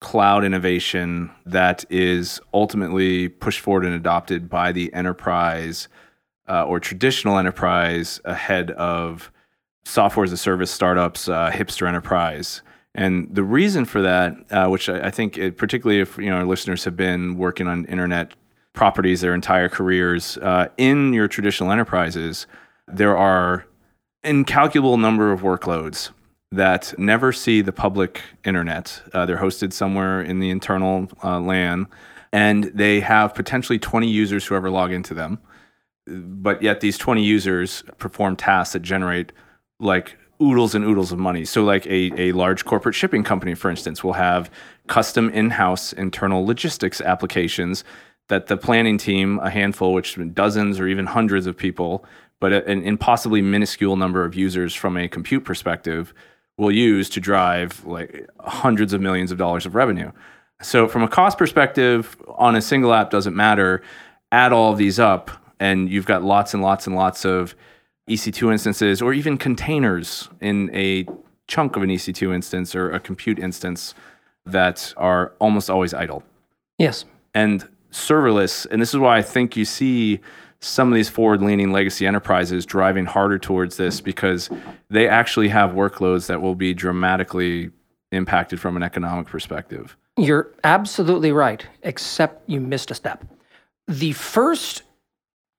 cloud 0.00 0.44
innovation 0.44 1.30
that 1.46 1.84
is 1.90 2.40
ultimately 2.52 3.28
pushed 3.28 3.60
forward 3.60 3.84
and 3.84 3.94
adopted 3.94 4.48
by 4.48 4.72
the 4.72 4.92
enterprise 4.92 5.88
uh, 6.48 6.64
or 6.64 6.78
traditional 6.78 7.38
enterprise 7.38 8.20
ahead 8.24 8.70
of 8.72 9.32
software 9.84 10.24
as 10.24 10.32
a 10.32 10.36
service 10.36 10.70
startups, 10.70 11.28
uh, 11.28 11.50
hipster 11.50 11.88
enterprise. 11.88 12.62
And 12.94 13.34
the 13.34 13.42
reason 13.42 13.84
for 13.84 14.02
that, 14.02 14.34
uh, 14.50 14.68
which 14.68 14.88
I, 14.88 15.06
I 15.06 15.10
think, 15.10 15.38
it, 15.38 15.56
particularly 15.56 16.00
if 16.00 16.18
you 16.18 16.30
know 16.30 16.36
our 16.36 16.44
listeners 16.44 16.84
have 16.84 16.96
been 16.96 17.36
working 17.36 17.66
on 17.66 17.84
internet 17.86 18.32
properties 18.76 19.20
their 19.20 19.34
entire 19.34 19.68
careers, 19.68 20.36
uh, 20.38 20.68
in 20.76 21.12
your 21.12 21.26
traditional 21.26 21.72
enterprises, 21.72 22.46
there 22.86 23.16
are 23.16 23.66
incalculable 24.22 24.98
number 24.98 25.32
of 25.32 25.40
workloads 25.40 26.10
that 26.52 26.94
never 26.96 27.32
see 27.32 27.60
the 27.60 27.72
public 27.72 28.22
internet. 28.44 29.02
Uh, 29.12 29.26
they're 29.26 29.38
hosted 29.38 29.72
somewhere 29.72 30.20
in 30.20 30.38
the 30.38 30.50
internal 30.50 31.08
uh, 31.24 31.40
LAN, 31.40 31.88
and 32.32 32.64
they 32.64 33.00
have 33.00 33.34
potentially 33.34 33.78
20 33.78 34.08
users 34.08 34.46
who 34.46 34.54
ever 34.54 34.70
log 34.70 34.92
into 34.92 35.14
them. 35.14 35.40
But 36.06 36.62
yet, 36.62 36.80
these 36.80 36.96
20 36.98 37.24
users 37.24 37.82
perform 37.98 38.36
tasks 38.36 38.74
that 38.74 38.82
generate 38.82 39.32
like 39.80 40.16
oodles 40.40 40.74
and 40.74 40.84
oodles 40.84 41.10
of 41.10 41.18
money. 41.18 41.44
So, 41.44 41.64
like 41.64 41.84
a, 41.86 42.12
a 42.20 42.32
large 42.32 42.64
corporate 42.64 42.94
shipping 42.94 43.24
company, 43.24 43.54
for 43.54 43.70
instance, 43.70 44.04
will 44.04 44.12
have 44.12 44.50
custom 44.86 45.30
in 45.30 45.50
house 45.50 45.92
internal 45.92 46.46
logistics 46.46 47.00
applications 47.00 47.82
that 48.28 48.46
the 48.48 48.56
planning 48.56 48.98
team, 48.98 49.38
a 49.40 49.50
handful, 49.50 49.92
which 49.94 50.18
dozens 50.34 50.80
or 50.80 50.88
even 50.88 51.06
hundreds 51.06 51.46
of 51.46 51.56
people, 51.56 52.04
but 52.40 52.52
an 52.52 52.82
impossibly 52.82 53.40
minuscule 53.40 53.96
number 53.96 54.24
of 54.24 54.34
users 54.34 54.74
from 54.74 54.96
a 54.96 55.08
compute 55.08 55.44
perspective, 55.44 56.12
will 56.58 56.72
use 56.72 57.08
to 57.10 57.20
drive 57.20 57.84
like 57.84 58.28
hundreds 58.40 58.92
of 58.92 59.00
millions 59.00 59.30
of 59.30 59.38
dollars 59.38 59.66
of 59.66 59.74
revenue. 59.74 60.10
So, 60.62 60.88
from 60.88 61.02
a 61.02 61.08
cost 61.08 61.38
perspective, 61.38 62.16
on 62.28 62.56
a 62.56 62.62
single 62.62 62.94
app 62.94 63.10
doesn't 63.10 63.36
matter. 63.36 63.82
Add 64.32 64.52
all 64.52 64.72
of 64.72 64.78
these 64.78 64.98
up, 64.98 65.30
and 65.60 65.88
you've 65.88 66.06
got 66.06 66.24
lots 66.24 66.54
and 66.54 66.62
lots 66.62 66.86
and 66.86 66.96
lots 66.96 67.24
of 67.24 67.54
EC2 68.08 68.52
instances 68.52 69.02
or 69.02 69.12
even 69.12 69.36
containers 69.36 70.28
in 70.40 70.74
a 70.74 71.06
chunk 71.46 71.76
of 71.76 71.82
an 71.82 71.90
EC2 71.90 72.34
instance 72.34 72.74
or 72.74 72.90
a 72.90 73.00
compute 73.00 73.38
instance 73.38 73.94
that 74.44 74.94
are 74.96 75.32
almost 75.38 75.68
always 75.68 75.92
idle. 75.92 76.22
Yes. 76.78 77.04
And 77.34 77.68
serverless, 77.96 78.66
and 78.70 78.80
this 78.80 78.92
is 78.92 79.00
why 79.00 79.16
I 79.18 79.22
think 79.22 79.56
you 79.56 79.64
see 79.64 80.20
some 80.60 80.88
of 80.88 80.94
these 80.94 81.08
forward 81.08 81.42
leaning 81.42 81.72
legacy 81.72 82.06
enterprises 82.06 82.66
driving 82.66 83.06
harder 83.06 83.38
towards 83.38 83.76
this 83.76 84.00
because 84.00 84.48
they 84.88 85.08
actually 85.08 85.48
have 85.48 85.70
workloads 85.70 86.26
that 86.26 86.40
will 86.40 86.54
be 86.54 86.74
dramatically 86.74 87.70
impacted 88.12 88.60
from 88.60 88.76
an 88.76 88.82
economic 88.82 89.26
perspective. 89.26 89.96
You're 90.16 90.50
absolutely 90.64 91.32
right, 91.32 91.66
except 91.82 92.48
you 92.48 92.60
missed 92.60 92.90
a 92.90 92.94
step. 92.94 93.24
The 93.86 94.12
first 94.12 94.82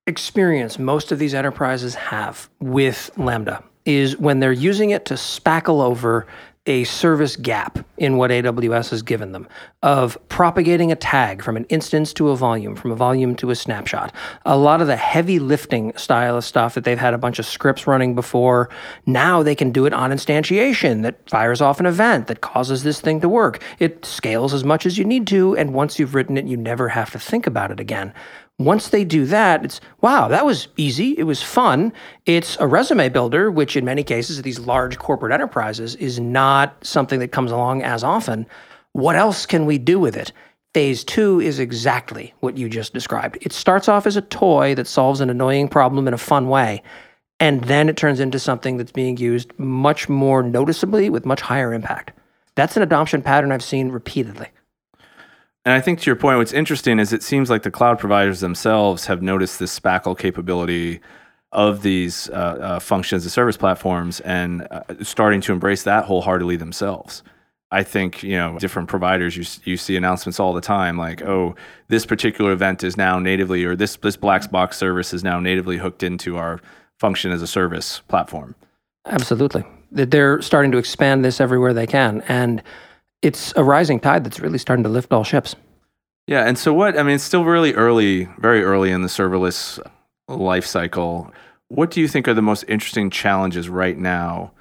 experience 0.08 0.80
most 0.80 1.12
of 1.12 1.20
these 1.20 1.34
enterprises 1.34 1.96
have 1.96 2.50
with 2.60 3.12
Lambda 3.18 3.64
is 3.86 4.18
when 4.18 4.40
they're 4.40 4.52
using 4.52 4.90
it 4.90 5.06
to 5.06 5.14
spackle 5.14 5.82
over 5.82 6.28
a 6.68 6.84
service 6.84 7.36
gap 7.36 7.80
in 7.98 8.18
what 8.18 8.30
AWS 8.30 8.92
has 8.92 9.02
given 9.02 9.32
them 9.32 9.48
of 9.82 10.18
propagating 10.30 10.92
a 10.92 10.96
tag 10.96 11.42
from 11.42 11.58
an 11.58 11.66
instance 11.66 12.14
to 12.14 12.30
a 12.30 12.36
volume, 12.36 12.76
from 12.76 12.92
a 12.92 12.96
volume 12.96 13.36
to 13.38 13.50
a 13.50 13.56
snapshot. 13.56 14.14
A 14.46 14.58
lot 14.58 14.82
of 14.82 14.88
the 14.88 14.96
heavy 14.96 15.40
lifting 15.40 15.96
style 15.98 16.38
of 16.38 16.44
stuff 16.44 16.76
that 16.76 16.84
they've 16.84 17.00
had 17.00 17.14
a 17.14 17.18
bunch 17.18 17.40
of 17.40 17.46
scripts 17.46 17.88
running 17.88 18.14
before, 18.14 18.70
now 19.06 19.42
they 19.42 19.56
can 19.56 19.72
do 19.72 19.86
it 19.86 19.94
on 19.94 20.12
instantiation 20.12 21.02
that 21.04 21.28
fires 21.30 21.62
off 21.62 21.80
an 21.80 21.86
event 21.86 22.28
that 22.28 22.42
causes 22.42 22.84
this 22.84 23.02
thing 23.02 23.22
to 23.22 23.30
work. 23.30 23.64
It 23.80 24.06
scales 24.06 24.54
as 24.54 24.64
much 24.64 24.86
as 24.86 24.98
you 24.98 25.06
need 25.06 25.26
to, 25.28 25.56
and 25.56 25.74
once 25.74 25.98
you've 25.98 26.14
written 26.14 26.38
it, 26.38 26.46
you 26.46 26.58
never 26.58 26.90
have 26.90 27.12
to 27.12 27.20
think 27.20 27.48
about 27.48 27.72
it 27.72 27.80
again. 27.80 28.14
Once 28.60 28.90
they 28.90 29.04
do 29.04 29.26
that, 29.26 29.64
it's 29.64 29.80
wow, 30.02 30.28
that 30.28 30.46
was 30.46 30.68
easy. 30.78 31.14
It 31.18 31.24
was 31.24 31.44
fun. 31.44 31.94
It's 32.26 32.58
a 32.60 32.66
resume 32.66 33.10
builder, 33.10 33.52
which 33.52 33.78
in 33.78 33.86
many 33.86 34.04
cases, 34.04 34.42
these 34.42 34.60
large 34.60 34.98
corporate 34.98 35.32
enterprises, 35.32 35.96
is 35.96 36.20
not 36.20 36.76
something 36.84 37.20
that 37.20 37.32
comes 37.32 37.52
along 37.52 37.84
as 37.84 38.04
often. 38.04 38.48
What 38.94 39.16
else 39.16 39.46
can 39.46 39.68
we 39.68 39.78
do 39.78 40.00
with 40.00 40.18
it? 40.18 40.32
Phase 40.74 41.04
two 41.04 41.40
is 41.40 41.60
exactly 41.60 42.34
what 42.40 42.58
you 42.58 42.68
just 42.68 42.94
described. 42.94 43.38
It 43.42 43.54
starts 43.54 43.88
off 43.88 44.08
as 44.08 44.18
a 44.18 44.22
toy 44.22 44.74
that 44.76 44.88
solves 44.88 45.22
an 45.22 45.30
annoying 45.30 45.70
problem 45.70 46.08
in 46.08 46.14
a 46.14 46.20
fun 46.20 46.50
way. 46.50 46.82
And 47.40 47.64
then 47.66 47.90
it 47.90 47.98
turns 47.98 48.20
into 48.20 48.40
something 48.40 48.78
that's 48.78 48.92
being 48.92 49.18
used 49.18 49.58
much 49.60 50.10
more 50.10 50.42
noticeably 50.42 51.12
with 51.12 51.26
much 51.26 51.42
higher 51.42 51.74
impact. 51.74 52.12
That's 52.56 52.76
an 52.76 52.82
adoption 52.82 53.22
pattern 53.22 53.52
I've 53.52 53.64
seen 53.64 53.90
repeatedly. 53.90 54.48
And 55.68 55.74
I 55.74 55.82
think 55.82 56.00
to 56.00 56.06
your 56.06 56.16
point, 56.16 56.38
what's 56.38 56.54
interesting 56.54 56.98
is 56.98 57.12
it 57.12 57.22
seems 57.22 57.50
like 57.50 57.64
the 57.64 57.72
cloud 57.72 58.00
providers 58.00 58.40
themselves 58.40 59.08
have 59.08 59.22
noticed 59.22 59.60
this 59.60 59.78
spackle 59.78 60.18
capability 60.18 61.02
of 61.52 61.82
these 61.82 62.30
uh, 62.30 62.34
uh, 62.34 62.80
functions 62.80 63.26
as 63.26 63.34
service 63.34 63.58
platforms 63.58 64.22
and 64.22 64.66
uh, 64.72 64.84
starting 65.02 65.42
to 65.42 65.52
embrace 65.52 65.84
that 65.84 66.06
wholeheartedly 66.06 66.56
themselves. 66.56 67.22
I 67.70 67.84
think 67.84 68.24
you 68.24 68.38
know 68.38 68.58
different 68.60 68.88
providers. 68.88 69.36
You 69.36 69.44
you 69.70 69.76
see 69.76 69.98
announcements 69.98 70.40
all 70.40 70.54
the 70.54 70.62
time, 70.62 70.98
like 70.98 71.22
oh, 71.24 71.54
this 71.90 72.06
particular 72.06 72.54
event 72.54 72.82
is 72.82 72.96
now 72.96 73.20
natively, 73.20 73.66
or 73.66 73.76
this 73.76 73.98
this 73.98 74.16
black 74.16 74.50
box 74.50 74.78
service 74.78 75.14
is 75.14 75.22
now 75.22 75.42
natively 75.42 75.76
hooked 75.76 76.02
into 76.02 76.38
our 76.38 76.62
function 76.98 77.30
as 77.30 77.42
a 77.42 77.48
service 77.48 78.00
platform. 78.08 78.56
Absolutely, 79.06 79.66
they're 79.92 80.42
starting 80.42 80.72
to 80.72 80.78
expand 80.78 81.26
this 81.26 81.42
everywhere 81.42 81.74
they 81.74 81.88
can, 81.88 82.22
and 82.30 82.64
it's 83.22 83.54
a 83.56 83.64
rising 83.64 84.00
tide 84.00 84.24
that's 84.24 84.40
really 84.40 84.58
starting 84.58 84.84
to 84.84 84.90
lift 84.90 85.12
all 85.12 85.24
ships. 85.24 85.56
Yeah, 86.28 86.46
and 86.46 86.58
so 86.58 86.74
what? 86.74 86.98
I 86.98 87.04
mean, 87.04 87.16
it's 87.16 87.24
still 87.24 87.46
really 87.46 87.74
early, 87.74 88.26
very 88.40 88.64
early 88.64 88.92
in 88.92 89.02
the 89.02 89.08
serverless 89.08 89.80
life 90.28 90.66
cycle. 90.66 91.32
What 91.70 91.92
do 91.92 92.02
you 92.02 92.08
think 92.08 92.28
are 92.28 92.34
the 92.34 92.42
most 92.42 92.66
interesting 92.68 93.10
challenges 93.10 93.70
right 93.70 93.98
now 93.98 94.52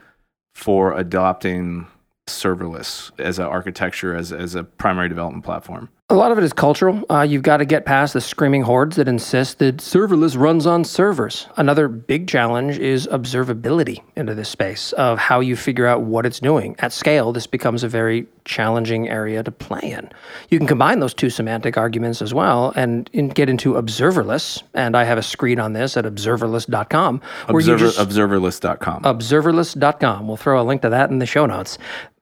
for 0.54 0.96
adopting 0.96 1.86
serverless 2.28 3.10
as 3.18 3.38
an 3.38 3.46
architecture, 3.46 4.14
as, 4.14 4.32
as 4.32 4.54
a 4.54 4.64
primary 4.64 5.08
development 5.08 5.44
platform? 5.44 5.88
A 6.08 6.14
lot 6.14 6.30
of 6.30 6.38
it 6.38 6.44
is 6.44 6.52
cultural. 6.52 7.02
Uh, 7.10 7.22
you've 7.22 7.42
got 7.42 7.56
to 7.56 7.64
get 7.64 7.84
past 7.84 8.12
the 8.12 8.20
screaming 8.20 8.62
hordes 8.62 8.94
that 8.94 9.08
insist 9.08 9.58
that 9.58 9.78
serverless 9.78 10.38
runs 10.38 10.64
on 10.64 10.84
servers. 10.84 11.48
Another 11.56 11.88
big 11.88 12.28
challenge 12.28 12.78
is 12.78 13.08
observability 13.08 14.04
into 14.14 14.32
this 14.32 14.48
space 14.48 14.92
of 14.92 15.18
how 15.18 15.40
you 15.40 15.56
figure 15.56 15.84
out 15.84 16.02
what 16.02 16.24
it's 16.24 16.38
doing. 16.38 16.76
At 16.78 16.92
scale, 16.92 17.32
this 17.32 17.48
becomes 17.48 17.82
a 17.82 17.88
very 17.88 18.28
challenging 18.44 19.08
area 19.08 19.42
to 19.42 19.50
play 19.50 19.80
in. 19.80 20.08
You 20.48 20.58
can 20.58 20.68
combine 20.68 21.00
those 21.00 21.12
two 21.12 21.28
semantic 21.28 21.76
arguments 21.76 22.22
as 22.22 22.32
well 22.32 22.72
and 22.76 23.10
in, 23.12 23.30
get 23.30 23.48
into 23.48 23.72
observerless. 23.72 24.62
And 24.74 24.96
I 24.96 25.02
have 25.02 25.18
a 25.18 25.24
screen 25.24 25.58
on 25.58 25.72
this 25.72 25.96
at 25.96 26.04
observerless.com. 26.04 27.20
Observer, 27.48 27.86
observerless.com. 27.86 29.02
Observerless.com. 29.02 30.28
We'll 30.28 30.36
throw 30.36 30.62
a 30.62 30.62
link 30.62 30.82
to 30.82 30.88
that 30.90 31.10
in 31.10 31.18
the 31.18 31.26
show 31.26 31.46
notes. 31.46 31.78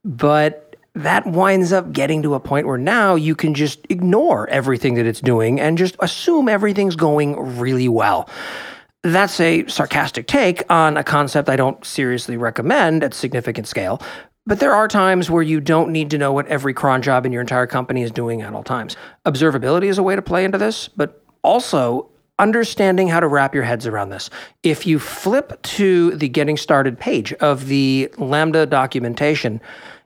But 0.07 0.64
that 0.95 1.27
winds 1.27 1.73
up 1.73 1.93
getting 1.93 2.23
to 2.23 2.35
a 2.35 2.41
point 2.41 2.67
where 2.67 2.79
now 2.79 3.15
you 3.15 3.35
can 3.35 3.55
just 3.55 3.81
ignore 3.91 4.49
everything 4.49 4.95
that 4.95 5.07
it's 5.07 5.21
doing 5.21 5.61
and 5.61 5.77
just 5.77 5.97
assume 5.99 6.49
everything's 6.49 6.97
going 6.97 7.59
really 7.59 7.89
well. 7.89 8.29
That's 9.03 9.39
a 9.41 9.67
sarcastic 9.67 10.27
take 10.27 10.63
on 10.71 10.97
a 10.97 11.05
concept 11.05 11.49
I 11.49 11.57
don't 11.57 11.85
seriously 11.85 12.37
recommend 12.37 13.03
at 13.05 13.13
significant 13.13 13.67
scale. 13.67 14.01
But 14.47 14.61
there 14.61 14.73
are 14.73 14.89
times 14.89 15.31
where 15.31 15.43
you 15.43 15.61
don't 15.61 15.91
need 15.91 16.11
to 16.11 16.19
know 16.19 16.33
what 16.33 16.47
every 16.49 16.75
cron 16.75 17.03
job 17.03 17.27
in 17.27 17.33
your 17.33 17.41
entire 17.41 17.67
company 17.67 18.03
is 18.03 18.11
doing 18.11 18.43
at 18.43 18.53
all 18.55 18.63
times. 18.63 18.97
Observability 19.27 19.85
is 19.85 19.99
a 19.99 20.03
way 20.03 20.15
to 20.15 20.23
play 20.23 20.45
into 20.45 20.59
this, 20.59 20.89
but 20.89 21.23
also 21.43 22.11
understanding 22.39 23.09
how 23.09 23.21
to 23.21 23.29
wrap 23.29 23.55
your 23.55 23.63
heads 23.63 23.87
around 23.87 24.11
this. 24.11 24.29
If 24.63 24.87
you 24.87 24.99
flip 24.99 25.61
to 25.63 26.11
the 26.17 26.29
getting 26.29 26.57
started 26.57 26.99
page 26.99 27.33
of 27.35 27.67
the 27.69 28.13
Lambda 28.19 28.67
documentation, 28.67 29.61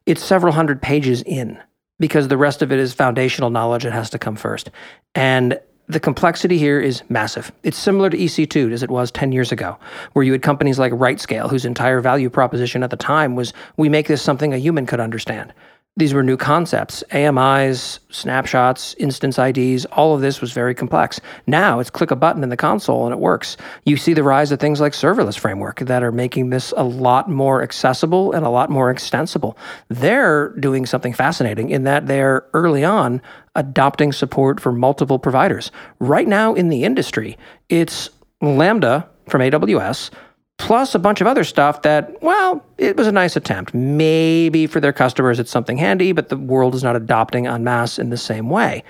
it's 0.09 0.25
several 0.25 0.55
hundred 0.55 0.81
pages 0.81 1.23
in 1.23 1.59
because 2.01 2.29
the 2.29 2.39
rest 2.39 2.63
of 2.63 2.73
it 2.73 2.79
is 2.79 2.95
foundational 2.95 3.51
knowledge 3.51 3.83
that 3.83 3.93
has 3.93 4.09
to 4.09 4.19
come 4.19 4.37
first. 4.37 4.71
And 5.15 5.61
the 5.87 6.01
complexity 6.01 6.57
here 6.57 6.81
is 6.81 7.03
massive. 7.11 7.53
It's 7.63 7.77
similar 7.77 8.09
to 8.09 8.17
EC2 8.17 8.73
as 8.73 8.83
it 8.83 8.91
was 8.91 9.11
10 9.11 9.33
years 9.33 9.53
ago, 9.53 9.77
where 10.15 10.25
you 10.25 10.33
had 10.33 10.41
companies 10.41 10.79
like 10.79 10.93
RightScale, 10.93 11.51
whose 11.51 11.67
entire 11.67 12.01
value 12.01 12.31
proposition 12.31 12.83
at 12.83 12.89
the 12.89 12.97
time 12.97 13.35
was 13.35 13.53
we 13.77 13.91
make 13.91 14.09
this 14.09 14.23
something 14.23 14.55
a 14.55 14.59
human 14.59 14.87
could 14.87 14.99
understand. 14.99 15.53
These 15.99 16.15
were 16.15 16.23
new 16.23 16.37
concepts. 16.37 17.03
AMIs, 17.11 17.99
snapshots, 18.09 18.95
instance 19.01 19.37
IDs, 19.37 19.85
all 19.87 20.15
of 20.15 20.21
this 20.21 20.41
was 20.41 20.53
very 20.53 20.73
complex. 20.73 21.21
Now 21.49 21.81
it's 21.81 21.91
click 21.91 22.13
a 22.13 22.17
button 22.17 22.45
in 22.45 22.51
the 22.51 22.57
console 22.57 23.05
and 23.05 23.13
it 23.13 23.19
works. 23.19 23.57
You 23.85 23.97
see 23.97 24.15
the 24.15 24.23
rise 24.23 24.53
of 24.53 24.61
things 24.61 24.81
like 24.81 24.93
serverless 24.93 25.37
framework 25.37 25.81
that 25.81 26.05
are 26.05 26.13
making 26.13 26.51
this 26.51 26.73
a 26.77 26.85
lot 26.85 27.29
more 27.29 27.65
accessible 27.65 28.31
and 28.31 28.47
a 28.47 28.49
lot 28.49 28.71
more 28.71 28.93
extensible. 28.93 29.59
They're 29.89 30.51
doing 30.51 30.87
something 30.87 31.13
fascinating 31.13 31.71
in 31.71 31.83
that 31.83 32.07
they're 32.07 32.47
early 32.55 32.85
on 32.85 33.21
adopting 33.57 34.13
support 34.13 34.61
for 34.61 34.71
multiple 34.71 35.19
providers. 35.19 35.73
Right 35.99 36.29
now 36.29 36.55
in 36.55 36.69
the 36.69 36.85
industry, 36.85 37.37
it's 37.69 38.09
Lambda 38.41 39.09
from 39.27 39.41
AWS 39.41 40.11
plus 40.59 40.95
a 40.95 40.99
bunch 40.99 41.21
of 41.21 41.27
other 41.27 41.45
stuff 41.45 41.83
that, 41.83 42.23
well, 42.23 42.65
it 42.77 42.97
was 42.97 43.07
a 43.07 43.13
nice 43.13 43.37
attempt. 43.37 43.73
Maybe 43.73 44.67
for 44.67 44.81
their 44.81 44.93
customers 44.93 45.41
it's 45.41 45.51
something 45.51 45.79
handy, 45.79 46.13
but 46.13 46.29
the 46.29 46.37
world 46.37 46.75
is 46.75 46.85
not 46.85 46.97
adopting 46.97 47.47
en 47.47 47.65
masse 47.65 47.99
in 47.99 48.11
the 48.11 48.17
same 48.17 48.51
way. 48.51 48.85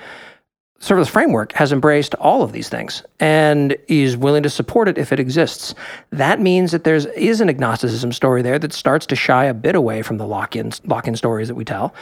Serverless 0.80 1.10
Framework 1.10 1.52
has 1.52 1.72
embraced 1.72 2.14
all 2.16 2.42
of 2.42 2.52
these 2.52 2.68
things 2.68 3.02
and 3.18 3.76
is 3.88 4.16
willing 4.16 4.44
to 4.44 4.50
support 4.50 4.88
it 4.88 4.96
if 4.96 5.12
it 5.12 5.18
exists. 5.18 5.74
That 6.10 6.40
means 6.40 6.70
that 6.70 6.84
there 6.84 6.94
is 6.94 7.40
an 7.40 7.48
agnosticism 7.48 8.12
story 8.12 8.42
there 8.42 8.60
that 8.60 8.72
starts 8.72 9.04
to 9.06 9.16
shy 9.16 9.44
a 9.44 9.54
bit 9.54 9.74
away 9.74 10.02
from 10.02 10.18
the 10.18 10.26
lock-in 10.26 10.72
lock-in 10.84 11.16
stories 11.16 11.48
that 11.48 11.56
we 11.56 11.64
tell, 11.64 11.94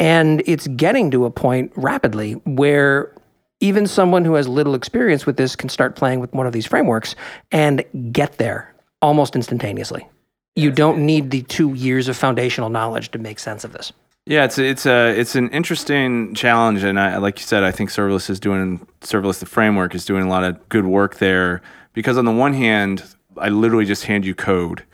and 0.00 0.42
it's 0.46 0.66
getting 0.66 1.12
to 1.12 1.26
a 1.26 1.30
point 1.30 1.70
rapidly 1.76 2.32
where 2.44 3.14
even 3.60 3.86
someone 3.86 4.24
who 4.24 4.34
has 4.34 4.48
little 4.48 4.74
experience 4.74 5.26
with 5.26 5.36
this 5.36 5.54
can 5.54 5.68
start 5.68 5.94
playing 5.94 6.18
with 6.18 6.32
one 6.34 6.46
of 6.46 6.52
these 6.52 6.66
frameworks 6.66 7.14
and 7.52 7.84
get 8.10 8.38
there 8.38 8.73
almost 9.04 9.36
instantaneously. 9.36 10.08
You 10.56 10.70
don't 10.70 11.04
need 11.04 11.30
the 11.30 11.42
two 11.42 11.74
years 11.74 12.08
of 12.08 12.16
foundational 12.16 12.70
knowledge 12.70 13.10
to 13.10 13.18
make 13.18 13.38
sense 13.38 13.62
of 13.62 13.72
this. 13.72 13.92
Yeah, 14.26 14.44
it's 14.44 14.58
it's 14.58 14.86
a 14.86 15.08
it's 15.10 15.34
an 15.34 15.50
interesting 15.50 16.34
challenge, 16.34 16.82
and 16.82 16.98
I, 16.98 17.18
like 17.18 17.38
you 17.38 17.44
said, 17.44 17.62
I 17.62 17.70
think 17.70 17.90
serverless 17.90 18.30
is 18.30 18.40
doing 18.40 18.86
serverless. 19.02 19.40
The 19.40 19.46
framework 19.46 19.94
is 19.94 20.06
doing 20.06 20.24
a 20.24 20.28
lot 20.30 20.44
of 20.44 20.66
good 20.70 20.86
work 20.86 21.18
there 21.18 21.60
because 21.92 22.16
on 22.16 22.24
the 22.24 22.32
one 22.32 22.54
hand, 22.54 23.04
I 23.36 23.50
literally 23.50 23.84
just 23.84 24.04
hand 24.04 24.24
you 24.24 24.34
code, 24.34 24.84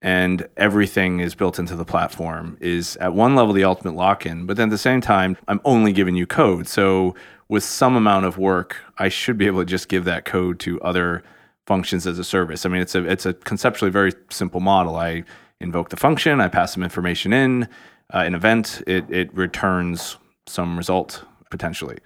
and 0.00 0.48
everything 0.56 1.20
is 1.20 1.36
built 1.36 1.60
into 1.60 1.76
the 1.76 1.84
platform. 1.84 2.56
Is 2.60 2.96
at 2.96 3.14
one 3.14 3.36
level 3.36 3.52
the 3.52 3.62
ultimate 3.62 3.94
lock-in, 3.94 4.46
but 4.46 4.56
then 4.56 4.68
at 4.68 4.72
the 4.72 4.78
same 4.78 5.00
time, 5.00 5.36
I'm 5.46 5.60
only 5.64 5.92
giving 5.92 6.16
you 6.16 6.26
code. 6.26 6.66
So 6.66 7.14
with 7.48 7.62
some 7.62 7.94
amount 7.94 8.26
of 8.26 8.36
work, 8.38 8.78
I 8.98 9.08
should 9.08 9.38
be 9.38 9.46
able 9.46 9.60
to 9.60 9.66
just 9.66 9.88
give 9.88 10.04
that 10.06 10.24
code 10.24 10.58
to 10.60 10.80
other 10.80 11.22
functions 11.66 12.06
as 12.06 12.18
a 12.18 12.24
service. 12.24 12.66
I 12.66 12.68
mean, 12.68 12.82
it's 12.82 12.94
a 12.94 13.04
it's 13.08 13.26
a 13.26 13.34
conceptually 13.34 13.90
very 13.90 14.12
simple 14.30 14.60
model. 14.60 14.96
I 14.96 15.24
invoke 15.60 15.90
the 15.90 15.96
function, 15.96 16.40
I 16.40 16.48
pass 16.48 16.74
some 16.74 16.82
information 16.82 17.32
in, 17.32 17.68
uh, 18.12 18.18
an 18.18 18.34
event, 18.34 18.82
it 18.86 19.04
it 19.10 19.34
returns 19.34 20.16
some 20.46 20.76
result 20.76 21.24
potentially. 21.50 21.98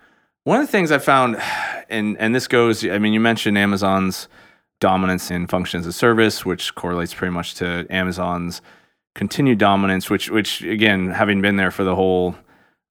One 0.45 0.61
of 0.61 0.67
the 0.67 0.73
things 0.73 0.93
I 0.93 0.99
found, 0.99 1.37
and 1.89 2.17
and 2.19 2.35
this 2.35 2.47
goes, 2.47 2.85
I 2.85 2.99
mean, 2.99 3.13
you 3.13 3.21
mentioned 3.21 3.59
Amazon's 3.59 4.29
dominance 4.79 5.31
in 5.31 5.47
functions 5.47 5.87
as 5.87 5.95
a 5.95 5.99
service, 5.99 6.45
which 6.45 6.75
correlates 6.75 7.15
pretty 7.15 7.33
much 7.33 7.55
to 7.55 7.87
Amazon's 7.91 8.61
continued 9.15 9.59
dominance, 9.59 10.11
which 10.11 10.31
which 10.31 10.63
again, 10.63 11.11
having 11.11 11.41
been 11.41 11.57
there 11.57 11.71
for 11.71 11.85
the 11.85 11.95
whole 11.95 12.37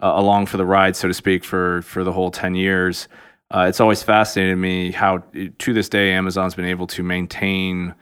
uh, 0.01 0.13
along 0.15 0.47
for 0.47 0.57
the 0.57 0.65
ride, 0.65 0.95
so 0.95 1.07
to 1.07 1.13
speak, 1.13 1.43
for 1.43 1.81
for 1.83 2.03
the 2.03 2.11
whole 2.11 2.31
ten 2.31 2.55
years 2.55 3.07
uh, 3.51 3.65
it's 3.69 3.79
always 3.79 4.01
fascinated 4.01 4.57
me 4.57 4.91
how, 4.91 5.23
to 5.59 5.73
this 5.73 5.89
day, 5.89 6.11
Amazon's 6.11 6.55
been 6.55 6.65
able 6.65 6.87
to 6.87 7.03
maintain 7.03 7.93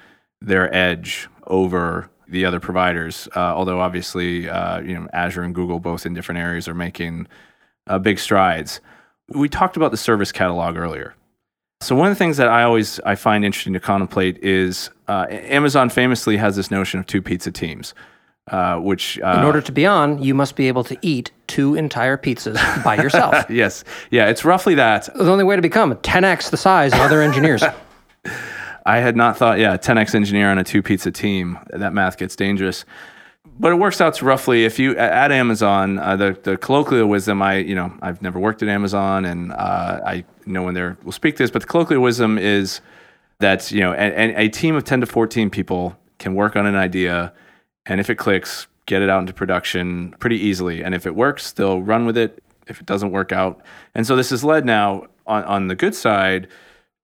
their 0.41 0.74
edge 0.74 1.28
over 1.48 2.10
the 2.28 2.46
other 2.46 2.60
providers. 2.60 3.28
Uh, 3.36 3.39
although 3.39 3.80
obviously, 3.80 4.50
uh, 4.50 4.80
you 4.82 4.94
know, 4.94 5.08
Azure 5.14 5.44
and 5.44 5.54
Google 5.54 5.80
both 5.80 6.06
in 6.06 6.14
different 6.14 6.39
areas 6.39 6.68
are 6.68 6.74
making 6.74 7.28
uh, 7.88 8.00
big 8.00 8.20
strides. 8.20 8.80
We 9.30 9.50
talked 9.50 9.78
about 9.78 9.91
the 9.91 9.98
service 9.98 10.32
catalog 10.32 10.78
earlier. 10.78 11.16
So 11.82 11.96
one 11.96 12.08
of 12.08 12.16
the 12.16 12.20
things 12.20 12.38
that 12.38 12.48
I 12.48 12.64
always 12.64 13.02
I 13.02 13.16
find 13.16 13.44
interesting 13.44 13.74
to 13.74 13.80
contemplate 13.80 14.38
is 14.41 14.89
uh, 15.10 15.28
Amazon 15.30 15.89
famously 15.89 16.38
has 16.38 16.56
this 16.56 16.72
notion 16.72 17.00
of 17.02 17.06
two 17.06 17.22
pizza 17.22 17.52
teams. 17.52 17.94
Uh, 18.48 18.78
which 18.78 19.18
uh, 19.22 19.38
in 19.38 19.46
order 19.46 19.62
to 19.62 19.72
be 19.72 19.86
on, 19.86 20.22
you 20.22 20.34
must 20.34 20.58
be 20.58 20.68
able 20.68 20.84
to 20.84 20.98
eat 21.02 21.32
two 21.48 21.76
entire 21.76 22.18
pizzas 22.18 22.84
by 22.84 22.96
yourself. 22.98 23.46
yes, 23.50 23.86
yeah, 24.12 24.28
it's 24.28 24.44
roughly 24.44 24.76
that. 24.76 25.06
The 25.16 25.32
only 25.32 25.46
way 25.46 25.56
to 25.56 25.62
become 25.62 25.96
10x 25.96 26.50
the 26.50 26.58
size 26.58 26.91
of 26.91 27.00
other 27.00 27.22
engineers. 27.22 27.64
I 28.86 28.98
had 28.98 29.16
not 29.16 29.38
thought, 29.38 29.60
yeah, 29.60 29.78
10x 29.78 30.14
engineer 30.14 30.52
on 30.52 30.58
a 30.58 30.64
two 30.66 30.82
pizza 30.82 31.10
team. 31.10 31.58
That 31.70 31.94
math 31.94 32.18
gets 32.18 32.36
dangerous. 32.36 32.84
But 33.58 33.72
it 33.72 33.76
works 33.76 34.02
out 34.02 34.16
to 34.16 34.26
roughly 34.26 34.66
if 34.66 34.78
you 34.78 34.98
at 34.98 35.32
Amazon, 35.32 36.00
uh, 36.00 36.18
the 36.18 36.38
the 36.44 36.58
colloquial 36.58 37.08
wisdom. 37.08 37.41
I 37.41 37.58
you 37.58 37.76
know 37.76 37.94
I've 38.02 38.22
never 38.22 38.39
worked 38.39 38.64
at 38.64 38.68
Amazon, 38.68 39.26
and 39.26 39.54
uh, 39.54 40.02
I 40.06 40.26
no 40.46 40.64
one 40.64 40.74
there 40.74 40.98
will 41.04 41.12
speak 41.12 41.38
this. 41.38 41.52
But 41.52 41.62
the 41.62 41.68
colloquial 41.68 42.02
wisdom 42.02 42.38
is 42.38 42.82
that 43.39 43.72
you 43.72 43.82
know 43.82 43.94
a, 43.94 44.46
a 44.46 44.50
team 44.50 44.76
of 44.76 44.84
ten 44.84 45.02
to 45.02 45.06
fourteen 45.06 45.50
people 45.50 45.96
can 46.18 46.34
work 46.36 46.56
on 46.56 46.66
an 46.66 46.76
idea 46.76 47.32
and 47.86 48.00
if 48.00 48.10
it 48.10 48.16
clicks, 48.16 48.68
get 48.86 49.02
it 49.02 49.10
out 49.10 49.20
into 49.20 49.34
production 49.34 50.14
pretty 50.20 50.38
easily. 50.38 50.84
And 50.84 50.94
if 50.94 51.06
it 51.06 51.16
works, 51.16 51.52
they'll 51.52 51.82
run 51.82 52.06
with 52.06 52.18
it. 52.18 52.44
If 52.68 52.80
it 52.80 52.86
doesn't 52.86 53.12
work 53.12 53.34
out, 53.34 53.62
and 53.94 54.08
so 54.08 54.16
this 54.16 54.30
has 54.30 54.42
led 54.42 54.66
now 54.66 55.08
on, 55.28 55.44
on 55.44 55.68
the 55.68 55.76
good 55.76 55.94
side 55.94 56.48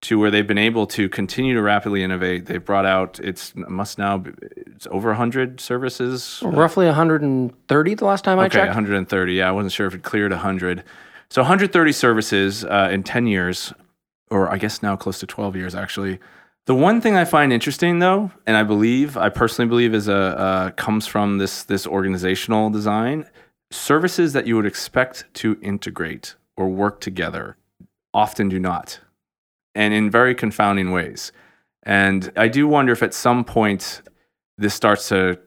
to 0.01 0.17
where 0.17 0.31
they've 0.31 0.47
been 0.47 0.57
able 0.57 0.87
to 0.87 1.09
continue 1.09 1.53
to 1.53 1.61
rapidly 1.61 2.03
innovate. 2.03 2.45
They've 2.45 2.63
brought 2.63 2.85
out 2.85 3.19
it's 3.21 3.53
must 3.55 3.97
now 3.97 4.19
be, 4.19 4.31
it's 4.41 4.87
over 4.91 5.09
100 5.09 5.59
services. 5.59 6.41
Roughly 6.43 6.85
130 6.85 7.93
the 7.95 8.05
last 8.05 8.23
time 8.23 8.39
okay, 8.39 8.45
I 8.45 8.49
checked. 8.49 8.67
130. 8.69 9.33
Yeah, 9.33 9.49
I 9.49 9.51
wasn't 9.51 9.73
sure 9.73 9.87
if 9.87 9.93
it 9.93 10.03
cleared 10.03 10.31
100. 10.31 10.83
So 11.29 11.41
130 11.41 11.91
services 11.91 12.63
uh, 12.63 12.89
in 12.91 13.03
10 13.03 13.27
years, 13.27 13.73
or 14.31 14.49
I 14.49 14.57
guess 14.57 14.81
now 14.81 14.95
close 14.95 15.19
to 15.19 15.27
12 15.27 15.55
years 15.55 15.75
actually. 15.75 16.19
The 16.65 16.75
one 16.75 17.01
thing 17.01 17.15
I 17.15 17.25
find 17.25 17.51
interesting, 17.51 17.99
though, 17.99 18.31
and 18.45 18.55
I 18.55 18.63
believe, 18.63 19.17
I 19.17 19.29
personally 19.29 19.67
believe, 19.67 19.93
is 19.93 20.07
a 20.07 20.15
uh, 20.15 20.71
comes 20.71 21.07
from 21.07 21.37
this 21.39 21.63
this 21.63 21.87
organizational 21.87 22.69
design. 22.69 23.25
Services 23.71 24.33
that 24.33 24.47
you 24.47 24.55
would 24.55 24.65
expect 24.65 25.25
to 25.35 25.57
integrate 25.61 26.35
or 26.57 26.69
work 26.69 27.01
together 27.01 27.57
often 28.13 28.49
do 28.49 28.59
not, 28.59 28.99
and 29.73 29.93
in 29.93 30.11
very 30.11 30.35
confounding 30.35 30.91
ways. 30.91 31.31
And 31.83 32.31
I 32.35 32.47
do 32.47 32.67
wonder 32.67 32.93
if 32.93 33.01
at 33.01 33.13
some 33.13 33.43
point 33.43 34.01
this 34.57 34.73
starts 34.73 35.09
to 35.09 35.39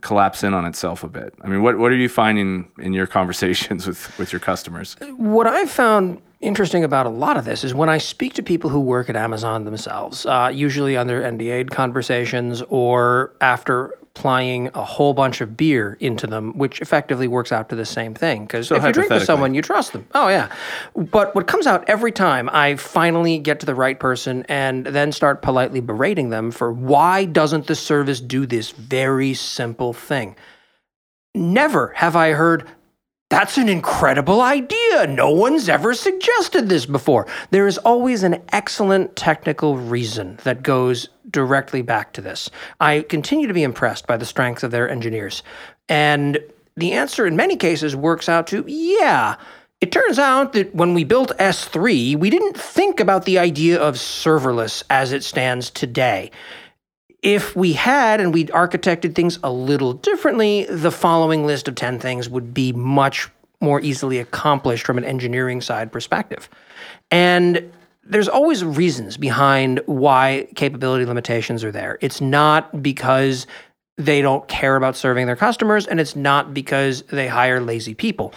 collapse 0.00 0.42
in 0.42 0.54
on 0.54 0.64
itself 0.64 1.04
a 1.04 1.08
bit. 1.08 1.34
I 1.42 1.48
mean, 1.48 1.62
what 1.62 1.78
what 1.78 1.92
are 1.92 1.96
you 1.96 2.08
finding 2.08 2.70
in 2.78 2.92
your 2.92 3.06
conversations 3.18 3.86
with 3.86 4.16
with 4.18 4.32
your 4.32 4.40
customers? 4.40 4.96
What 5.16 5.46
I've 5.46 5.70
found 5.70 6.20
interesting 6.44 6.84
about 6.84 7.06
a 7.06 7.10
lot 7.10 7.36
of 7.36 7.44
this 7.44 7.64
is 7.64 7.74
when 7.74 7.88
I 7.88 7.98
speak 7.98 8.34
to 8.34 8.42
people 8.42 8.70
who 8.70 8.80
work 8.80 9.08
at 9.08 9.16
Amazon 9.16 9.64
themselves, 9.64 10.26
uh, 10.26 10.50
usually 10.52 10.96
under 10.96 11.22
NDA 11.22 11.70
conversations 11.70 12.62
or 12.68 13.34
after 13.40 13.98
plying 14.14 14.70
a 14.74 14.84
whole 14.84 15.12
bunch 15.12 15.40
of 15.40 15.56
beer 15.56 15.96
into 15.98 16.26
them, 16.26 16.56
which 16.56 16.80
effectively 16.80 17.26
works 17.26 17.50
out 17.50 17.68
to 17.68 17.74
the 17.74 17.84
same 17.84 18.14
thing. 18.14 18.44
Because 18.44 18.68
so 18.68 18.76
if 18.76 18.84
you 18.84 18.92
drink 18.92 19.10
with 19.10 19.24
someone, 19.24 19.54
you 19.54 19.62
trust 19.62 19.92
them. 19.92 20.06
Oh, 20.14 20.28
yeah. 20.28 20.54
But 20.94 21.34
what 21.34 21.48
comes 21.48 21.66
out 21.66 21.88
every 21.88 22.12
time 22.12 22.48
I 22.52 22.76
finally 22.76 23.38
get 23.38 23.58
to 23.60 23.66
the 23.66 23.74
right 23.74 23.98
person 23.98 24.44
and 24.48 24.86
then 24.86 25.10
start 25.10 25.42
politely 25.42 25.80
berating 25.80 26.30
them 26.30 26.52
for 26.52 26.72
why 26.72 27.24
doesn't 27.24 27.66
the 27.66 27.74
service 27.74 28.20
do 28.20 28.46
this 28.46 28.70
very 28.70 29.34
simple 29.34 29.92
thing? 29.92 30.36
Never 31.34 31.88
have 31.96 32.14
I 32.14 32.30
heard, 32.30 32.70
that's 33.30 33.58
an 33.58 33.68
incredible 33.68 34.40
idea. 34.40 35.06
No 35.08 35.30
one's 35.30 35.68
ever 35.68 35.94
suggested 35.94 36.68
this 36.68 36.86
before. 36.86 37.26
There 37.50 37.66
is 37.66 37.78
always 37.78 38.22
an 38.22 38.42
excellent 38.52 39.16
technical 39.16 39.76
reason 39.76 40.38
that 40.44 40.62
goes 40.62 41.08
directly 41.30 41.82
back 41.82 42.12
to 42.12 42.20
this. 42.20 42.50
I 42.80 43.00
continue 43.02 43.46
to 43.46 43.54
be 43.54 43.62
impressed 43.62 44.06
by 44.06 44.16
the 44.16 44.26
strength 44.26 44.62
of 44.62 44.70
their 44.70 44.88
engineers. 44.88 45.42
And 45.88 46.38
the 46.76 46.92
answer 46.92 47.26
in 47.26 47.34
many 47.34 47.56
cases 47.56 47.96
works 47.96 48.28
out 48.28 48.46
to 48.48 48.64
yeah. 48.66 49.36
It 49.80 49.92
turns 49.92 50.18
out 50.18 50.52
that 50.52 50.74
when 50.74 50.94
we 50.94 51.04
built 51.04 51.36
S3, 51.38 52.16
we 52.16 52.30
didn't 52.30 52.56
think 52.56 53.00
about 53.00 53.24
the 53.24 53.38
idea 53.38 53.80
of 53.80 53.96
serverless 53.96 54.82
as 54.90 55.12
it 55.12 55.24
stands 55.24 55.70
today. 55.70 56.30
If 57.24 57.56
we 57.56 57.72
had 57.72 58.20
and 58.20 58.34
we'd 58.34 58.50
architected 58.50 59.14
things 59.14 59.38
a 59.42 59.50
little 59.50 59.94
differently, 59.94 60.66
the 60.68 60.90
following 60.90 61.46
list 61.46 61.68
of 61.68 61.74
10 61.74 61.98
things 61.98 62.28
would 62.28 62.52
be 62.52 62.70
much 62.72 63.30
more 63.62 63.80
easily 63.80 64.18
accomplished 64.18 64.84
from 64.84 64.98
an 64.98 65.04
engineering 65.04 65.62
side 65.62 65.90
perspective. 65.90 66.50
And 67.10 67.72
there's 68.04 68.28
always 68.28 68.62
reasons 68.62 69.16
behind 69.16 69.80
why 69.86 70.48
capability 70.54 71.06
limitations 71.06 71.64
are 71.64 71.72
there. 71.72 71.96
It's 72.02 72.20
not 72.20 72.82
because 72.82 73.46
they 73.96 74.20
don't 74.20 74.46
care 74.46 74.76
about 74.76 74.94
serving 74.94 75.26
their 75.26 75.36
customers, 75.36 75.86
and 75.86 76.00
it's 76.00 76.14
not 76.14 76.52
because 76.52 77.02
they 77.04 77.28
hire 77.28 77.60
lazy 77.60 77.94
people 77.94 78.34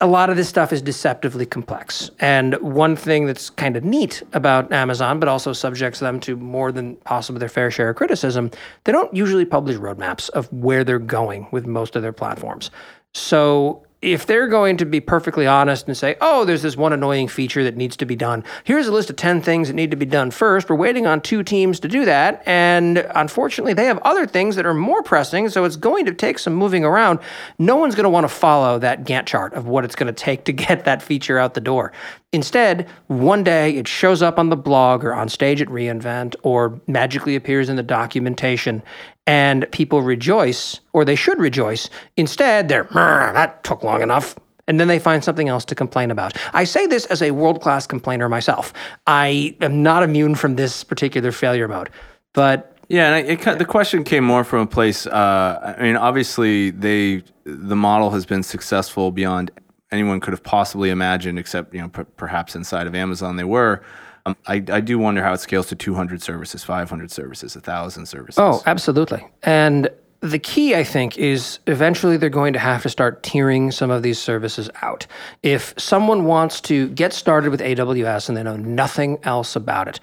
a 0.00 0.06
lot 0.06 0.30
of 0.30 0.36
this 0.36 0.48
stuff 0.48 0.72
is 0.72 0.80
deceptively 0.80 1.44
complex. 1.44 2.10
And 2.20 2.54
one 2.60 2.94
thing 2.94 3.26
that's 3.26 3.50
kind 3.50 3.76
of 3.76 3.82
neat 3.82 4.22
about 4.32 4.72
Amazon, 4.72 5.18
but 5.18 5.28
also 5.28 5.52
subjects 5.52 5.98
them 5.98 6.20
to 6.20 6.36
more 6.36 6.70
than 6.70 6.94
possibly 6.96 7.40
their 7.40 7.48
fair 7.48 7.70
share 7.70 7.90
of 7.90 7.96
criticism, 7.96 8.52
they 8.84 8.92
don't 8.92 9.12
usually 9.12 9.44
publish 9.44 9.76
roadmaps 9.76 10.30
of 10.30 10.52
where 10.52 10.84
they're 10.84 11.00
going 11.00 11.48
with 11.50 11.66
most 11.66 11.96
of 11.96 12.02
their 12.02 12.12
platforms. 12.12 12.70
So 13.12 13.84
if 14.00 14.26
they're 14.26 14.46
going 14.46 14.76
to 14.76 14.84
be 14.84 15.00
perfectly 15.00 15.46
honest 15.46 15.88
and 15.88 15.96
say, 15.96 16.16
oh, 16.20 16.44
there's 16.44 16.62
this 16.62 16.76
one 16.76 16.92
annoying 16.92 17.26
feature 17.26 17.64
that 17.64 17.76
needs 17.76 17.96
to 17.96 18.06
be 18.06 18.14
done, 18.14 18.44
here's 18.62 18.86
a 18.86 18.92
list 18.92 19.10
of 19.10 19.16
10 19.16 19.42
things 19.42 19.68
that 19.68 19.74
need 19.74 19.90
to 19.90 19.96
be 19.96 20.06
done 20.06 20.30
first. 20.30 20.70
We're 20.70 20.76
waiting 20.76 21.06
on 21.06 21.20
two 21.20 21.42
teams 21.42 21.80
to 21.80 21.88
do 21.88 22.04
that. 22.04 22.42
And 22.46 22.98
unfortunately, 23.14 23.74
they 23.74 23.86
have 23.86 23.98
other 23.98 24.26
things 24.26 24.54
that 24.56 24.66
are 24.66 24.74
more 24.74 25.02
pressing. 25.02 25.48
So 25.48 25.64
it's 25.64 25.76
going 25.76 26.06
to 26.06 26.14
take 26.14 26.38
some 26.38 26.54
moving 26.54 26.84
around. 26.84 27.18
No 27.58 27.76
one's 27.76 27.96
going 27.96 28.04
to 28.04 28.10
want 28.10 28.24
to 28.24 28.28
follow 28.28 28.78
that 28.78 29.04
Gantt 29.04 29.26
chart 29.26 29.54
of 29.54 29.66
what 29.66 29.84
it's 29.84 29.96
going 29.96 30.06
to 30.06 30.12
take 30.12 30.44
to 30.44 30.52
get 30.58 30.84
that 30.84 31.02
feature 31.02 31.38
out 31.38 31.54
the 31.54 31.60
door. 31.60 31.92
Instead, 32.32 32.86
one 33.06 33.42
day 33.42 33.76
it 33.76 33.88
shows 33.88 34.20
up 34.20 34.38
on 34.38 34.50
the 34.50 34.56
blog 34.56 35.02
or 35.02 35.14
on 35.14 35.30
stage 35.30 35.62
at 35.62 35.68
reInvent 35.68 36.34
or 36.42 36.78
magically 36.86 37.34
appears 37.34 37.70
in 37.70 37.76
the 37.76 37.82
documentation 37.82 38.82
and 39.26 39.70
people 39.72 40.02
rejoice, 40.02 40.80
or 40.92 41.04
they 41.04 41.14
should 41.14 41.38
rejoice. 41.38 41.88
Instead, 42.16 42.68
they're, 42.68 42.88
that 42.92 43.62
took 43.64 43.82
long 43.82 44.02
enough. 44.02 44.36
And 44.66 44.78
then 44.78 44.88
they 44.88 44.98
find 44.98 45.24
something 45.24 45.48
else 45.48 45.64
to 45.66 45.74
complain 45.74 46.10
about. 46.10 46.36
I 46.52 46.64
say 46.64 46.86
this 46.86 47.06
as 47.06 47.22
a 47.22 47.30
world 47.30 47.62
class 47.62 47.86
complainer 47.86 48.28
myself. 48.28 48.74
I 49.06 49.56
am 49.62 49.82
not 49.82 50.02
immune 50.02 50.34
from 50.34 50.56
this 50.56 50.84
particular 50.84 51.32
failure 51.32 51.68
mode. 51.68 51.88
But 52.34 52.76
yeah, 52.90 53.14
and 53.14 53.26
it, 53.26 53.58
the 53.58 53.64
question 53.64 54.04
came 54.04 54.24
more 54.24 54.44
from 54.44 54.60
a 54.60 54.66
place. 54.66 55.06
Uh, 55.06 55.74
I 55.78 55.82
mean, 55.82 55.96
obviously, 55.96 56.70
they 56.70 57.22
the 57.44 57.76
model 57.76 58.10
has 58.10 58.26
been 58.26 58.42
successful 58.42 59.10
beyond 59.10 59.50
anyone 59.90 60.20
could 60.20 60.32
have 60.32 60.42
possibly 60.42 60.90
imagined, 60.90 61.38
except 61.38 61.74
you 61.74 61.80
know 61.80 61.88
p- 61.88 62.04
perhaps 62.16 62.54
inside 62.54 62.86
of 62.86 62.94
Amazon 62.94 63.36
they 63.36 63.44
were. 63.44 63.82
Um, 64.26 64.36
I, 64.46 64.56
I 64.70 64.80
do 64.80 64.98
wonder 64.98 65.22
how 65.22 65.32
it 65.32 65.40
scales 65.40 65.68
to 65.68 65.74
200 65.74 66.20
services, 66.20 66.62
500 66.62 67.10
services, 67.10 67.54
1,000 67.54 68.04
services. 68.04 68.38
Oh, 68.38 68.62
absolutely. 68.66 69.26
And 69.42 69.88
the 70.20 70.38
key, 70.38 70.74
I 70.74 70.84
think, 70.84 71.16
is 71.16 71.60
eventually 71.66 72.16
they're 72.16 72.28
going 72.28 72.52
to 72.52 72.58
have 72.58 72.82
to 72.82 72.90
start 72.90 73.22
tiering 73.22 73.72
some 73.72 73.90
of 73.90 74.02
these 74.02 74.18
services 74.18 74.68
out. 74.82 75.06
If 75.42 75.72
someone 75.78 76.24
wants 76.24 76.60
to 76.62 76.88
get 76.90 77.12
started 77.12 77.50
with 77.50 77.60
AWS 77.60 78.28
and 78.28 78.36
they 78.36 78.42
know 78.42 78.56
nothing 78.56 79.18
else 79.22 79.56
about 79.56 79.88
it, 79.88 80.00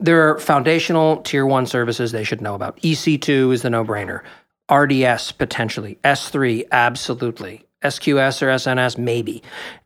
there 0.00 0.28
are 0.28 0.38
foundational 0.38 1.18
tier 1.18 1.44
one 1.44 1.66
services 1.66 2.12
they 2.12 2.24
should 2.24 2.40
know 2.40 2.54
about. 2.54 2.78
EC2 2.78 3.52
is 3.52 3.62
the 3.62 3.70
no 3.70 3.84
brainer. 3.84 4.22
RDS, 4.70 5.32
potentially. 5.32 5.98
S3, 6.04 6.66
absolutely. 6.72 7.64
SQS 7.82 8.42
or 8.42 8.46
SNS, 8.46 8.98
maybe. 8.98 9.42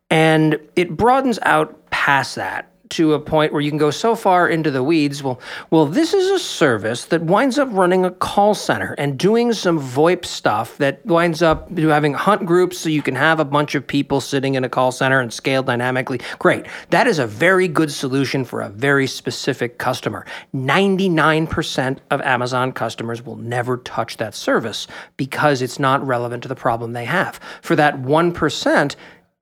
And 0.09 0.59
it 0.75 0.95
broadens 0.95 1.39
out 1.43 1.89
past 1.89 2.35
that 2.35 2.72
to 2.93 3.13
a 3.13 3.19
point 3.19 3.51
where 3.51 3.61
you 3.61 3.71
can 3.71 3.77
go 3.77 3.91
so 3.91 4.15
far 4.15 4.47
into 4.47 4.69
the 4.69 4.83
weeds. 4.83 5.23
Well, 5.23 5.39
well, 5.71 5.85
this 5.85 6.13
is 6.13 6.29
a 6.29 6.39
service 6.39 7.05
that 7.05 7.23
winds 7.23 7.57
up 7.57 7.69
running 7.71 8.05
a 8.05 8.11
call 8.11 8.53
center 8.53 8.93
and 8.93 9.17
doing 9.17 9.53
some 9.53 9.79
VoIP 9.79 10.25
stuff 10.25 10.77
that 10.77 11.03
winds 11.05 11.41
up 11.41 11.75
having 11.77 12.13
hunt 12.13 12.45
groups 12.45 12.77
so 12.77 12.89
you 12.89 13.01
can 13.01 13.15
have 13.15 13.39
a 13.39 13.45
bunch 13.45 13.75
of 13.75 13.85
people 13.85 14.21
sitting 14.21 14.55
in 14.55 14.63
a 14.63 14.69
call 14.69 14.91
center 14.91 15.19
and 15.19 15.33
scale 15.33 15.63
dynamically. 15.63 16.19
Great. 16.39 16.67
That 16.91 17.07
is 17.07 17.19
a 17.19 17.27
very 17.27 17.67
good 17.67 17.91
solution 17.91 18.45
for 18.45 18.61
a 18.61 18.69
very 18.69 19.07
specific 19.07 19.79
customer. 19.79 20.25
99% 20.53 21.97
of 22.11 22.21
Amazon 22.21 22.71
customers 22.71 23.25
will 23.25 23.37
never 23.37 23.77
touch 23.77 24.17
that 24.17 24.35
service 24.35 24.87
because 25.17 25.61
it's 25.61 25.79
not 25.79 26.05
relevant 26.05 26.43
to 26.43 26.49
the 26.49 26.55
problem 26.55 26.93
they 26.93 27.05
have. 27.05 27.39
For 27.61 27.75
that 27.75 27.95
1%, 27.97 28.95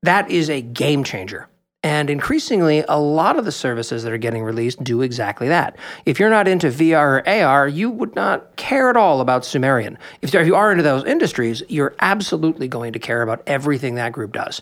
that 0.04 0.32
is 0.32 0.50
a 0.50 0.62
game 0.62 1.04
changer. 1.04 1.48
And 1.84 2.12
increasingly, 2.12 2.84
a 2.88 3.00
lot 3.00 3.40
of 3.40 3.46
the 3.46 3.52
services 3.52 4.04
that 4.04 4.14
are 4.14 4.18
getting 4.20 4.44
released 4.44 4.84
do 4.84 5.02
exactly 5.02 5.48
that. 5.48 5.76
If 6.06 6.20
you're 6.20 6.30
not 6.30 6.48
into 6.48 6.68
VR 6.68 7.26
or 7.26 7.28
AR, 7.28 7.68
you 7.68 7.90
would 7.90 8.16
not 8.16 8.56
care 8.56 8.92
at 8.92 8.98
all 8.98 9.20
about 9.20 9.46
Sumerian. 9.46 9.98
If 10.22 10.32
you 10.34 10.56
are 10.56 10.72
into 10.72 10.84
those 10.84 11.04
industries, 11.06 11.64
you're 11.70 11.96
absolutely 12.00 12.68
going 12.68 12.94
to 12.94 13.00
care 13.00 13.24
about 13.24 13.42
everything 13.48 13.96
that 13.96 14.12
group 14.12 14.34
does. 14.34 14.62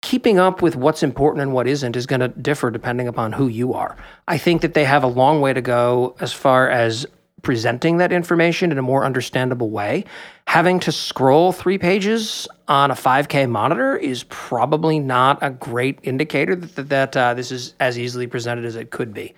Keeping 0.00 0.38
up 0.38 0.62
with 0.62 0.76
what's 0.76 1.02
important 1.02 1.42
and 1.42 1.52
what 1.52 1.66
isn't 1.66 1.94
is 1.94 2.06
going 2.06 2.20
to 2.20 2.28
differ 2.28 2.70
depending 2.70 3.06
upon 3.06 3.32
who 3.32 3.46
you 3.46 3.74
are. 3.74 3.98
I 4.26 4.38
think 4.38 4.62
that 4.62 4.72
they 4.72 4.84
have 4.84 5.02
a 5.02 5.08
long 5.08 5.42
way 5.42 5.52
to 5.52 5.60
go 5.60 6.16
as 6.20 6.32
far 6.32 6.70
as 6.70 7.04
presenting 7.42 7.98
that 7.98 8.12
information 8.12 8.72
in 8.72 8.78
a 8.78 8.82
more 8.82 9.04
understandable 9.04 9.70
way. 9.70 10.04
Having 10.46 10.80
to 10.80 10.92
scroll 10.92 11.52
three 11.52 11.78
pages 11.78 12.48
on 12.68 12.90
a 12.90 12.94
5K 12.94 13.48
monitor 13.48 13.96
is 13.96 14.24
probably 14.24 14.98
not 14.98 15.38
a 15.42 15.50
great 15.50 15.98
indicator 16.02 16.56
that, 16.56 16.88
that 16.88 17.16
uh, 17.16 17.34
this 17.34 17.52
is 17.52 17.74
as 17.80 17.98
easily 17.98 18.26
presented 18.26 18.64
as 18.64 18.76
it 18.76 18.90
could 18.90 19.14
be. 19.14 19.34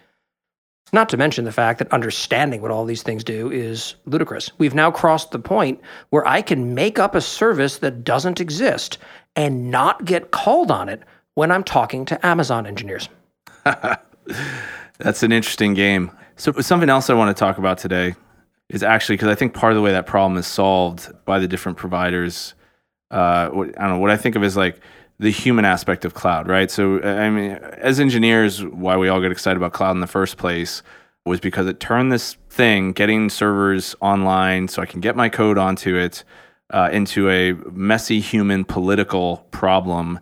Not 0.95 1.09
to 1.09 1.17
mention 1.17 1.47
the 1.47 1.53
fact 1.53 1.79
that 1.79 1.91
understanding 1.91 2.61
what 2.61 2.71
all 2.71 2.85
these 2.85 3.03
things 3.03 3.25
do 3.25 3.51
is 3.51 3.95
ludicrous. 4.05 4.51
We've 4.59 4.75
now 4.75 4.91
crossed 4.91 5.31
the 5.31 5.39
point 5.39 5.81
where 6.11 6.27
I 6.29 6.43
can 6.43 6.75
make 6.75 6.99
up 6.99 7.15
a 7.15 7.21
service 7.23 7.79
that 7.79 8.05
doesn't 8.05 8.41
exist 8.41 8.99
and 9.35 9.71
not 9.71 10.05
get 10.05 10.33
called 10.33 10.71
on 10.71 10.91
it 10.91 11.03
when 11.35 11.51
I'm 11.51 11.65
talking 11.65 12.05
to 12.07 12.27
Amazon 12.27 12.67
engineers. 12.67 13.09
That's 14.99 15.23
an 15.23 15.33
interesting 15.33 15.73
game. 15.73 16.11
So 16.43 16.51
something 16.61 16.91
else 16.91 17.09
I 17.09 17.15
want 17.15 17.37
to 17.37 17.39
talk 17.39 17.59
about 17.59 17.79
today 17.79 18.17
is 18.69 18.83
actually 18.83 19.15
because 19.15 19.29
I 19.29 19.37
think 19.37 19.55
part 19.55 19.71
of 19.71 19.77
the 19.77 19.81
way 19.81 19.93
that 19.93 20.07
problem 20.07 20.37
is 20.37 20.45
solved 20.45 21.09
by 21.25 21.39
the 21.39 21.47
different 21.47 21.79
providers. 21.79 22.55
Uh, 23.13 23.49
what, 23.51 23.69
I 23.79 23.83
don't 23.83 23.91
know 23.91 23.99
what 24.01 24.11
I 24.11 24.17
think 24.17 24.35
of 24.35 24.43
as 24.43 24.57
like 24.57 24.81
the 25.21 25.31
human 25.31 25.65
aspect 25.65 26.05
of 26.05 26.15
cloud, 26.15 26.49
right? 26.49 26.69
So 26.69 27.01
I 27.01 27.31
mean, 27.31 27.53
as 27.53 28.01
engineers, 28.01 28.65
why 28.65 28.97
we 28.97 29.09
all 29.09 29.21
get 29.21 29.31
excited 29.31 29.57
about 29.57 29.73
cloud 29.73 29.93
in 29.93 30.01
the 30.01 30.09
first 30.09 30.37
place 30.37 30.83
was 31.25 31.39
because 31.39 31.69
it 31.69 31.79
turned 31.79 32.11
this 32.11 32.37
thing, 32.51 32.91
getting 32.91 33.31
servers 33.31 33.95
online, 34.01 34.67
so 34.67 34.83
I 34.83 34.87
can 34.87 34.99
get 34.99 35.15
my 35.15 35.29
code 35.29 35.59
onto 35.59 35.95
it, 35.95 36.25
uh, 36.71 36.89
into 36.91 37.31
a 37.31 37.53
messy 37.71 38.19
human 38.19 38.65
political 38.65 39.47
problem, 39.53 40.19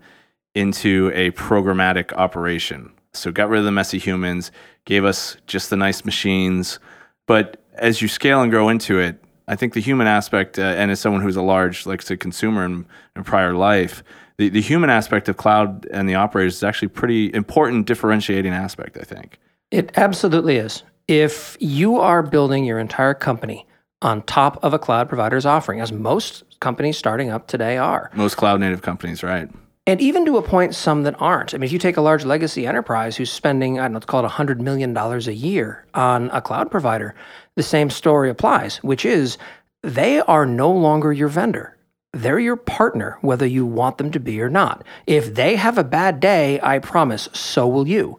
into 0.55 1.11
a 1.15 1.31
programmatic 1.31 2.13
operation. 2.13 2.93
So 3.13 3.33
got 3.33 3.49
rid 3.49 3.59
of 3.59 3.65
the 3.65 3.73
messy 3.73 3.99
humans, 3.99 4.53
gave 4.85 5.05
us 5.05 5.37
just 5.47 5.71
the 5.71 5.77
nice 5.77 6.05
machines. 6.05 6.79
But 7.27 7.63
as 7.75 8.03
you 8.03 8.09
scale 8.09 8.43
and 8.43 8.51
grow 8.51 8.69
into 8.69 8.99
it, 8.99 9.23
I 9.49 9.57
think 9.57 9.75
the 9.75 9.81
human 9.81 10.07
aspect, 10.07 10.59
uh, 10.59 10.63
and 10.63 10.91
as 10.91 11.01
someone 11.01 11.23
who's 11.23 11.37
a 11.37 11.43
large, 11.43 11.87
like 11.87 12.03
say, 12.03 12.17
consumer 12.17 12.65
in, 12.65 12.87
in 13.17 13.25
prior 13.25 13.55
life, 13.55 14.05
the, 14.39 14.49
the 14.49 14.61
human 14.61 14.91
aspect 14.91 15.29
of 15.29 15.37
cloud 15.37 15.87
and 15.93 16.09
the 16.09 16.15
operators 16.15 16.57
is 16.57 16.63
actually 16.63 16.89
pretty 16.89 17.35
important 17.35 17.87
differentiating 17.87 18.53
aspect, 18.53 18.97
I 18.97 19.03
think. 19.03 19.39
It 19.71 19.91
absolutely 19.97 20.57
is. 20.57 20.85
If 21.09 21.57
you 21.59 21.99
are 21.99 22.23
building 22.23 22.65
your 22.65 22.79
entire 22.79 23.15
company 23.15 23.67
on 24.03 24.23
top 24.23 24.63
of 24.63 24.73
a 24.73 24.79
cloud 24.79 25.09
provider's 25.09 25.45
offering, 25.45 25.81
as 25.81 25.93
most 25.93 26.45
companies 26.61 26.97
starting 26.97 27.31
up 27.31 27.49
today 27.49 27.77
are. 27.77 28.11
Most 28.15 28.37
cloud 28.37 28.61
native 28.61 28.83
companies, 28.83 29.23
right? 29.23 29.51
And 29.91 30.01
even 30.01 30.25
to 30.27 30.37
a 30.37 30.43
point, 30.43 30.77
some 30.77 31.03
that 31.03 31.21
aren't. 31.21 31.53
I 31.53 31.57
mean, 31.57 31.65
if 31.65 31.73
you 31.73 31.79
take 31.81 31.97
a 31.97 32.01
large 32.01 32.25
legacy 32.25 32.65
enterprise 32.65 33.17
who's 33.17 33.33
spending, 33.33 33.81
I 33.81 33.83
don't 33.83 33.91
know, 33.91 33.97
let's 33.97 34.07
call 34.07 34.25
it 34.25 34.31
$100 34.31 34.61
million 34.61 34.97
a 34.97 35.19
year 35.33 35.85
on 35.95 36.31
a 36.31 36.41
cloud 36.41 36.71
provider, 36.71 37.13
the 37.57 37.65
same 37.65 37.91
story 37.91 38.31
applies, 38.31 38.77
which 38.85 39.05
is 39.05 39.37
they 39.83 40.21
are 40.21 40.47
no 40.47 40.71
longer 40.71 41.13
your 41.13 41.27
vendor. 41.27 41.77
They're 42.13 42.39
your 42.39 42.55
partner, 42.55 43.19
whether 43.21 43.47
you 43.47 43.67
want 43.67 43.99
them 43.99 44.13
to 44.13 44.21
be 44.21 44.41
or 44.41 44.49
not. 44.49 44.87
If 45.09 45.35
they 45.35 45.57
have 45.57 45.77
a 45.77 45.83
bad 45.83 46.21
day, 46.21 46.61
I 46.63 46.79
promise, 46.79 47.29
so 47.33 47.67
will 47.67 47.89
you. 47.89 48.17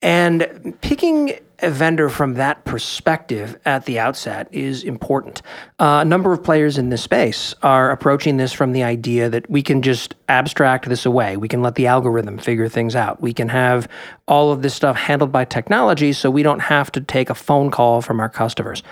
And 0.00 0.74
picking 0.80 1.38
vendor 1.70 2.08
from 2.08 2.34
that 2.34 2.64
perspective 2.64 3.58
at 3.64 3.84
the 3.84 3.98
outset 3.98 4.48
is 4.52 4.82
important. 4.82 5.42
Uh, 5.78 6.00
a 6.02 6.04
number 6.04 6.32
of 6.32 6.42
players 6.42 6.78
in 6.78 6.88
this 6.88 7.02
space 7.02 7.54
are 7.62 7.90
approaching 7.90 8.36
this 8.36 8.52
from 8.52 8.72
the 8.72 8.82
idea 8.82 9.28
that 9.28 9.48
we 9.48 9.62
can 9.62 9.82
just 9.82 10.14
abstract 10.28 10.88
this 10.88 11.06
away. 11.06 11.36
We 11.36 11.48
can 11.48 11.62
let 11.62 11.74
the 11.74 11.86
algorithm 11.86 12.38
figure 12.38 12.68
things 12.68 12.96
out. 12.96 13.20
We 13.20 13.32
can 13.32 13.48
have 13.48 13.88
all 14.26 14.52
of 14.52 14.62
this 14.62 14.74
stuff 14.74 14.96
handled 14.96 15.32
by 15.32 15.44
technology 15.44 16.12
so 16.12 16.30
we 16.30 16.42
don't 16.42 16.60
have 16.60 16.90
to 16.92 17.00
take 17.00 17.30
a 17.30 17.34
phone 17.34 17.70
call 17.70 18.02
from 18.02 18.20
our 18.20 18.28
customers. 18.28 18.82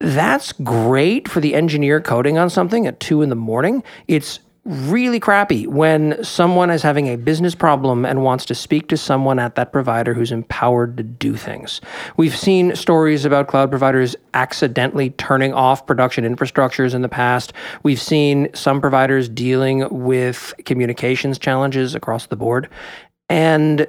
That's 0.00 0.52
great 0.52 1.28
for 1.28 1.40
the 1.40 1.54
engineer 1.54 2.00
coding 2.00 2.36
on 2.36 2.50
something 2.50 2.86
at 2.86 3.00
two 3.00 3.22
in 3.22 3.28
the 3.28 3.36
morning. 3.36 3.82
It's 4.08 4.40
really 4.64 5.20
crappy 5.20 5.66
when 5.66 6.22
someone 6.24 6.70
is 6.70 6.82
having 6.82 7.08
a 7.08 7.16
business 7.16 7.54
problem 7.54 8.04
and 8.06 8.22
wants 8.22 8.46
to 8.46 8.54
speak 8.54 8.88
to 8.88 8.96
someone 8.96 9.38
at 9.38 9.56
that 9.56 9.72
provider 9.72 10.14
who's 10.14 10.32
empowered 10.32 10.96
to 10.96 11.02
do 11.02 11.36
things. 11.36 11.80
We've 12.16 12.36
seen 12.36 12.74
stories 12.74 13.24
about 13.24 13.48
cloud 13.48 13.70
providers 13.70 14.16
accidentally 14.32 15.10
turning 15.10 15.52
off 15.52 15.86
production 15.86 16.24
infrastructures 16.24 16.94
in 16.94 17.02
the 17.02 17.08
past. 17.08 17.52
We've 17.82 18.00
seen 18.00 18.48
some 18.54 18.80
providers 18.80 19.28
dealing 19.28 19.86
with 19.90 20.54
communications 20.64 21.38
challenges 21.38 21.94
across 21.94 22.26
the 22.26 22.36
board. 22.36 22.68
And 23.28 23.86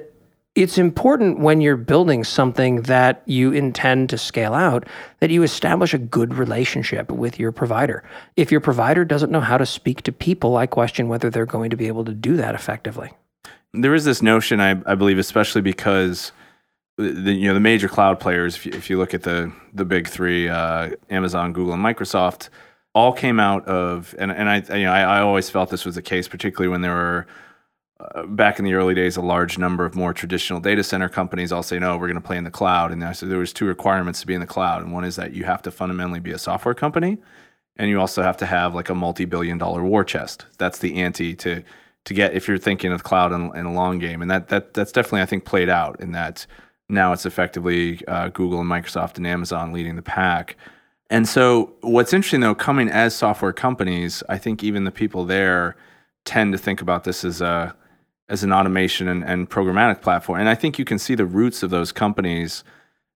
it's 0.56 0.78
important 0.78 1.38
when 1.38 1.60
you're 1.60 1.76
building 1.76 2.24
something 2.24 2.82
that 2.82 3.22
you 3.26 3.52
intend 3.52 4.08
to 4.10 4.18
scale 4.18 4.54
out 4.54 4.88
that 5.20 5.30
you 5.30 5.42
establish 5.42 5.92
a 5.92 5.98
good 5.98 6.34
relationship 6.34 7.12
with 7.12 7.38
your 7.38 7.52
provider. 7.52 8.02
If 8.36 8.50
your 8.50 8.62
provider 8.62 9.04
doesn't 9.04 9.30
know 9.30 9.42
how 9.42 9.58
to 9.58 9.66
speak 9.66 10.02
to 10.02 10.12
people, 10.12 10.56
I 10.56 10.66
question 10.66 11.08
whether 11.08 11.28
they're 11.28 11.44
going 11.44 11.68
to 11.70 11.76
be 11.76 11.88
able 11.88 12.06
to 12.06 12.14
do 12.14 12.36
that 12.38 12.54
effectively. 12.54 13.12
There 13.74 13.94
is 13.94 14.06
this 14.06 14.22
notion, 14.22 14.58
I, 14.58 14.80
I 14.86 14.94
believe, 14.94 15.18
especially 15.18 15.60
because 15.60 16.32
the 16.96 17.32
you 17.32 17.46
know 17.46 17.54
the 17.54 17.60
major 17.60 17.88
cloud 17.88 18.18
players, 18.18 18.56
if 18.56 18.64
you, 18.64 18.72
if 18.72 18.88
you 18.88 18.96
look 18.96 19.12
at 19.12 19.24
the 19.24 19.52
the 19.74 19.84
big 19.84 20.08
three, 20.08 20.48
uh, 20.48 20.90
Amazon, 21.10 21.52
Google, 21.52 21.74
and 21.74 21.84
Microsoft, 21.84 22.48
all 22.94 23.12
came 23.12 23.38
out 23.38 23.66
of, 23.68 24.14
and, 24.18 24.32
and 24.32 24.48
I, 24.48 24.78
you 24.78 24.84
know, 24.84 24.92
I, 24.92 25.02
I 25.02 25.20
always 25.20 25.50
felt 25.50 25.68
this 25.68 25.84
was 25.84 25.96
the 25.96 26.02
case, 26.02 26.28
particularly 26.28 26.68
when 26.68 26.80
there 26.80 26.94
were 26.94 27.26
uh, 27.98 28.26
back 28.26 28.58
in 28.58 28.64
the 28.64 28.74
early 28.74 28.94
days, 28.94 29.16
a 29.16 29.22
large 29.22 29.56
number 29.56 29.86
of 29.86 29.94
more 29.94 30.12
traditional 30.12 30.60
data 30.60 30.84
center 30.84 31.08
companies 31.08 31.50
all 31.50 31.62
say, 31.62 31.78
no, 31.78 31.96
we're 31.96 32.08
going 32.08 32.20
to 32.20 32.26
play 32.26 32.36
in 32.36 32.44
the 32.44 32.50
cloud. 32.50 32.92
And 32.92 33.02
I 33.02 33.12
said 33.12 33.30
there 33.30 33.38
was 33.38 33.54
two 33.54 33.64
requirements 33.64 34.20
to 34.20 34.26
be 34.26 34.34
in 34.34 34.40
the 34.40 34.46
cloud. 34.46 34.82
And 34.82 34.92
one 34.92 35.04
is 35.04 35.16
that 35.16 35.32
you 35.32 35.44
have 35.44 35.62
to 35.62 35.70
fundamentally 35.70 36.20
be 36.20 36.32
a 36.32 36.38
software 36.38 36.74
company. 36.74 37.16
And 37.76 37.88
you 37.88 37.98
also 37.98 38.22
have 38.22 38.36
to 38.38 38.46
have 38.46 38.74
like 38.74 38.90
a 38.90 38.94
multi-billion 38.94 39.56
dollar 39.56 39.82
war 39.82 40.04
chest. 40.04 40.44
That's 40.58 40.78
the 40.78 40.96
ante 40.96 41.34
to, 41.36 41.62
to 42.04 42.14
get 42.14 42.34
if 42.34 42.48
you're 42.48 42.58
thinking 42.58 42.92
of 42.92 43.02
cloud 43.02 43.32
in, 43.32 43.54
in 43.56 43.64
a 43.64 43.72
long 43.72 43.98
game. 43.98 44.20
And 44.20 44.30
that, 44.30 44.48
that, 44.48 44.74
that's 44.74 44.92
definitely, 44.92 45.22
I 45.22 45.26
think, 45.26 45.46
played 45.46 45.70
out 45.70 45.98
in 45.98 46.12
that 46.12 46.46
now 46.88 47.12
it's 47.12 47.26
effectively 47.26 48.06
uh, 48.06 48.28
Google 48.28 48.60
and 48.60 48.70
Microsoft 48.70 49.16
and 49.16 49.26
Amazon 49.26 49.72
leading 49.72 49.96
the 49.96 50.02
pack. 50.02 50.56
And 51.08 51.26
so 51.26 51.72
what's 51.80 52.12
interesting 52.12 52.40
though, 52.40 52.54
coming 52.54 52.88
as 52.88 53.14
software 53.14 53.52
companies, 53.52 54.22
I 54.28 54.38
think 54.38 54.62
even 54.62 54.84
the 54.84 54.90
people 54.90 55.24
there 55.24 55.76
tend 56.24 56.52
to 56.52 56.58
think 56.58 56.82
about 56.82 57.04
this 57.04 57.24
as 57.24 57.40
a, 57.40 57.74
as 58.28 58.42
an 58.42 58.52
automation 58.52 59.08
and, 59.08 59.24
and 59.24 59.48
programmatic 59.48 60.02
platform. 60.02 60.40
And 60.40 60.48
I 60.48 60.54
think 60.54 60.78
you 60.78 60.84
can 60.84 60.98
see 60.98 61.14
the 61.14 61.26
roots 61.26 61.62
of 61.62 61.70
those 61.70 61.92
companies, 61.92 62.64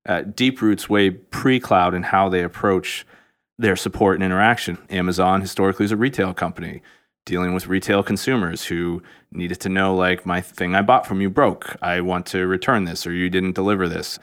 uh, 0.07 0.23
deep 0.23 0.63
roots 0.63 0.89
way 0.89 1.11
pre 1.11 1.59
cloud 1.61 1.95
and 1.95 2.07
how 2.07 2.29
they 2.29 2.43
approach 2.43 3.07
their 3.59 3.77
support 3.77 4.17
and 4.17 4.25
interaction. 4.25 4.79
Amazon 4.89 5.41
historically 5.41 5.85
is 5.85 5.93
a 5.93 5.97
retail 5.97 6.33
company 6.33 6.83
dealing 7.27 7.53
with 7.53 7.67
retail 7.67 8.03
consumers 8.03 8.65
who 8.65 9.03
needed 9.31 9.61
to 9.61 9.69
know, 9.69 9.95
like, 9.95 10.25
my 10.25 10.41
thing 10.41 10.75
I 10.75 10.83
bought 10.83 11.07
from 11.07 11.21
you 11.21 11.29
broke. 11.29 11.77
I 11.83 12.01
want 12.01 12.27
to 12.27 12.47
return 12.47 12.85
this, 12.85 13.07
or 13.07 13.13
you 13.13 13.29
didn't 13.29 13.53
deliver 13.53 13.89
this. 13.89 14.19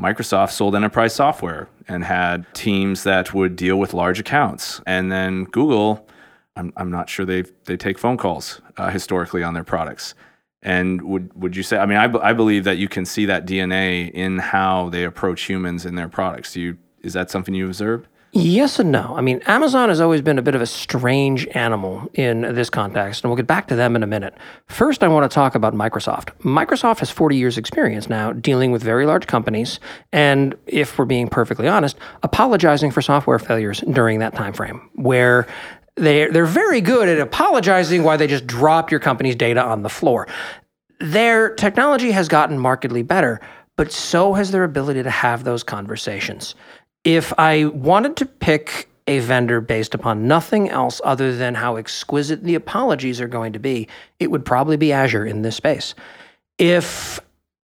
Microsoft 0.00 0.50
sold 0.50 0.74
enterprise 0.74 1.14
software 1.14 1.68
and 1.86 2.04
had 2.04 2.46
teams 2.54 3.04
that 3.04 3.32
would 3.34 3.54
deal 3.54 3.76
with 3.76 3.94
large 3.94 4.18
accounts. 4.18 4.80
And 4.86 5.12
then 5.12 5.44
Google, 5.44 6.08
I'm, 6.56 6.72
I'm 6.76 6.90
not 6.90 7.08
sure 7.08 7.24
they 7.24 7.42
they 7.66 7.76
take 7.76 7.98
phone 7.98 8.16
calls 8.16 8.60
uh, 8.76 8.90
historically 8.90 9.42
on 9.42 9.54
their 9.54 9.64
products. 9.64 10.14
And 10.62 11.02
would 11.02 11.32
would 11.40 11.56
you 11.56 11.62
say? 11.62 11.78
I 11.78 11.86
mean, 11.86 11.96
I, 11.98 12.04
I 12.18 12.32
believe 12.32 12.64
that 12.64 12.76
you 12.76 12.88
can 12.88 13.04
see 13.06 13.24
that 13.26 13.46
DNA 13.46 14.10
in 14.10 14.38
how 14.38 14.90
they 14.90 15.04
approach 15.04 15.42
humans 15.42 15.86
in 15.86 15.94
their 15.94 16.08
products. 16.08 16.52
Do 16.52 16.60
you 16.60 16.78
is 17.02 17.14
that 17.14 17.30
something 17.30 17.54
you 17.54 17.66
observed? 17.66 18.06
Yes 18.32 18.78
and 18.78 18.92
no. 18.92 19.14
I 19.16 19.22
mean, 19.22 19.40
Amazon 19.46 19.88
has 19.88 20.00
always 20.00 20.22
been 20.22 20.38
a 20.38 20.42
bit 20.42 20.54
of 20.54 20.60
a 20.60 20.66
strange 20.66 21.48
animal 21.48 22.08
in 22.14 22.42
this 22.54 22.70
context, 22.70 23.24
and 23.24 23.28
we'll 23.28 23.36
get 23.36 23.48
back 23.48 23.66
to 23.68 23.74
them 23.74 23.96
in 23.96 24.04
a 24.04 24.06
minute. 24.06 24.34
First, 24.68 25.02
I 25.02 25.08
want 25.08 25.28
to 25.28 25.34
talk 25.34 25.56
about 25.56 25.74
Microsoft. 25.74 26.30
Microsoft 26.38 27.00
has 27.00 27.10
40 27.10 27.36
years' 27.36 27.58
experience 27.58 28.08
now 28.08 28.32
dealing 28.32 28.70
with 28.70 28.84
very 28.84 29.04
large 29.04 29.26
companies, 29.26 29.80
and 30.12 30.54
if 30.68 30.96
we're 30.96 31.06
being 31.06 31.26
perfectly 31.26 31.66
honest, 31.66 31.96
apologizing 32.22 32.92
for 32.92 33.02
software 33.02 33.40
failures 33.40 33.82
during 33.90 34.20
that 34.20 34.36
time 34.36 34.52
frame, 34.52 34.88
where 34.94 35.48
they're, 35.96 36.30
they're 36.32 36.46
very 36.46 36.80
good 36.80 37.08
at 37.08 37.18
apologizing 37.18 38.02
why 38.02 38.16
they 38.16 38.26
just 38.26 38.46
dropped 38.46 38.90
your 38.90 39.00
company's 39.00 39.36
data 39.36 39.62
on 39.62 39.82
the 39.82 39.88
floor. 39.88 40.26
Their 40.98 41.54
technology 41.54 42.10
has 42.10 42.28
gotten 42.28 42.58
markedly 42.58 43.02
better, 43.02 43.40
but 43.76 43.92
so 43.92 44.34
has 44.34 44.50
their 44.50 44.64
ability 44.64 45.02
to 45.02 45.10
have 45.10 45.44
those 45.44 45.62
conversations. 45.62 46.54
If 47.04 47.32
I 47.38 47.64
wanted 47.66 48.16
to 48.16 48.26
pick 48.26 48.88
a 49.06 49.18
vendor 49.20 49.60
based 49.60 49.94
upon 49.94 50.28
nothing 50.28 50.68
else 50.68 51.00
other 51.02 51.34
than 51.34 51.54
how 51.54 51.76
exquisite 51.76 52.44
the 52.44 52.54
apologies 52.54 53.20
are 53.20 53.28
going 53.28 53.52
to 53.54 53.58
be, 53.58 53.88
it 54.18 54.30
would 54.30 54.44
probably 54.44 54.76
be 54.76 54.92
Azure 54.92 55.24
in 55.26 55.42
this 55.42 55.56
space. 55.56 55.94
If 56.58 57.18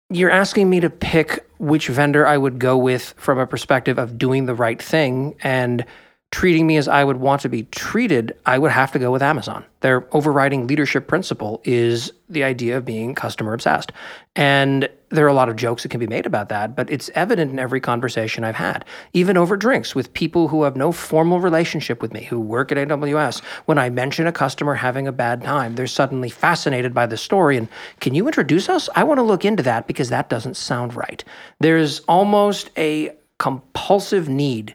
you're 0.10 0.30
asking 0.30 0.70
me 0.70 0.80
to 0.80 0.90
pick 0.90 1.46
which 1.58 1.88
vendor 1.88 2.28
I 2.28 2.38
would 2.38 2.60
go 2.60 2.78
with 2.78 3.14
from 3.18 3.40
a 3.40 3.48
perspective 3.48 3.98
of 3.98 4.18
doing 4.18 4.46
the 4.46 4.54
right 4.54 4.82
thing 4.82 5.36
and 5.42 5.86
treating 6.34 6.66
me 6.66 6.78
as 6.78 6.88
I 6.88 7.04
would 7.04 7.18
want 7.18 7.42
to 7.42 7.48
be 7.48 7.62
treated, 7.66 8.36
I 8.48 8.58
would 8.58 8.72
have 8.72 8.92
to 8.94 9.00
go 9.00 9.12
with 9.12 9.22
Amazon. 9.22 9.64
Their 9.82 10.08
overriding 10.16 10.66
leadership 10.66 11.08
principle 11.08 11.62
is 11.64 12.12
the 12.28 12.44
idea 12.44 12.76
of 12.76 12.86
being 12.86 13.14
customer 13.14 13.54
obsessed. 13.54 13.92
And 14.36 14.90
there 15.10 15.26
are 15.26 15.30
a 15.30 15.34
lot 15.34 15.48
of 15.48 15.58
jokes 15.58 15.84
that 15.84 15.90
can 15.90 16.00
be 16.00 16.08
made 16.08 16.26
about 16.26 16.50
that, 16.50 16.76
but 16.76 16.90
it's 16.90 17.12
evident 17.14 17.52
in 17.52 17.60
every 17.60 17.80
conversation 17.80 18.44
I've 18.44 18.56
had, 18.56 18.84
even 19.14 19.38
over 19.38 19.56
drinks 19.56 19.94
with 19.94 20.12
people 20.16 20.48
who 20.48 20.64
have 20.64 20.76
no 20.76 20.92
formal 20.92 21.40
relationship 21.40 22.02
with 22.02 22.12
me, 22.12 22.24
who 22.24 22.40
work 22.40 22.72
at 22.72 22.80
AWS. 22.80 23.44
When 23.66 23.78
I 23.78 23.92
mention 23.92 24.26
a 24.26 24.32
customer 24.32 24.74
having 24.74 25.08
a 25.08 25.12
bad 25.12 25.44
time, 25.44 25.76
they're 25.76 25.86
suddenly 25.86 26.32
fascinated 26.32 26.96
by 26.96 27.06
the 27.06 27.16
story. 27.16 27.58
And 27.58 27.68
can 28.00 28.16
you 28.16 28.26
introduce 28.26 28.70
us? 28.70 28.90
I 28.96 29.04
want 29.04 29.20
to 29.20 29.24
look 29.24 29.46
into 29.46 29.62
that 29.64 29.86
because 29.86 30.10
that 30.10 30.30
doesn't 30.30 30.58
sound 30.58 30.96
right. 30.96 31.24
There's 31.60 32.00
almost 32.08 32.72
a 32.76 33.16
compulsive 33.38 34.28
need 34.28 34.74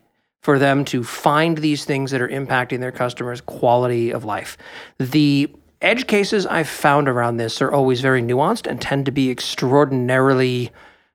for 0.48 0.58
them 0.58 0.82
to 0.82 1.04
find 1.04 1.58
these 1.58 1.84
things 1.84 2.10
that 2.10 2.22
are 2.22 2.28
impacting 2.28 2.80
their 2.80 2.90
customers' 2.90 3.42
quality 3.42 4.10
of 4.10 4.24
life. 4.24 4.56
The 4.96 5.52
edge 5.82 6.06
cases 6.06 6.46
I've 6.46 6.70
found 6.70 7.06
around 7.06 7.36
this 7.36 7.60
are 7.60 7.70
always 7.70 8.00
very 8.00 8.22
nuanced 8.22 8.66
and 8.66 8.80
tend 8.80 9.04
to 9.04 9.12
be 9.12 9.28
extraordinarily 9.28 10.70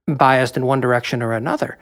biased 0.05 0.55
in 0.55 0.67
one 0.67 0.81
direction 0.81 1.23
or 1.23 1.33
another. 1.33 1.79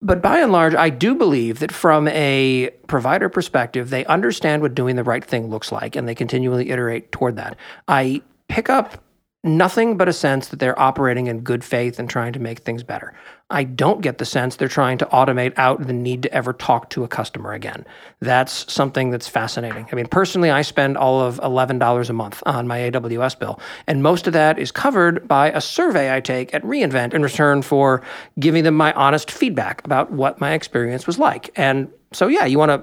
But 0.00 0.22
by 0.22 0.38
and 0.38 0.50
large, 0.50 0.74
I 0.74 0.88
do 0.88 1.14
believe 1.14 1.58
that 1.58 1.72
from 1.72 2.08
a 2.08 2.70
provider 2.86 3.28
perspective, 3.28 3.90
they 3.90 4.06
understand 4.06 4.62
what 4.62 4.74
doing 4.74 4.96
the 4.96 5.04
right 5.04 5.22
thing 5.22 5.48
looks 5.48 5.72
like 5.72 5.94
and 5.94 6.08
they 6.08 6.14
continually 6.14 6.70
iterate 6.70 7.12
toward 7.12 7.36
that. 7.36 7.58
I 7.86 8.22
pick 8.48 8.70
up 8.70 9.04
nothing 9.44 9.96
but 9.96 10.08
a 10.08 10.12
sense 10.14 10.48
that 10.48 10.58
they're 10.58 10.80
operating 10.80 11.26
in 11.26 11.40
good 11.40 11.64
faith 11.64 11.98
and 11.98 12.08
trying 12.08 12.32
to 12.32 12.38
make 12.38 12.60
things 12.60 12.82
better. 12.82 13.12
I 13.52 13.64
don't 13.64 14.00
get 14.00 14.18
the 14.18 14.24
sense 14.24 14.56
they're 14.56 14.68
trying 14.68 14.98
to 14.98 15.06
automate 15.06 15.52
out 15.56 15.86
the 15.86 15.92
need 15.92 16.22
to 16.24 16.32
ever 16.32 16.52
talk 16.52 16.90
to 16.90 17.04
a 17.04 17.08
customer 17.08 17.52
again. 17.52 17.86
That's 18.20 18.72
something 18.72 19.10
that's 19.10 19.28
fascinating. 19.28 19.86
I 19.92 19.94
mean, 19.94 20.06
personally, 20.06 20.50
I 20.50 20.62
spend 20.62 20.96
all 20.96 21.20
of 21.20 21.38
$11 21.40 22.08
a 22.08 22.12
month 22.12 22.42
on 22.46 22.66
my 22.66 22.78
AWS 22.78 23.38
bill, 23.38 23.60
and 23.86 24.02
most 24.02 24.26
of 24.26 24.32
that 24.32 24.58
is 24.58 24.72
covered 24.72 25.28
by 25.28 25.50
a 25.50 25.60
survey 25.60 26.14
I 26.14 26.20
take 26.20 26.54
at 26.54 26.62
reInvent 26.62 27.14
in 27.14 27.22
return 27.22 27.62
for 27.62 28.02
giving 28.40 28.64
them 28.64 28.74
my 28.74 28.92
honest 28.94 29.30
feedback 29.30 29.84
about 29.84 30.10
what 30.10 30.40
my 30.40 30.52
experience 30.52 31.06
was 31.06 31.18
like. 31.18 31.50
And 31.54 31.90
so, 32.12 32.28
yeah, 32.28 32.46
you 32.46 32.58
want 32.58 32.70
to 32.70 32.82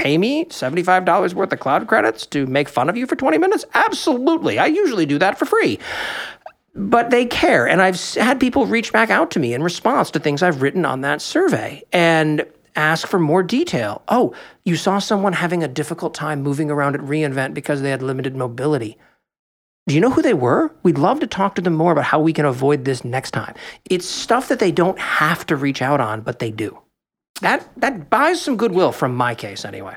pay 0.00 0.16
me 0.16 0.46
$75 0.46 1.34
worth 1.34 1.52
of 1.52 1.60
cloud 1.60 1.86
credits 1.86 2.24
to 2.24 2.46
make 2.46 2.70
fun 2.70 2.88
of 2.88 2.96
you 2.96 3.06
for 3.06 3.16
20 3.16 3.36
minutes? 3.36 3.66
Absolutely. 3.74 4.58
I 4.58 4.66
usually 4.66 5.04
do 5.04 5.18
that 5.18 5.38
for 5.38 5.44
free. 5.44 5.78
But 6.74 7.10
they 7.10 7.26
care. 7.26 7.66
And 7.66 7.82
I've 7.82 8.00
had 8.14 8.38
people 8.38 8.66
reach 8.66 8.92
back 8.92 9.10
out 9.10 9.30
to 9.32 9.40
me 9.40 9.54
in 9.54 9.62
response 9.62 10.10
to 10.12 10.20
things 10.20 10.42
I've 10.42 10.62
written 10.62 10.84
on 10.84 11.00
that 11.00 11.20
survey 11.20 11.82
and 11.92 12.46
ask 12.76 13.08
for 13.08 13.18
more 13.18 13.42
detail. 13.42 14.02
Oh, 14.08 14.34
you 14.64 14.76
saw 14.76 14.98
someone 14.98 15.32
having 15.32 15.64
a 15.64 15.68
difficult 15.68 16.14
time 16.14 16.42
moving 16.42 16.70
around 16.70 16.94
at 16.94 17.00
reInvent 17.00 17.54
because 17.54 17.82
they 17.82 17.90
had 17.90 18.02
limited 18.02 18.36
mobility. 18.36 18.96
Do 19.88 19.94
you 19.94 20.00
know 20.00 20.10
who 20.10 20.22
they 20.22 20.34
were? 20.34 20.70
We'd 20.84 20.98
love 20.98 21.18
to 21.20 21.26
talk 21.26 21.56
to 21.56 21.62
them 21.62 21.74
more 21.74 21.90
about 21.90 22.04
how 22.04 22.20
we 22.20 22.32
can 22.32 22.44
avoid 22.44 22.84
this 22.84 23.04
next 23.04 23.32
time. 23.32 23.54
It's 23.86 24.06
stuff 24.06 24.46
that 24.48 24.60
they 24.60 24.70
don't 24.70 24.98
have 25.00 25.44
to 25.46 25.56
reach 25.56 25.82
out 25.82 26.00
on, 26.00 26.20
but 26.20 26.38
they 26.38 26.52
do 26.52 26.78
that 27.40 27.68
that 27.76 28.10
buys 28.10 28.40
some 28.40 28.56
goodwill 28.56 28.92
from 28.92 29.14
my 29.14 29.34
case 29.34 29.64
anyway. 29.64 29.96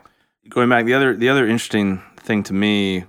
Going 0.49 0.69
back, 0.69 0.85
the 0.85 0.93
other 0.93 1.15
the 1.15 1.29
other 1.29 1.45
interesting 1.45 2.01
thing 2.17 2.43
to 2.43 2.53
me, 2.53 3.05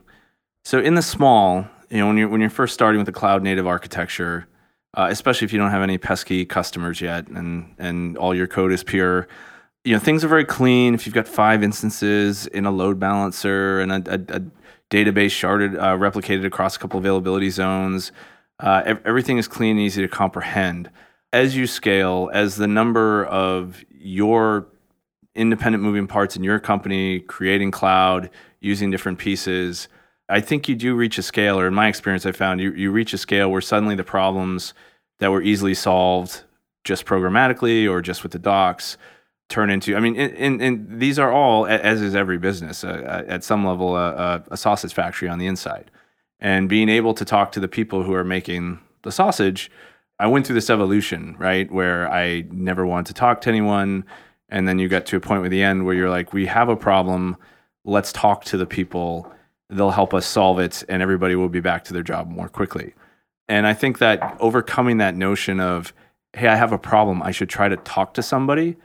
so 0.64 0.78
in 0.78 0.94
the 0.94 1.02
small, 1.02 1.66
you 1.94 2.00
know, 2.00 2.08
when 2.08 2.16
you're 2.16 2.28
when 2.28 2.40
you're 2.40 2.50
first 2.50 2.74
starting 2.74 2.98
with 2.98 3.06
the 3.06 3.12
cloud 3.12 3.44
native 3.44 3.68
architecture, 3.68 4.48
uh, 4.94 5.06
especially 5.10 5.44
if 5.44 5.52
you 5.52 5.60
don't 5.60 5.70
have 5.70 5.82
any 5.82 5.96
pesky 5.96 6.44
customers 6.44 7.00
yet, 7.00 7.28
and 7.28 7.72
and 7.78 8.18
all 8.18 8.34
your 8.34 8.48
code 8.48 8.72
is 8.72 8.82
pure, 8.82 9.28
you 9.84 9.92
know, 9.92 10.00
things 10.00 10.24
are 10.24 10.28
very 10.28 10.44
clean. 10.44 10.94
If 10.94 11.06
you've 11.06 11.14
got 11.14 11.28
five 11.28 11.62
instances 11.62 12.48
in 12.48 12.66
a 12.66 12.72
load 12.72 12.98
balancer 12.98 13.78
and 13.78 13.92
a, 13.92 14.12
a, 14.12 14.38
a 14.38 14.40
database 14.90 15.30
sharded, 15.30 15.78
uh, 15.78 15.96
replicated 15.96 16.44
across 16.44 16.74
a 16.74 16.80
couple 16.80 16.98
availability 16.98 17.48
zones, 17.48 18.10
uh, 18.58 18.96
everything 19.04 19.38
is 19.38 19.46
clean 19.46 19.76
and 19.76 19.86
easy 19.86 20.02
to 20.02 20.08
comprehend. 20.08 20.90
As 21.32 21.56
you 21.56 21.68
scale, 21.68 22.28
as 22.34 22.56
the 22.56 22.66
number 22.66 23.24
of 23.26 23.84
your 23.90 24.66
independent 25.36 25.84
moving 25.84 26.08
parts 26.08 26.34
in 26.34 26.42
your 26.42 26.58
company, 26.58 27.20
creating 27.20 27.70
cloud, 27.70 28.30
using 28.60 28.90
different 28.90 29.18
pieces, 29.18 29.86
I 30.28 30.40
think 30.40 30.68
you 30.68 30.74
do 30.74 30.94
reach 30.94 31.18
a 31.18 31.22
scale, 31.22 31.58
or 31.58 31.66
in 31.66 31.74
my 31.74 31.88
experience, 31.88 32.24
I 32.24 32.32
found 32.32 32.60
you, 32.60 32.72
you 32.72 32.90
reach 32.90 33.12
a 33.12 33.18
scale 33.18 33.50
where 33.50 33.60
suddenly 33.60 33.94
the 33.94 34.04
problems 34.04 34.74
that 35.18 35.30
were 35.30 35.42
easily 35.42 35.74
solved 35.74 36.44
just 36.82 37.04
programmatically 37.04 37.90
or 37.90 38.00
just 38.00 38.22
with 38.22 38.32
the 38.32 38.38
docs 38.38 38.96
turn 39.48 39.70
into, 39.70 39.94
I 39.94 40.00
mean, 40.00 40.16
and, 40.16 40.60
and, 40.62 41.00
these 41.00 41.18
are 41.18 41.30
all, 41.30 41.66
as 41.66 42.00
is 42.00 42.14
every 42.14 42.38
business, 42.38 42.82
uh, 42.82 43.24
at 43.28 43.44
some 43.44 43.64
level, 43.66 43.94
uh, 43.94 44.40
a 44.50 44.56
sausage 44.56 44.94
factory 44.94 45.28
on 45.28 45.38
the 45.38 45.46
inside. 45.46 45.90
And 46.40 46.68
being 46.68 46.88
able 46.88 47.12
to 47.14 47.24
talk 47.24 47.52
to 47.52 47.60
the 47.60 47.68
people 47.68 48.02
who 48.02 48.14
are 48.14 48.24
making 48.24 48.80
the 49.02 49.12
sausage 49.12 49.70
I 50.18 50.26
went 50.28 50.46
through 50.46 50.54
this 50.54 50.70
evolution, 50.70 51.34
right, 51.38 51.70
where 51.70 52.10
I 52.10 52.44
never 52.50 52.86
wanted 52.86 53.06
to 53.06 53.14
talk 53.14 53.40
to 53.42 53.48
anyone. 53.48 54.04
And 54.48 54.68
then 54.68 54.78
you 54.78 54.88
get 54.88 55.06
to 55.06 55.16
a 55.16 55.20
point 55.20 55.42
with 55.42 55.50
the 55.50 55.62
end 55.62 55.84
where 55.84 55.94
you're 55.94 56.10
like, 56.10 56.32
we 56.32 56.46
have 56.46 56.68
a 56.68 56.76
problem. 56.76 57.36
Let's 57.84 58.12
talk 58.12 58.44
to 58.44 58.56
the 58.56 58.66
people. 58.66 59.30
They'll 59.74 59.90
help 59.90 60.14
us 60.14 60.24
solve 60.24 60.58
it, 60.60 60.84
and 60.88 61.02
everybody 61.02 61.34
will 61.34 61.48
be 61.48 61.60
back 61.60 61.84
to 61.84 61.92
their 61.92 62.02
job 62.02 62.30
more 62.30 62.48
quickly. 62.48 62.94
And 63.48 63.66
I 63.66 63.74
think 63.74 63.98
that 63.98 64.36
overcoming 64.40 64.98
that 64.98 65.16
notion 65.16 65.60
of, 65.60 65.92
hey, 66.32 66.48
I 66.48 66.56
have 66.56 66.72
a 66.72 66.78
problem, 66.78 67.22
I 67.22 67.32
should 67.32 67.48
try 67.48 67.68
to 67.68 67.76
talk 67.76 68.14
to 68.14 68.22
somebody. 68.22 68.76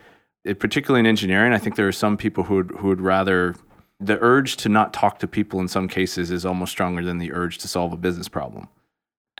it, 0.43 0.59
particularly 0.59 1.01
in 1.01 1.05
engineering, 1.05 1.53
I 1.53 1.57
think 1.57 1.75
there 1.75 1.87
are 1.87 1.93
some 1.93 2.17
people 2.17 2.43
who 2.43 2.55
would, 2.55 2.71
who 2.71 2.87
would 2.87 3.01
rather 3.01 3.55
the 3.99 4.17
urge 4.21 4.57
to 4.57 4.69
not 4.69 4.93
talk 4.93 5.19
to 5.19 5.27
people 5.27 5.59
in 5.59 5.67
some 5.67 5.87
cases 5.87 6.31
is 6.31 6.45
almost 6.45 6.71
stronger 6.71 7.03
than 7.03 7.17
the 7.17 7.33
urge 7.33 7.57
to 7.59 7.67
solve 7.67 7.91
a 7.91 7.97
business 7.97 8.29
problem. 8.29 8.69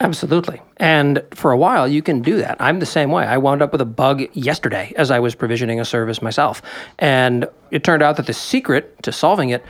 Absolutely. 0.02 0.62
And 0.78 1.24
for 1.34 1.52
a 1.52 1.58
while, 1.58 1.88
you 1.88 2.02
can 2.02 2.22
do 2.22 2.38
that. 2.38 2.58
I'm 2.60 2.80
the 2.80 2.86
same 2.86 3.12
way. 3.12 3.26
I 3.26 3.38
wound 3.38 3.62
up 3.62 3.72
with 3.72 3.82
a 3.82 3.86
bug 3.86 4.24
yesterday 4.34 4.94
as 4.96 5.12
I 5.12 5.20
was 5.20 5.36
provisioning 5.36 5.80
a 5.80 5.86
service 5.86 6.22
myself. 6.22 6.62
And 7.00 7.48
it 7.72 7.84
turned 7.84 8.02
out 8.02 8.16
that 8.18 8.26
the 8.26 8.34
secret 8.34 9.02
to 9.04 9.12
solving 9.12 9.50
it 9.50 9.64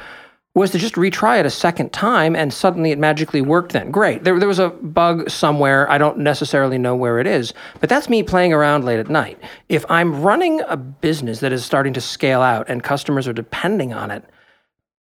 was 0.59 0.71
to 0.71 0.77
just 0.77 0.95
retry 0.95 1.39
it 1.39 1.45
a 1.45 1.49
second 1.49 1.91
time 1.91 2.35
and 2.35 2.53
suddenly 2.53 2.91
it 2.91 2.99
magically 2.99 3.41
worked 3.41 3.71
then. 3.71 3.91
Great. 3.91 4.23
There, 4.23 4.37
there 4.37 4.47
was 4.47 4.59
a 4.59 4.69
bug 4.69 5.29
somewhere. 5.29 5.89
I 5.89 5.97
don't 5.97 6.19
necessarily 6.19 6.77
know 6.77 6.95
where 6.95 7.19
it 7.19 7.25
is, 7.25 7.53
but 7.79 7.89
that's 7.89 8.09
me 8.09 8.21
playing 8.21 8.53
around 8.53 8.83
late 8.83 8.99
at 8.99 9.09
night. 9.09 9.39
If 9.69 9.85
I'm 9.89 10.21
running 10.21 10.61
a 10.67 10.77
business 10.77 11.39
that 11.39 11.53
is 11.53 11.65
starting 11.65 11.93
to 11.93 12.01
scale 12.01 12.41
out 12.41 12.69
and 12.69 12.83
customers 12.83 13.27
are 13.27 13.33
depending 13.33 13.93
on 13.93 14.11
it, 14.11 14.23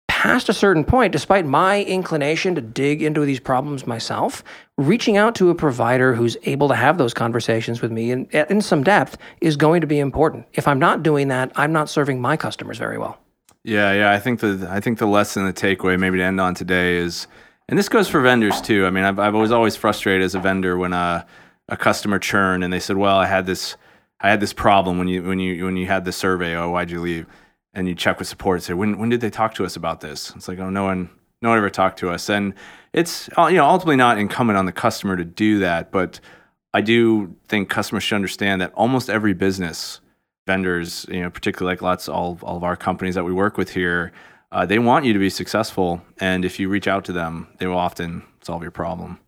past 0.08 0.50
a 0.50 0.54
certain 0.54 0.84
point, 0.84 1.12
despite 1.12 1.46
my 1.46 1.84
inclination 1.84 2.56
to 2.56 2.62
dig 2.62 3.02
into 3.02 3.22
these 3.22 3.40
problems 3.40 3.86
myself, 3.86 4.44
reaching 4.78 5.18
out 5.18 5.36
to 5.36 5.50
a 5.50 5.56
provider 5.56 6.16
who's 6.16 6.36
able 6.44 6.68
to 6.68 6.76
have 6.76 6.98
those 6.98 7.14
conversations 7.14 7.82
with 7.82 7.92
me 7.92 8.12
in, 8.12 8.26
in 8.26 8.60
some 8.60 8.84
depth 8.84 9.18
is 9.40 9.56
going 9.56 9.82
to 9.82 9.88
be 9.88 10.00
important. 10.00 10.46
If 10.54 10.68
I'm 10.68 10.80
not 10.80 11.04
doing 11.04 11.28
that, 11.30 11.52
I'm 11.56 11.72
not 11.72 11.90
serving 11.90 12.20
my 12.20 12.38
customers 12.38 12.78
very 12.78 12.98
well. 12.98 13.20
Yeah, 13.66 13.94
yeah. 13.94 14.12
I 14.12 14.20
think 14.20 14.42
the 14.42 14.68
I 14.70 14.80
think 14.80 15.00
the 15.00 15.08
lesson, 15.08 15.44
the 15.44 15.52
takeaway, 15.52 16.00
maybe 16.00 16.20
to 16.20 16.24
end 16.24 16.40
on 16.40 16.54
today 16.54 16.98
is, 16.98 17.26
and 17.68 17.80
this 17.80 17.90
goes 17.90 18.08
for 18.08 18.22
vendors 18.22 18.62
too. 18.62 18.86
I 18.86 18.92
mean, 18.92 19.04
I've 19.04 19.18
I've 19.18 19.34
always 19.34 19.52
always 19.52 19.76
frustrated 19.76 20.24
as 20.24 20.36
a 20.36 20.40
vendor 20.40 20.78
when 20.78 20.94
a 20.94 21.26
a 21.68 21.76
customer 21.76 22.20
churn 22.20 22.62
and 22.62 22.72
they 22.72 22.80
said, 22.80 22.96
well, 22.96 23.18
I 23.18 23.26
had 23.26 23.48
this 23.48 23.76
I 24.22 24.30
had 24.30 24.40
this 24.40 24.54
problem 24.54 25.00
when 25.00 25.08
you 25.08 25.24
when 25.24 25.40
you 25.40 25.66
when 25.66 25.78
you 25.78 25.88
had 25.88 26.06
the 26.06 26.12
survey. 26.12 26.56
Oh, 26.56 26.70
why'd 26.70 26.92
you 26.92 27.02
leave? 27.02 27.26
And 27.74 27.88
you 27.88 27.96
check 27.96 28.20
with 28.20 28.28
support 28.28 28.58
and 28.58 28.64
say, 28.64 28.74
when 28.76 29.00
when 29.00 29.10
did 29.10 29.22
they 29.22 29.32
talk 29.32 29.56
to 29.56 29.66
us 29.66 29.76
about 29.76 30.00
this? 30.00 30.32
It's 30.36 30.48
like, 30.48 30.60
oh, 30.60 30.70
no 30.70 30.84
one 30.84 31.10
no 31.42 31.50
one 31.50 31.58
ever 31.58 31.72
talked 31.72 31.98
to 32.00 32.12
us. 32.12 32.30
And 32.30 32.54
it's 32.94 33.32
uh, 33.36 33.48
you 33.48 33.58
know 33.58 33.66
ultimately 33.66 33.96
not 33.96 34.20
incumbent 34.20 34.58
on 34.60 34.68
the 34.68 34.72
customer 34.72 35.18
to 35.18 35.26
do 35.26 35.58
that, 35.60 35.92
but 35.92 36.20
I 36.72 36.82
do 36.82 37.36
think 37.48 37.70
customers 37.70 38.04
should 38.04 38.16
understand 38.16 38.62
that 38.62 38.74
almost 38.76 39.10
every 39.10 39.34
business 39.34 40.02
vendors, 40.46 41.06
you 41.10 41.22
know, 41.22 41.30
particularly 41.30 41.74
like 41.74 41.82
lots 41.82 42.08
all 42.08 42.38
all 42.42 42.58
of 42.58 42.64
our 42.64 42.76
companies 42.76 43.16
that 43.16 43.24
we 43.24 43.34
work 43.34 43.58
with 43.58 43.70
here, 43.70 44.12
uh, 44.52 44.66
they 44.66 44.80
want 44.80 45.06
you 45.06 45.14
to 45.14 45.20
be 45.20 45.30
successful, 45.30 46.02
and 46.20 46.46
if 46.46 46.60
you 46.60 46.70
reach 46.70 46.88
out 46.88 47.06
to 47.06 47.12
them, 47.12 47.48
they 47.60 47.68
will 47.68 47.78
often 47.78 48.24
solve 48.42 48.62
your 48.62 48.72
problem. 48.72 49.20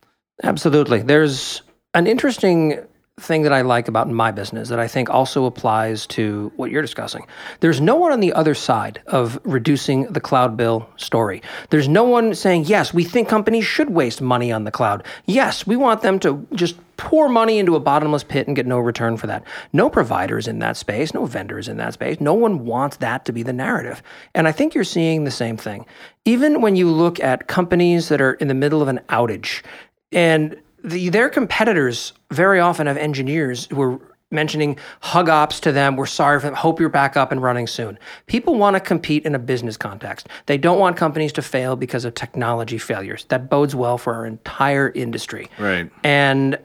Absolutely. 0.43 1.01
There's 1.01 1.63
an 1.93 2.07
interesting 2.07 2.80
thing 3.20 3.41
that 3.41 3.51
I 3.51 3.61
like 3.61 3.88
about 3.88 4.07
my 4.07 4.30
business 4.30 4.70
that 4.70 4.80
I 4.80 4.88
think 4.88 5.09
also 5.09 5.45
applies 5.45 6.05
to 6.07 6.51
what 6.55 6.70
you're 6.70 6.84
discussing. 6.84 7.26
There's 7.61 7.82
no 7.82 7.95
one 7.95 8.11
on 8.11 8.20
the 8.20 8.32
other 8.34 8.53
side 8.53 9.01
of 9.07 9.39
reducing 9.43 10.03
the 10.03 10.22
cloud 10.22 10.55
bill 10.55 10.88
story. 10.97 11.41
There's 11.72 11.88
no 11.88 12.03
one 12.03 12.36
saying, 12.36 12.65
yes, 12.65 12.93
we 12.93 13.03
think 13.03 13.28
companies 13.28 13.65
should 13.65 13.89
waste 13.89 14.22
money 14.22 14.51
on 14.51 14.65
the 14.65 14.72
cloud. 14.72 15.03
Yes, 15.26 15.65
we 15.65 15.76
want 15.76 16.03
them 16.03 16.20
to 16.20 16.45
just 16.53 16.76
pour 16.97 17.28
money 17.28 17.57
into 17.57 17.76
a 17.76 17.80
bottomless 17.80 18.24
pit 18.24 18.45
and 18.45 18.55
get 18.55 18.68
no 18.68 18.78
return 18.78 19.18
for 19.18 19.26
that. 19.26 19.43
No 19.74 19.89
providers 19.89 20.47
in 20.47 20.59
that 20.59 20.78
space, 20.78 21.11
no 21.11 21.26
vendors 21.26 21.68
in 21.68 21.78
that 21.78 21.93
space. 21.93 22.22
No 22.22 22.36
one 22.36 22.65
wants 22.65 22.97
that 22.97 23.26
to 23.26 23.32
be 23.32 23.41
the 23.41 23.51
narrative. 23.51 24.03
And 24.36 24.47
I 24.47 24.51
think 24.51 24.76
you're 24.76 24.84
seeing 24.84 25.24
the 25.24 25.32
same 25.32 25.57
thing. 25.57 25.88
Even 26.26 26.61
when 26.61 26.76
you 26.76 26.91
look 26.91 27.20
at 27.20 27.47
companies 27.47 28.09
that 28.09 28.22
are 28.22 28.34
in 28.34 28.47
the 28.47 28.53
middle 28.53 28.84
of 28.84 28.88
an 28.88 28.99
outage 29.09 29.63
and 30.11 30.55
the, 30.84 31.09
their 31.09 31.30
competitors 31.30 32.13
very 32.32 32.59
often 32.59 32.88
have 32.88 32.97
engineers 32.97 33.67
who 33.71 33.82
are 33.82 33.99
mentioning 34.32 34.78
hug 35.01 35.30
ops 35.30 35.59
to 35.61 35.71
them. 35.71 35.95
We're 35.95 36.05
sorry 36.05 36.39
for 36.39 36.47
them. 36.47 36.55
Hope 36.55 36.80
you're 36.80 36.89
back 36.89 37.15
up 37.15 37.32
and 37.32 37.41
running 37.41 37.67
soon. 37.67 37.97
People 38.25 38.55
want 38.55 38.75
to 38.75 38.80
compete 38.80 39.25
in 39.25 39.34
a 39.36 39.39
business 39.39 39.78
context. 39.78 40.28
They 40.47 40.57
don't 40.57 40.80
want 40.80 40.97
companies 40.97 41.32
to 41.34 41.41
fail 41.41 41.75
because 41.75 42.03
of 42.03 42.13
technology 42.13 42.78
failures. 42.78 43.25
That 43.30 43.49
bodes 43.49 43.73
well 43.73 43.97
for 43.97 44.13
our 44.13 44.25
entire 44.25 44.89
industry. 44.89 45.49
Right. 45.57 45.89
And 46.03 46.59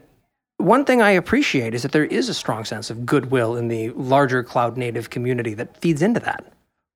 one 0.57 0.85
thing 0.85 1.01
I 1.01 1.11
appreciate 1.11 1.73
is 1.73 1.81
that 1.83 1.91
there 1.91 2.05
is 2.05 2.29
a 2.29 2.33
strong 2.33 2.65
sense 2.65 2.89
of 2.89 3.05
goodwill 3.05 3.55
in 3.55 3.69
the 3.69 3.89
larger 3.91 4.43
cloud 4.43 4.77
native 4.77 5.09
community 5.09 5.53
that 5.55 5.77
feeds 5.77 6.01
into 6.01 6.19
that. 6.21 6.53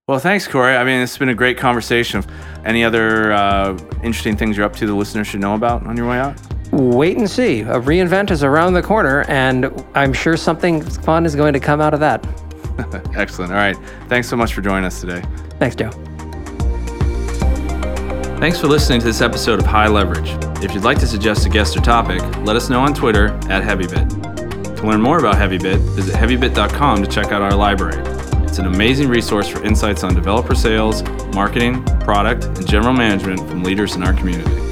Well, 0.08 0.20
thanks, 0.20 0.48
Corey. 0.48 0.76
I 0.76 0.86
mean, 0.86 1.02
it's 1.02 1.18
been 1.18 1.28
a 1.28 1.36
great 1.36 1.58
conversation. 1.58 2.24
Any 2.64 2.84
other 2.86 3.34
uh, 3.34 3.78
interesting 4.04 4.38
things 4.38 4.56
you're 4.56 4.66
up 4.66 4.76
to 4.78 4.88
the 4.88 4.96
listeners 4.96 5.28
should 5.28 5.42
know 5.42 5.54
about 5.54 5.86
on 5.86 5.98
your 5.98 6.08
way 6.08 6.18
out? 6.18 6.38
Wait 6.72 7.18
and 7.18 7.30
see. 7.30 7.62
A 7.62 7.80
reinvent 7.80 8.32
is 8.32 8.44
around 8.44 8.74
the 8.74 8.82
corner, 8.82 9.24
and 9.28 9.72
I'm 9.96 10.14
sure 10.14 10.38
something 10.38 10.82
fun 10.82 11.26
is 11.26 11.36
going 11.36 11.54
to 11.54 11.60
come 11.60 11.82
out 11.82 11.94
of 11.94 12.00
that. 12.00 12.26
Excellent. 13.16 13.52
All 13.52 13.58
right. 13.58 13.78
Thanks 14.08 14.28
so 14.28 14.36
much 14.36 14.54
for 14.54 14.62
joining 14.62 14.86
us 14.86 15.02
today. 15.02 15.24
Thanks, 15.60 15.76
Joe. 15.76 15.92
Thanks 18.40 18.60
for 18.60 18.68
listening 18.68 19.00
to 19.00 19.06
this 19.06 19.22
episode 19.22 19.60
of 19.60 19.66
High 19.66 19.88
Leverage. 19.88 20.30
If 20.64 20.74
you'd 20.76 20.84
like 20.84 21.00
to 21.00 21.08
suggest 21.08 21.46
a 21.48 21.50
guest 21.50 21.76
or 21.76 21.82
topic, 21.82 22.22
let 22.46 22.56
us 22.56 22.70
know 22.70 22.82
on 22.82 22.94
Twitter 22.94 23.30
at 23.50 23.64
HeavyBit. 23.64 24.76
To 24.78 24.88
learn 24.88 25.02
more 25.02 25.18
about 25.18 25.36
HeavyBit, 25.36 25.80
visit 25.96 26.14
heavybit.com 26.14 27.02
to 27.04 27.10
check 27.10 27.32
out 27.32 27.42
our 27.42 27.56
library. 27.56 28.00
It's 28.44 28.60
an 28.60 28.68
amazing 28.68 29.10
resource 29.10 29.48
for 29.48 29.64
insights 29.64 30.04
on 30.04 30.14
developer 30.14 30.54
sales, 30.54 31.02
marketing, 31.34 31.84
product, 32.02 32.46
and 32.46 32.68
general 32.68 32.94
management 32.94 33.40
from 33.40 33.64
leaders 33.64 33.96
in 33.96 34.04
our 34.04 34.14
community. 34.14 34.67